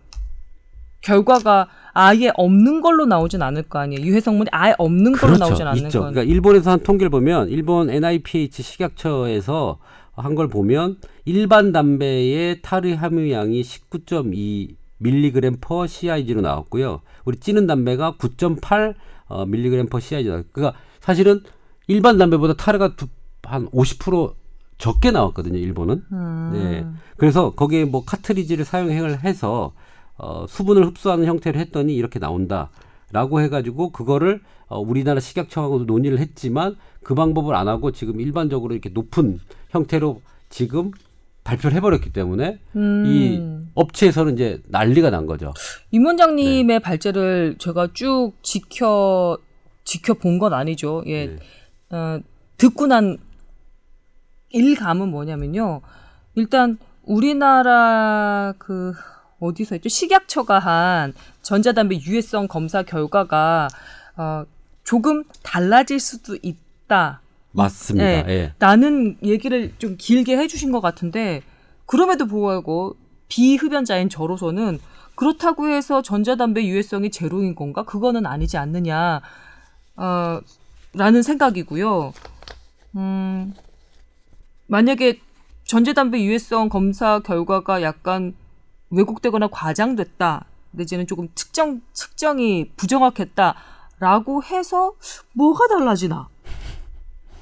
[1.00, 4.04] 결과가 아예 없는 걸로 나오진 않을 거 아니에요.
[4.04, 6.00] 유해 성분이 아예 없는 걸로 나오진 않는 그렇죠.
[6.00, 6.12] 건.
[6.12, 9.78] 그러니까 일본에서 한 통계를 보면 일본 NIPH 식약처에서
[10.14, 17.00] 한 걸 보면 일반 담배의 탈의 함유량이 19.2 밀리그램 퍼 CIG로 나왔고요.
[17.24, 18.94] 우리 찌는 담배가 9.8
[19.26, 20.44] 어, 밀리그램 퍼 CIG 나왔.
[20.52, 21.42] 그러니까 사실은
[21.86, 23.06] 일반 담배보다 타르가 두,
[23.42, 24.34] 한 50%
[24.76, 25.58] 적게 나왔거든요.
[25.58, 26.04] 일본은.
[26.12, 26.50] 음.
[26.52, 26.86] 네.
[27.16, 29.72] 그래서 거기에 뭐 카트리지를 사용을 해서
[30.16, 32.70] 어, 수분을 흡수하는 형태를 했더니 이렇게 나온다
[33.10, 38.90] 라고 해가지고 그거를 어, 우리나라 식약청하고도 논의를 했지만 그 방법을 안 하고 지금 일반적으로 이렇게
[38.90, 40.20] 높은 형태로
[40.50, 40.92] 지금
[41.48, 43.04] 발표를 해버렸기 때문에 음.
[43.06, 45.54] 이 업체에서는 이제 난리가 난 거죠.
[45.90, 46.78] 임 원장님의 네.
[46.78, 49.38] 발제를 제가 쭉 지켜
[49.84, 51.02] 지켜본 건 아니죠.
[51.06, 51.36] 예, 네.
[51.90, 52.20] 어,
[52.58, 53.16] 듣고 난
[54.50, 55.80] 일감은 뭐냐면요.
[56.34, 58.92] 일단 우리나라 그
[59.40, 59.88] 어디서 했죠?
[59.88, 63.68] 식약처가 한 전자담배 유해성 검사 결과가
[64.16, 64.44] 어,
[64.84, 67.22] 조금 달라질 수도 있다.
[67.52, 68.04] 맞습니다.
[68.04, 68.24] 네.
[68.28, 68.54] 예.
[68.58, 71.42] 라는 얘기를 좀 길게 해주신 것 같은데
[71.86, 72.96] 그럼에도 불구하고
[73.28, 74.78] 비흡연자인 저로서는
[75.14, 77.82] 그렇다고 해서 전자담배 유해성이 제로인 건가?
[77.82, 79.20] 그거는 아니지 않느냐,
[79.96, 80.40] 어,
[80.94, 82.12] 라는 생각이고요.
[82.96, 83.52] 음,
[84.68, 85.20] 만약에
[85.64, 88.34] 전자담배 유해성 검사 결과가 약간
[88.90, 93.54] 왜곡되거나 과장됐다, 내지는 조금 측정, 측정이 부정확했다
[93.98, 94.92] 라고 해서
[95.32, 96.28] 뭐가 달라지나?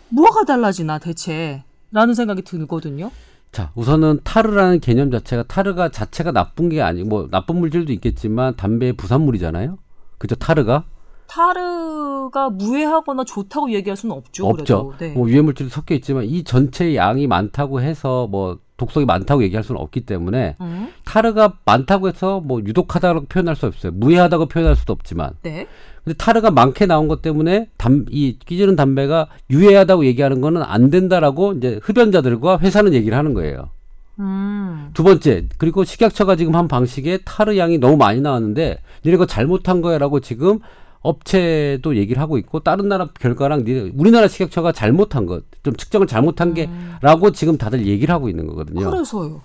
[0.09, 1.65] 뭐가 달라지나 대체?
[1.93, 3.11] 라는 생각이 들거든요.
[3.53, 8.95] 자, 우선은 타르라는 개념 자체가 타르가 자체가 나쁜 게 아니고 뭐 나쁜 물질도 있겠지만 담배의
[8.95, 9.79] 부산물이잖아요.
[10.19, 10.35] 그죠?
[10.35, 10.85] 타르가
[11.27, 14.47] 타르가 무해하거나 좋다고 얘기할 수는 없죠.
[14.47, 14.95] 없죠.
[14.99, 15.13] 네.
[15.13, 19.81] 뭐 유해 물질도 섞여 있지만 이 전체 양이 많다고 해서 뭐 독성이 많다고 얘기할 수는
[19.81, 23.93] 없기 때문에 음, 타르가 많다고 해서 뭐 유독하다고 표현할 수 없어요.
[23.93, 25.67] 무해하다고 표현할 수도 없지만 네.
[26.05, 31.55] 근데 타르가 많게 나온 것 때문에 담, 이 끼지는 담배가 유해하다고 얘기하는 거는 안 된다라고
[31.55, 33.71] 이제 흡연자들과 회사는 얘기를 하는 거예요.
[34.19, 39.27] 음, 두 번째, 그리고 식약처가 지금 한 방식에 타르 양이 너무 많이 나왔는데 니네 거
[39.27, 40.61] 잘못한 거야라고 지금
[41.01, 43.65] 업체도 얘기를 하고 있고 다른 나라 결과랑
[43.95, 48.91] 우리나라 식약처가 잘못한 것, 좀 측정을 잘못한 게라고 지금 다들 얘기를 하고 있는 거거든요.
[48.91, 49.41] 그래서요.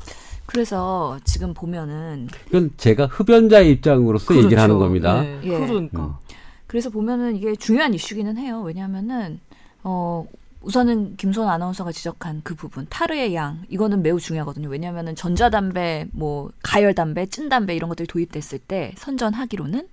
[0.46, 4.80] 그래서 지금 보면은 이건 제가 흡연자의 입장으로서 얘기를 하는 그렇죠.
[4.80, 5.22] 겁니다.
[5.22, 5.60] 네, 예.
[5.60, 6.06] 그러니까.
[6.06, 6.14] 음.
[6.68, 8.62] 그래서 보면은 이게 중요한 이슈기는 해요.
[8.62, 9.40] 왜냐하면은
[9.84, 10.26] 어
[10.62, 14.70] 우선은 김소연 아나운서가 지적한 그 부분 타르의 양 이거는 매우 중요하거든요.
[14.70, 19.88] 왜냐하면은 전자담배, 뭐 가열담배, 찐담배 이런 것들이 도입됐을 때 선전하기로는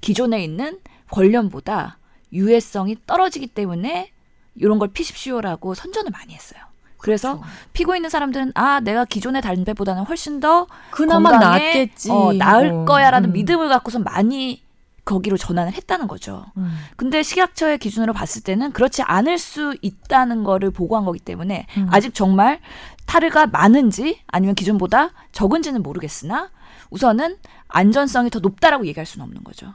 [0.00, 0.78] 기존에 있는
[1.12, 1.98] 권련보다
[2.32, 4.10] 유해성이 떨어지기 때문에
[4.56, 6.60] 이런 걸 피십시오라고 선전을 많이 했어요.
[6.98, 7.52] 그래서 그렇죠.
[7.72, 12.10] 피고 있는 사람들은 아 내가 기존의 담배보다는 훨씬 더 그나마 건강에, 낫겠지.
[12.10, 13.32] 어, 나을 어, 거야라는 음.
[13.32, 14.62] 믿음을 갖고서 많이
[15.04, 16.46] 거기로 전환을 했다는 거죠.
[16.56, 16.76] 음.
[16.96, 21.88] 근데 식약처의 기준으로 봤을 때는 그렇지 않을 수 있다는 거를 보고한 거기 때문에 음.
[21.90, 22.60] 아직 정말
[23.04, 26.50] 타르가 많은지 아니면 기존보다 적은지는 모르겠으나
[26.90, 27.36] 우선은
[27.66, 29.74] 안전성이 더 높다라고 얘기할 수는 없는 거죠.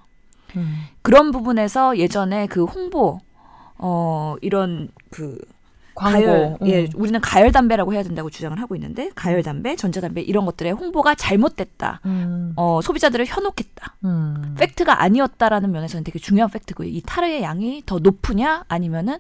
[0.55, 0.87] 음.
[1.01, 3.19] 그런 부분에서 예전에 그 홍보
[3.77, 5.37] 어 이런 그
[5.97, 6.19] 광고.
[6.19, 6.87] 가열, 예, 음.
[6.95, 11.15] 우리는 가열 담배라고 해야 된다고 주장을 하고 있는데 가열 담배, 전자 담배 이런 것들의 홍보가
[11.15, 12.01] 잘못됐다.
[12.05, 12.53] 음.
[12.55, 13.95] 어, 소비자들을 현혹했다.
[14.05, 14.55] 음.
[14.59, 16.87] 팩트가 아니었다라는 면에서는 되게 중요한 팩트고요.
[16.87, 19.17] 이 타르의 양이 더 높으냐 아니면은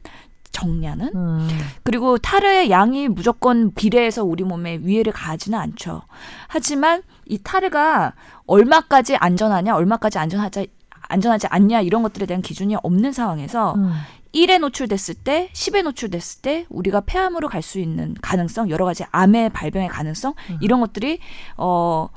[0.51, 1.47] 적냐는 음.
[1.83, 6.03] 그리고 타르의 양이 무조건 비례해서 우리 몸에 위해를 가하지는 않죠.
[6.47, 8.13] 하지만 이 타르가
[8.45, 10.67] 얼마까지 안전하냐, 얼마까지 안전하지
[11.09, 13.93] 안전하지 않냐 이런 것들에 대한 기준이 없는 상황에서 음.
[14.33, 19.49] 1에 노출됐을 때, 10에 노출됐을 때 우리가 폐암으로 갈 수 있는 가능성, 여러 가지 암의
[19.49, 21.19] 발병의 가능성 이런 것들이
[21.57, 22.09] 어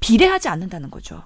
[0.00, 1.22] 비례하지 않는다는 거죠.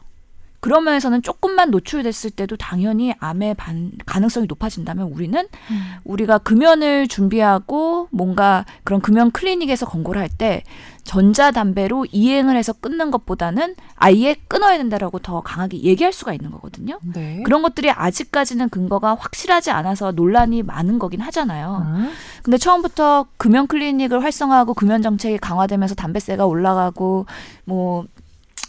[0.62, 5.82] 그런 면에서는 조금만 노출됐을 때도 당연히 암의 반, 가능성이 높아진다면 우리는 음.
[6.04, 10.62] 우리가 금연을 준비하고 뭔가 그런 금연 클리닉에서 권고를 할 때
[11.04, 16.98] 전자담배로 이행을 해서 끊는 것보다는 아예 끊어야 된다라고 더 강하게 얘기할 수가 있는 거거든요.
[17.02, 17.42] 네.
[17.44, 21.84] 그런 것들이 아직까지는 근거가 확실하지 않아서 논란이 많은 거긴 하잖아요.
[21.86, 22.10] 음.
[22.42, 27.26] 근데 처음부터 금연 클리닉을 활성화하고 금연 정책이 강화되면서 담배세가 올라가고
[27.64, 28.06] 뭐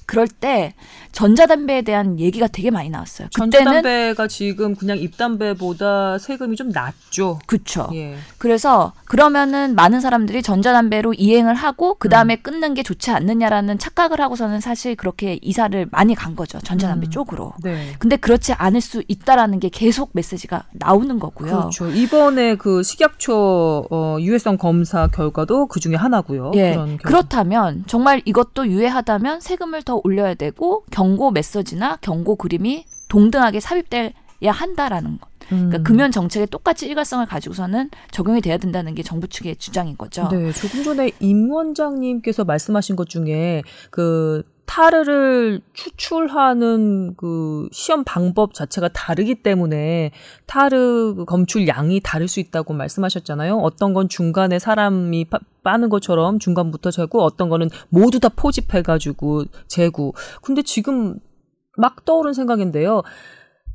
[0.05, 0.73] 그럴 때
[1.11, 3.27] 전자담배에 대한 얘기가 되게 많이 나왔어요.
[3.31, 7.39] 전자담배가 지금 그냥 입담배보다 세금이 좀 낮죠.
[7.45, 7.89] 그쵸.
[7.93, 8.15] 예.
[8.38, 14.59] 그래서 그러면은 많은 사람들이 전자담배로 이행을 하고 그 다음에 끊는 게 좋지 않느냐라는 착각을 하고서는
[14.59, 16.59] 사실 그렇게 이사를 많이 간 거죠.
[16.59, 17.11] 전자담배 음.
[17.11, 17.53] 쪽으로.
[17.63, 17.93] 네.
[17.99, 21.51] 근데 그렇지 않을 수 있다라는 게 계속 메시지가 나오는 거고요.
[21.51, 21.89] 그렇죠.
[21.89, 26.51] 이번에 그 식약처 어, 유해성 검사 결과도 그 중에 하나고요.
[26.55, 26.71] 예.
[26.71, 27.03] 그런 결과.
[27.09, 34.11] 그렇다면 정말 이것도 유해하다면 세금을 더 올려야 되고 경고 메시지나 경고 그림이 동등하게 삽입돼야
[34.52, 35.30] 한다라는 것.
[35.48, 35.84] 그러니까 음.
[35.84, 40.30] 금연 정책에 똑같이 일관성을 가지고서는 적용이 돼야 된다는 게 정부 측의 주장인 거죠.
[40.32, 43.61] 네, 조금 전에 임 원장님께서 말씀하신 것 중에
[43.91, 44.44] 그
[44.74, 50.12] 타르를 추출하는 그 시험 방법 자체가 다르기 때문에
[50.48, 53.58] 타르 그 검출 양이 다를 수 있다고 말씀하셨잖아요.
[53.58, 60.16] 어떤 건 중간에 사람이 빠, 빠는 것처럼 중간부터 재고 어떤 거는 모두 다 포집해가지고 재고.
[60.41, 61.20] 근데 지금
[61.78, 63.04] 막 떠오른 생각인데요.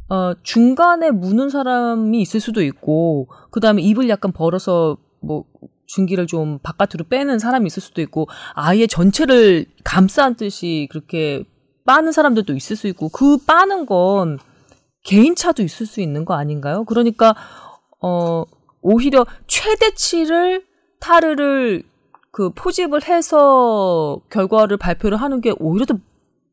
[0.09, 5.45] 어, 중간에 무는 사람이 있을 수도 있고, 그 다음에 입을 약간 벌어서 뭐,
[5.89, 11.45] 중기를 좀 바깥으로 빼는 사람이 있을 수도 있고, 아예 전체를 감싼 듯이 그렇게
[11.85, 14.39] 빠는 사람들도 있을 수 있고, 그 빠는 건
[15.05, 16.85] 개인차도 있을 수 있는 거 아닌가요?
[16.85, 17.35] 그러니까,
[18.01, 18.45] 어,
[18.81, 20.65] 오히려 최대치를
[21.01, 21.83] 타르를
[22.31, 25.99] 그 포집을 해서 결과를 발표를 하는 게 오히려 더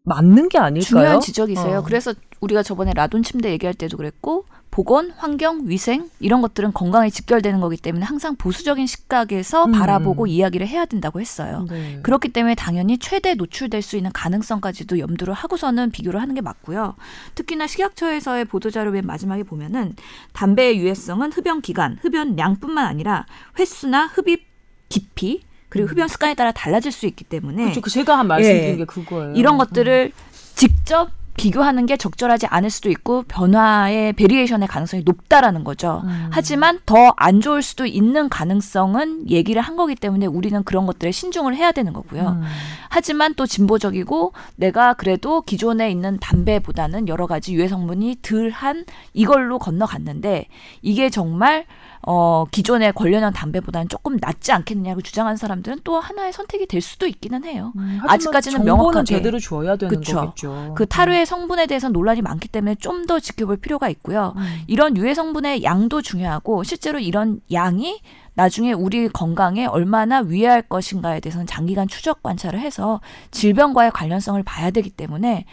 [0.04, 0.86] 맞는 게 아닐까요?
[0.86, 1.80] 중요한 지적이세요.
[1.80, 1.84] 어.
[1.84, 4.46] 그래서 우리가 저번에 라돈 침대 얘기할 때도 그랬고
[4.76, 9.72] 보건, 환경, 위생 이런 것들은 건강에 직결되는 거기 때문에 항상 보수적인 시각에서 음.
[9.72, 11.66] 바라보고 이야기를 해야 된다고 했어요.
[11.70, 12.00] 네.
[12.04, 16.96] 그렇기 때문에 당연히 최대 노출될 수 있는 가능성까지도 염두를 하고서는 비교를 하는 게 맞고요.
[17.36, 19.96] 특히나 식약처에서의 보도자료 맨 마지막에 보면은
[20.34, 23.26] 담배의 유해성은 흡연 기간, 흡연 량뿐만 아니라
[23.58, 24.46] 횟수나 흡입
[24.90, 27.80] 깊이 그리고 흡연 습관에 따라 달라질 수 있기 때문에 그렇죠.
[27.80, 28.76] 그 제가 한 말씀드린 예.
[28.76, 29.36] 게 그거예요.
[29.36, 30.12] 이런 것들을
[30.56, 36.02] 직접 비교하는 게 적절하지 않을 수도 있고 변화의 variation의 가능성이 높다라는 거죠.
[36.06, 36.30] 음.
[36.32, 41.56] 하지만 더 안 좋을 수도 있는 가능성은 얘기를 한 거기 때문에 우리는 그런 것들에 신중을
[41.56, 42.40] 해야 되는 거고요.
[42.40, 42.44] 음.
[42.90, 50.48] 하지만 또 진보적이고 내가 그래도 기존에 있는 담배보다는 여러 가지 유해 성분이 덜한 이걸로 건너갔는데
[50.82, 51.66] 이게 정말
[52.08, 57.46] 어 기존의 관련형 담배보다는 조금 낫지 않겠느냐고 주장하는 사람들은 또 하나의 선택이 될 수도 있기는
[57.46, 57.72] 해요.
[57.78, 60.16] 음, 아직까지는 명확하게 제대로 줘야 되는 그쵸.
[60.18, 60.74] 거겠죠.
[60.76, 64.34] 그 타르의 성분에 대해서 논란이 많기 때문에 좀 더 지켜볼 필요가 있고요.
[64.38, 64.64] 음.
[64.68, 68.02] 이런 유해 성분의 양도 중요하고 실제로 이런 양이
[68.34, 73.00] 나중에 우리 건강에 얼마나 위해할 것인가에 대해서는 장기간 추적 관찰을 해서
[73.32, 75.46] 질병과의 관련성을 봐야 되기 때문에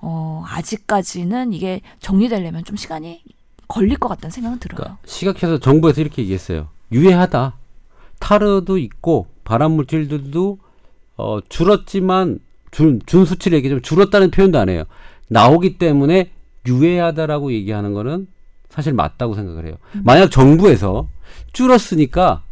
[0.00, 3.22] 어 아직까지는 이게 정리되려면 좀 시간이
[3.68, 4.76] 걸릴 것 같다는 생각은 들어요.
[4.76, 6.68] 그러니까 시각해서 정부에서 이렇게 얘기했어요.
[6.90, 7.54] 유해하다.
[8.18, 10.58] 타르도 있고 발암 물질들도
[11.18, 12.38] 어, 줄었지만
[12.70, 14.84] 준, 준 수치를 얘기하면 줄었다는 표현도 안 해요.
[15.28, 16.30] 나오기 때문에
[16.66, 18.26] 유해하다라고 얘기하는 거는
[18.70, 19.76] 사실 맞다고 생각을 해요.
[20.04, 21.08] 만약 정부에서
[21.52, 22.42] 줄었으니까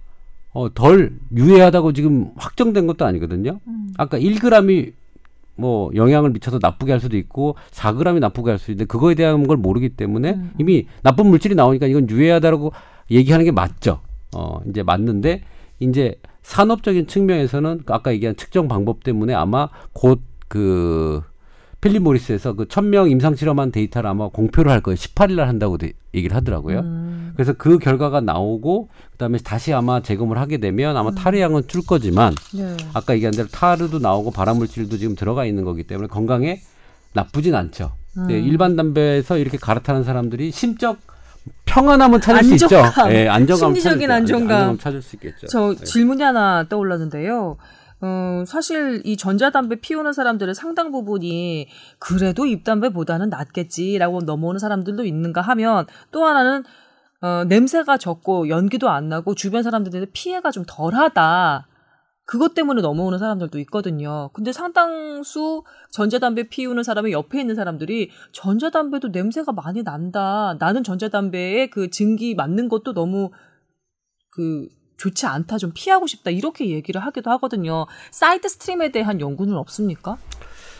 [0.52, 3.60] 어, 덜 유해하다고 지금 확정된 것도 아니거든요.
[3.98, 4.92] 아까 1g이
[5.56, 9.56] 뭐 영향을 미쳐서 나쁘게 할 수도 있고 4g이 나쁘게 할 수도 있는데 그거에 대한 걸
[9.56, 12.72] 모르기 때문에 이미 나쁜 물질이 나오니까 이건 유해하다라고
[13.10, 14.00] 얘기하는 게 맞죠.
[14.34, 15.42] 어, 이제 맞는데
[15.80, 21.22] 이제 산업적인 측면에서는 아까 얘기한 측정 방법 때문에 아마 곧그
[21.80, 24.96] 필립 모리스에서 그 1000명 임상 실험한 데이터를 아마 공표를 할 거예요.
[24.96, 26.80] 18일 날 한다고 데- 얘기를 하더라고요.
[26.80, 27.32] 음.
[27.36, 32.34] 그래서 그 결과가 나오고 그다음에 다시 아마 재검을 하게 되면 아마 타르 양은 줄 거지만
[32.54, 32.76] 네.
[32.94, 36.60] 아까 얘기한 대로 타르도 나오고 발암물질도 지금 들어가 있는 거기 때문에 건강에
[37.12, 37.92] 나쁘진 않죠.
[38.16, 38.26] 음.
[38.28, 40.98] 네, 일반 담배에서 이렇게 갈아타는 사람들이 심적
[41.66, 42.88] 평안함은 찾을 수 안정감.
[42.88, 43.12] 있죠.
[43.16, 44.50] 예, 안정감 심리적인 안정감.
[44.50, 45.46] 안정감 찾을 수 있겠죠.
[45.48, 45.84] 저 네.
[45.84, 47.56] 질문이 하나 떠올랐는데요.
[48.00, 51.68] 어, 사실 이 전자담배 피우는 사람들의 상당 부분이
[51.98, 56.64] 그래도 입담배보다는 낫겠지라고 넘어오는 사람들도 있는가 하면 또 하나는
[57.22, 61.66] 어, 냄새가 적고 연기도 안 나고 주변 사람들한테 피해가 좀 덜하다.
[62.26, 64.30] 그것 때문에 넘어오는 사람들도 있거든요.
[64.32, 65.62] 근데 상당수
[65.92, 70.56] 전자담배 피우는 사람의 옆에 있는 사람들이 전자담배도 냄새가 많이 난다.
[70.58, 73.30] 나는 전자담배에 그 증기 맞는 것도 너무
[74.30, 75.58] 그 좋지 않다.
[75.58, 76.30] 좀 피하고 싶다.
[76.30, 77.86] 이렇게 얘기를 하기도 하거든요.
[78.10, 80.16] side stream에 대한 연구는 없습니까?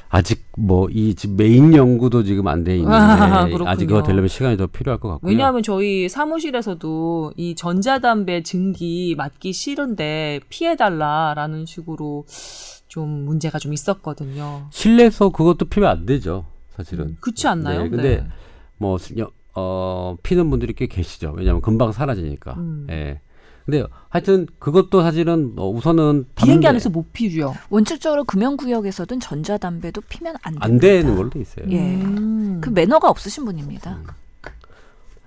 [0.09, 3.49] 아직 뭐 이 메인 연구도 지금 안 돼 있는데 아.
[3.67, 5.29] 아직 그거 되려면 시간이 더 필요할 것 같고요.
[5.29, 12.25] 왜냐하면 저희 사무실에서도 이 전자담배 증기 맞기 싫은데 피해 달라라는 식으로
[12.87, 14.69] 좀 문제가 좀 있었거든요.
[14.71, 17.17] 실내에서 그것도 피면 안 되죠, 사실은.
[17.21, 17.83] 그렇지 않나요?
[17.83, 18.27] 네, 근데
[18.79, 21.33] 뭐 여- 어, 피는 분들이 꽤 계시죠.
[21.37, 22.53] 왜냐하면 금방 사라지니까.
[22.59, 22.87] 음.
[22.91, 23.21] 예.
[23.67, 27.53] 근데 하여튼 그것도 사실은 어, 우선은 비행기 담배 안에서 못 피죠.
[27.69, 30.57] 원칙적으로 금연구역에서든 전자담배도 피면 안.
[30.61, 31.67] 안 되는 걸로 돼 있어요.
[31.71, 31.97] 예.
[31.97, 32.61] 음.
[32.61, 34.01] 그 매너가 없으신 분입니다.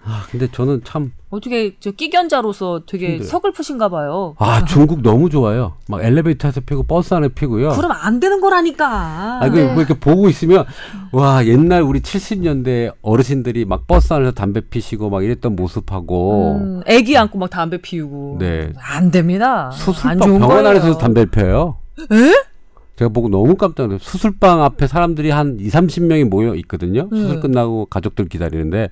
[0.03, 3.29] 아, 근데 저는 참 어떻게 저 끼견자로서 되게 힘들어요.
[3.29, 4.35] 서글프신가 봐요.
[4.39, 5.73] 아, 중국 너무 좋아요.
[5.87, 7.71] 막 엘리베이터에서 피고 버스 안에 피고요.
[7.71, 9.39] 그럼 안 되는 거라니까.
[9.43, 10.65] 아, 그, 뭐 이렇게 보고 있으면,
[11.11, 17.17] 와, 옛날 우리 70년대 어르신들이 막 버스 안에서 담배 피시고 막 이랬던 모습하고, 음, 애기
[17.17, 18.37] 안고 막 담배 피우고.
[18.39, 18.71] 네.
[18.79, 19.65] 안 됩니다.
[19.65, 20.69] 안 수술방 좋은 병원 거예요.
[20.69, 21.77] 안에서 담배를 펴요.
[22.11, 22.49] 에?
[22.95, 23.99] 제가 보고 너무 깜짝 놀랐어요.
[23.99, 27.07] 수술방 앞에 사람들이 한 2, 30명이 모여 있거든요.
[27.11, 27.39] 수술 네.
[27.39, 28.89] 끝나고 가족들 기다리는데,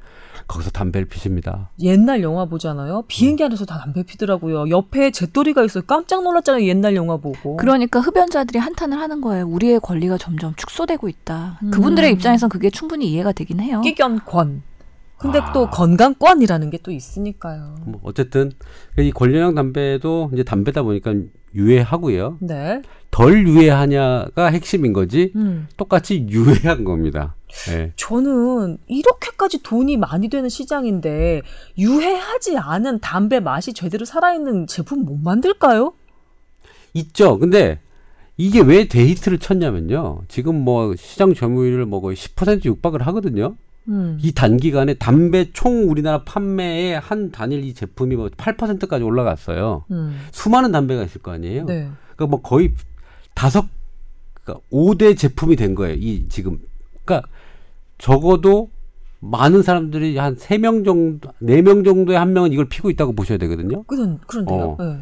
[0.48, 1.72] 거기서 담배를 피십니다.
[1.82, 3.03] 옛날 영화 보잖아요.
[3.07, 4.69] 비행기 안에서 다 담배 피더라고요.
[4.69, 5.84] 옆에 잿더리가 있어요.
[5.86, 6.65] 깜짝 놀랐잖아요.
[6.65, 7.57] 옛날 영화 보고.
[7.57, 9.45] 그러니까 흡연자들이 한탄을 하는 거예요.
[9.45, 11.60] 우리의 권리가 점점 축소되고 있다.
[11.64, 11.72] 음.
[11.72, 13.82] 그분들의 입장에선 그게 충분히 이해가 되긴 해요.
[13.82, 14.64] 끼견권.
[15.18, 15.52] 근데 아.
[15.52, 17.76] 또 건강권이라는 게 또 있으니까요.
[17.86, 18.52] 뭐 어쨌든,
[18.99, 21.11] 이 권련형 담배도 이제 담배다 보니까
[21.56, 22.38] 유해하고요.
[22.40, 22.82] 네.
[23.11, 25.67] 덜 유해하냐가 핵심인 거지, 음.
[25.77, 27.35] 똑같이 유해한 겁니다.
[27.71, 27.93] 예.
[27.95, 31.41] 저는 이렇게까지 돈이 많이 되는 시장인데
[31.77, 35.93] 유해하지 않은 담배 맛이 제대로 살아있는 제품 못 만들까요?
[36.93, 37.39] 있죠.
[37.39, 37.79] 근데
[38.35, 40.23] 이게 왜 데이트를 쳤냐면요.
[40.27, 43.55] 지금 뭐 시장 점유율을 뭐 거의 10% 육박을 하거든요.
[43.88, 44.17] 음.
[44.21, 49.85] 이 단기간에 담배 총 우리나라 판매의 한 단일 이 제품이 뭐 8%까지 올라갔어요.
[49.91, 50.19] 음.
[50.31, 51.65] 수많은 담배가 있을 거 아니에요.
[51.65, 51.89] 네.
[52.15, 52.73] 그러니까 뭐 거의
[53.38, 53.65] 다섯,
[54.34, 55.95] 그러니까 5대 제품이 된 거예요.
[55.99, 56.59] 이 지금.
[57.05, 57.30] 그러니까
[57.99, 58.72] 적어도
[59.19, 63.38] 많은 사람들이 한 세 명 정도, 네 명 정도의 한 명은 이걸 피고 있다고 보셔야
[63.38, 63.84] 되거든요.
[63.84, 64.76] 그런 그런데요.
[64.80, 64.84] 어.
[64.84, 64.99] 네.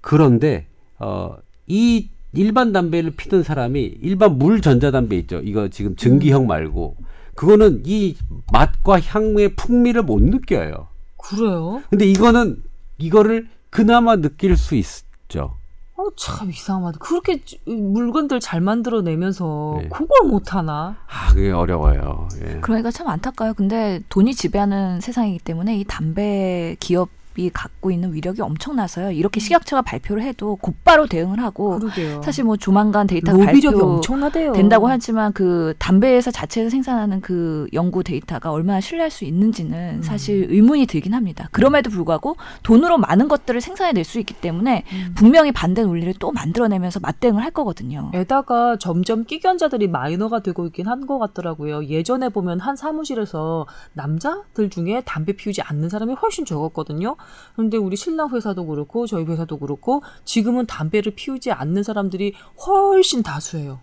[0.00, 0.66] 그런데
[1.00, 1.36] 어,
[1.66, 5.40] 이 일반 담배를 피던 사람이 일반 물 전자담배 있죠.
[5.42, 6.96] 이거 지금 증기형 말고
[7.34, 8.14] 그거는 이
[8.52, 10.86] 맛과 향의 풍미를 못 느껴요.
[11.16, 11.82] 그래요?
[11.90, 12.62] 근데 이거는
[12.98, 15.55] 이거를 그나마 느낄 수 있죠.
[15.98, 16.98] 어, 참 이상하다.
[16.98, 19.88] 그렇게 지- 물건들 잘 만들어내면서 네.
[19.88, 20.96] 그걸 못하나?
[21.08, 22.28] 아, 그게 어려워요.
[22.44, 22.58] 예.
[22.60, 23.54] 그러니까 참 안타까워요.
[23.54, 29.12] 근데 돈이 지배하는 세상이기 때문에 이 담배 기업 이 갖고 있는 위력이 엄청나서요.
[29.12, 32.20] 이렇게 식약처가 발표를 해도 곧바로 대응을 하고 그러게요.
[32.22, 34.52] 사실 뭐 조만간 데이터가 로비력이 발표 엄청나대요.
[34.52, 40.46] 된다고 하지만 그 담배 회사 자체에서 생산하는 그 연구 데이터가 얼마나 신뢰할 수 있는지는 사실
[40.50, 41.48] 의문이 들긴 합니다.
[41.52, 44.84] 그럼에도 불구하고 돈으로 많은 것들을 생산해낼 수 있기 때문에
[45.14, 48.10] 분명히 반대 논리를 또 만들어내면서 맞대응을 할 거거든요.
[48.14, 51.84] 에다가 점점 끼견자들이 마이너가 되고 있긴 한 것 같더라고요.
[51.86, 57.16] 예전에 보면 한 사무실에서 남자들 중에 담배 피우지 않는 사람이 훨씬 적었거든요.
[57.54, 62.34] 그런데 우리 신랑 회사도 그렇고 저희 회사도 그렇고 지금은 담배를 피우지 않는 사람들이
[62.66, 63.80] 훨씬 다수예요.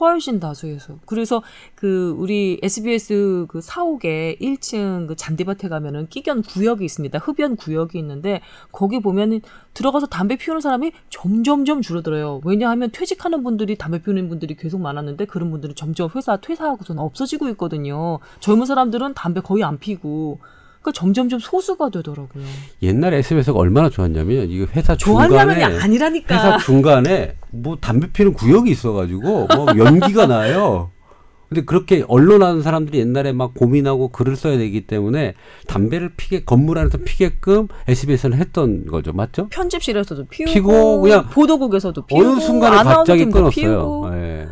[0.00, 0.98] 훨씬 다수에서.
[1.06, 1.42] 그래서
[1.74, 7.18] 그 우리 SBS 그 사옥에 1층 그 잔디밭에 가면은 끼견 구역이 있습니다.
[7.18, 8.40] 흡연 구역이 있는데
[8.72, 9.40] 거기 보면은
[9.74, 12.40] 들어가서 담배 피우는 사람이 점점점 줄어들어요.
[12.44, 18.18] 왜냐하면 퇴직하는 분들이 담배 피우는 분들이 계속 많았는데 그런 분들은 점점 회사 퇴사하고서는 없어지고 있거든요.
[18.40, 20.38] 젊은 사람들은 담배 거의 안 피고
[20.86, 22.44] 그러니까 점점점 소수가 되더라고요.
[22.82, 26.34] 옛날에 SBS가 얼마나 좋았냐면 이거 회사 중간에 아니라니까.
[26.34, 30.90] 회사 중간에 뭐 담배 피는 구역이 있어가지고 뭐 연기가 나요.
[31.48, 35.34] 근데 그렇게 언론하는 사람들이 옛날에 막 고민하고 글을 써야 되기 때문에
[35.68, 39.48] 담배를 피게 건물 안에서 피게끔 SBS는 했던 거죠, 맞죠?
[39.48, 44.10] 편집실에서도 피우고, 피고 그냥 보도국에서도 피우고 어느 순간에 갑자기 끊었어요.
[44.12, 44.48] 예.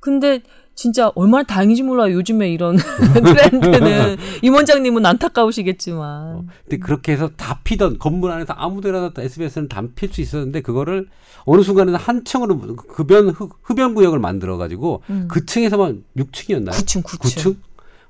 [0.00, 0.40] 근데
[0.78, 2.14] 진짜 얼마나 다행인지 몰라요.
[2.14, 2.76] 요즘에 이런
[3.12, 10.20] 트렌드는 임원장님은 안타까우시겠지만 근데 그렇게 해서 다 피던 건물 안에서 아무데나 SBS는 다 필 수
[10.20, 11.08] 있었는데 그거를
[11.46, 12.54] 어느 순간에는 한 층으로
[12.90, 16.70] 흡연 흡- 흡연 구역을 만들어 가지고 그 층에서만 6층이었나요?
[16.70, 17.56] 9층 9층.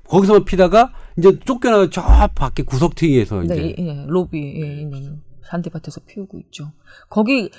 [0.07, 2.03] 거기서만 피다가 이제 쫓겨나서 저
[2.35, 6.71] 밖에 구석탱이에서 이제 네, 예, 로비에 있는 잔디밭에서 피우고 있죠.
[7.09, 7.49] 거기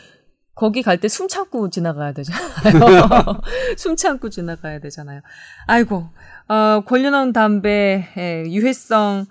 [0.60, 3.40] 거기 갈 때 숨 참고 지나가야 되잖아요.
[3.78, 5.22] 숨 참고 지나가야 되잖아요.
[5.66, 6.06] 아이고,
[6.48, 9.24] 어, 권련형 담배의 유해성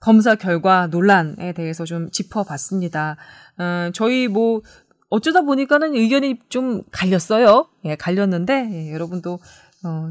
[0.00, 3.16] 검사 결과 논란에 대해서 좀 짚어봤습니다.
[3.58, 4.60] 어, 저희 뭐
[5.08, 7.68] 어쩌다 보니까는 의견이 좀 갈렸어요.
[7.86, 9.38] 예, 갈렸는데 예, 여러분도
[9.82, 10.10] 어,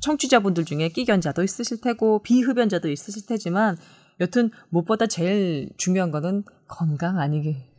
[0.00, 3.76] 청취자분들 중에 끼견자도 있으실 테고 비흡연자도 있으실 테지만
[4.20, 7.69] 여튼 무엇보다 제일 중요한 거는 건강 아니겠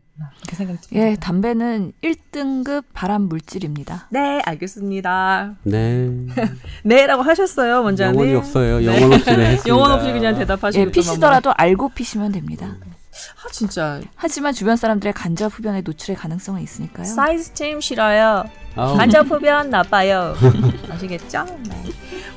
[0.42, 1.08] 이렇게 생각이 듭니다.
[1.08, 4.08] 예, 담배는 1등급 발암 물질입니다.
[4.10, 5.56] 네, 알겠습니다.
[5.64, 6.10] 네.
[6.84, 8.20] 네라고 하셨어요, 원장님.
[8.20, 8.84] 영혼이 없어요.
[8.86, 9.58] 영혼 없이 네.
[9.68, 12.76] 영혼 없이 그냥 대답하시고 예, 피시더라도 알고 피시면 됩니다.
[13.44, 17.06] 아 진짜 하지만 주변 사람들의 간접 흡연에 노출의 가능성은 있으니까요.
[17.06, 18.46] 사이즈 찜 싫어요.
[18.76, 20.34] 아우, 간접 흡연 나빠요.
[20.90, 21.46] 아시겠죠?
[21.70, 21.84] 네.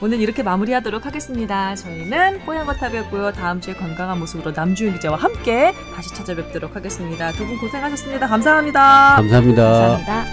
[0.00, 1.74] 오늘 이렇게 마무리하도록 하겠습니다.
[1.76, 3.32] 저희는 뽀얀거탑이었고요.
[3.32, 7.30] 다음 주에 건강한 모습으로 남주윤 기자와 함께 다시 찾아뵙도록 하겠습니다.
[7.32, 8.26] 두 분 고생하셨습니다.
[8.26, 9.14] 감사합니다.
[9.16, 9.62] 감사합니다.
[10.06, 10.24] 감사합니다.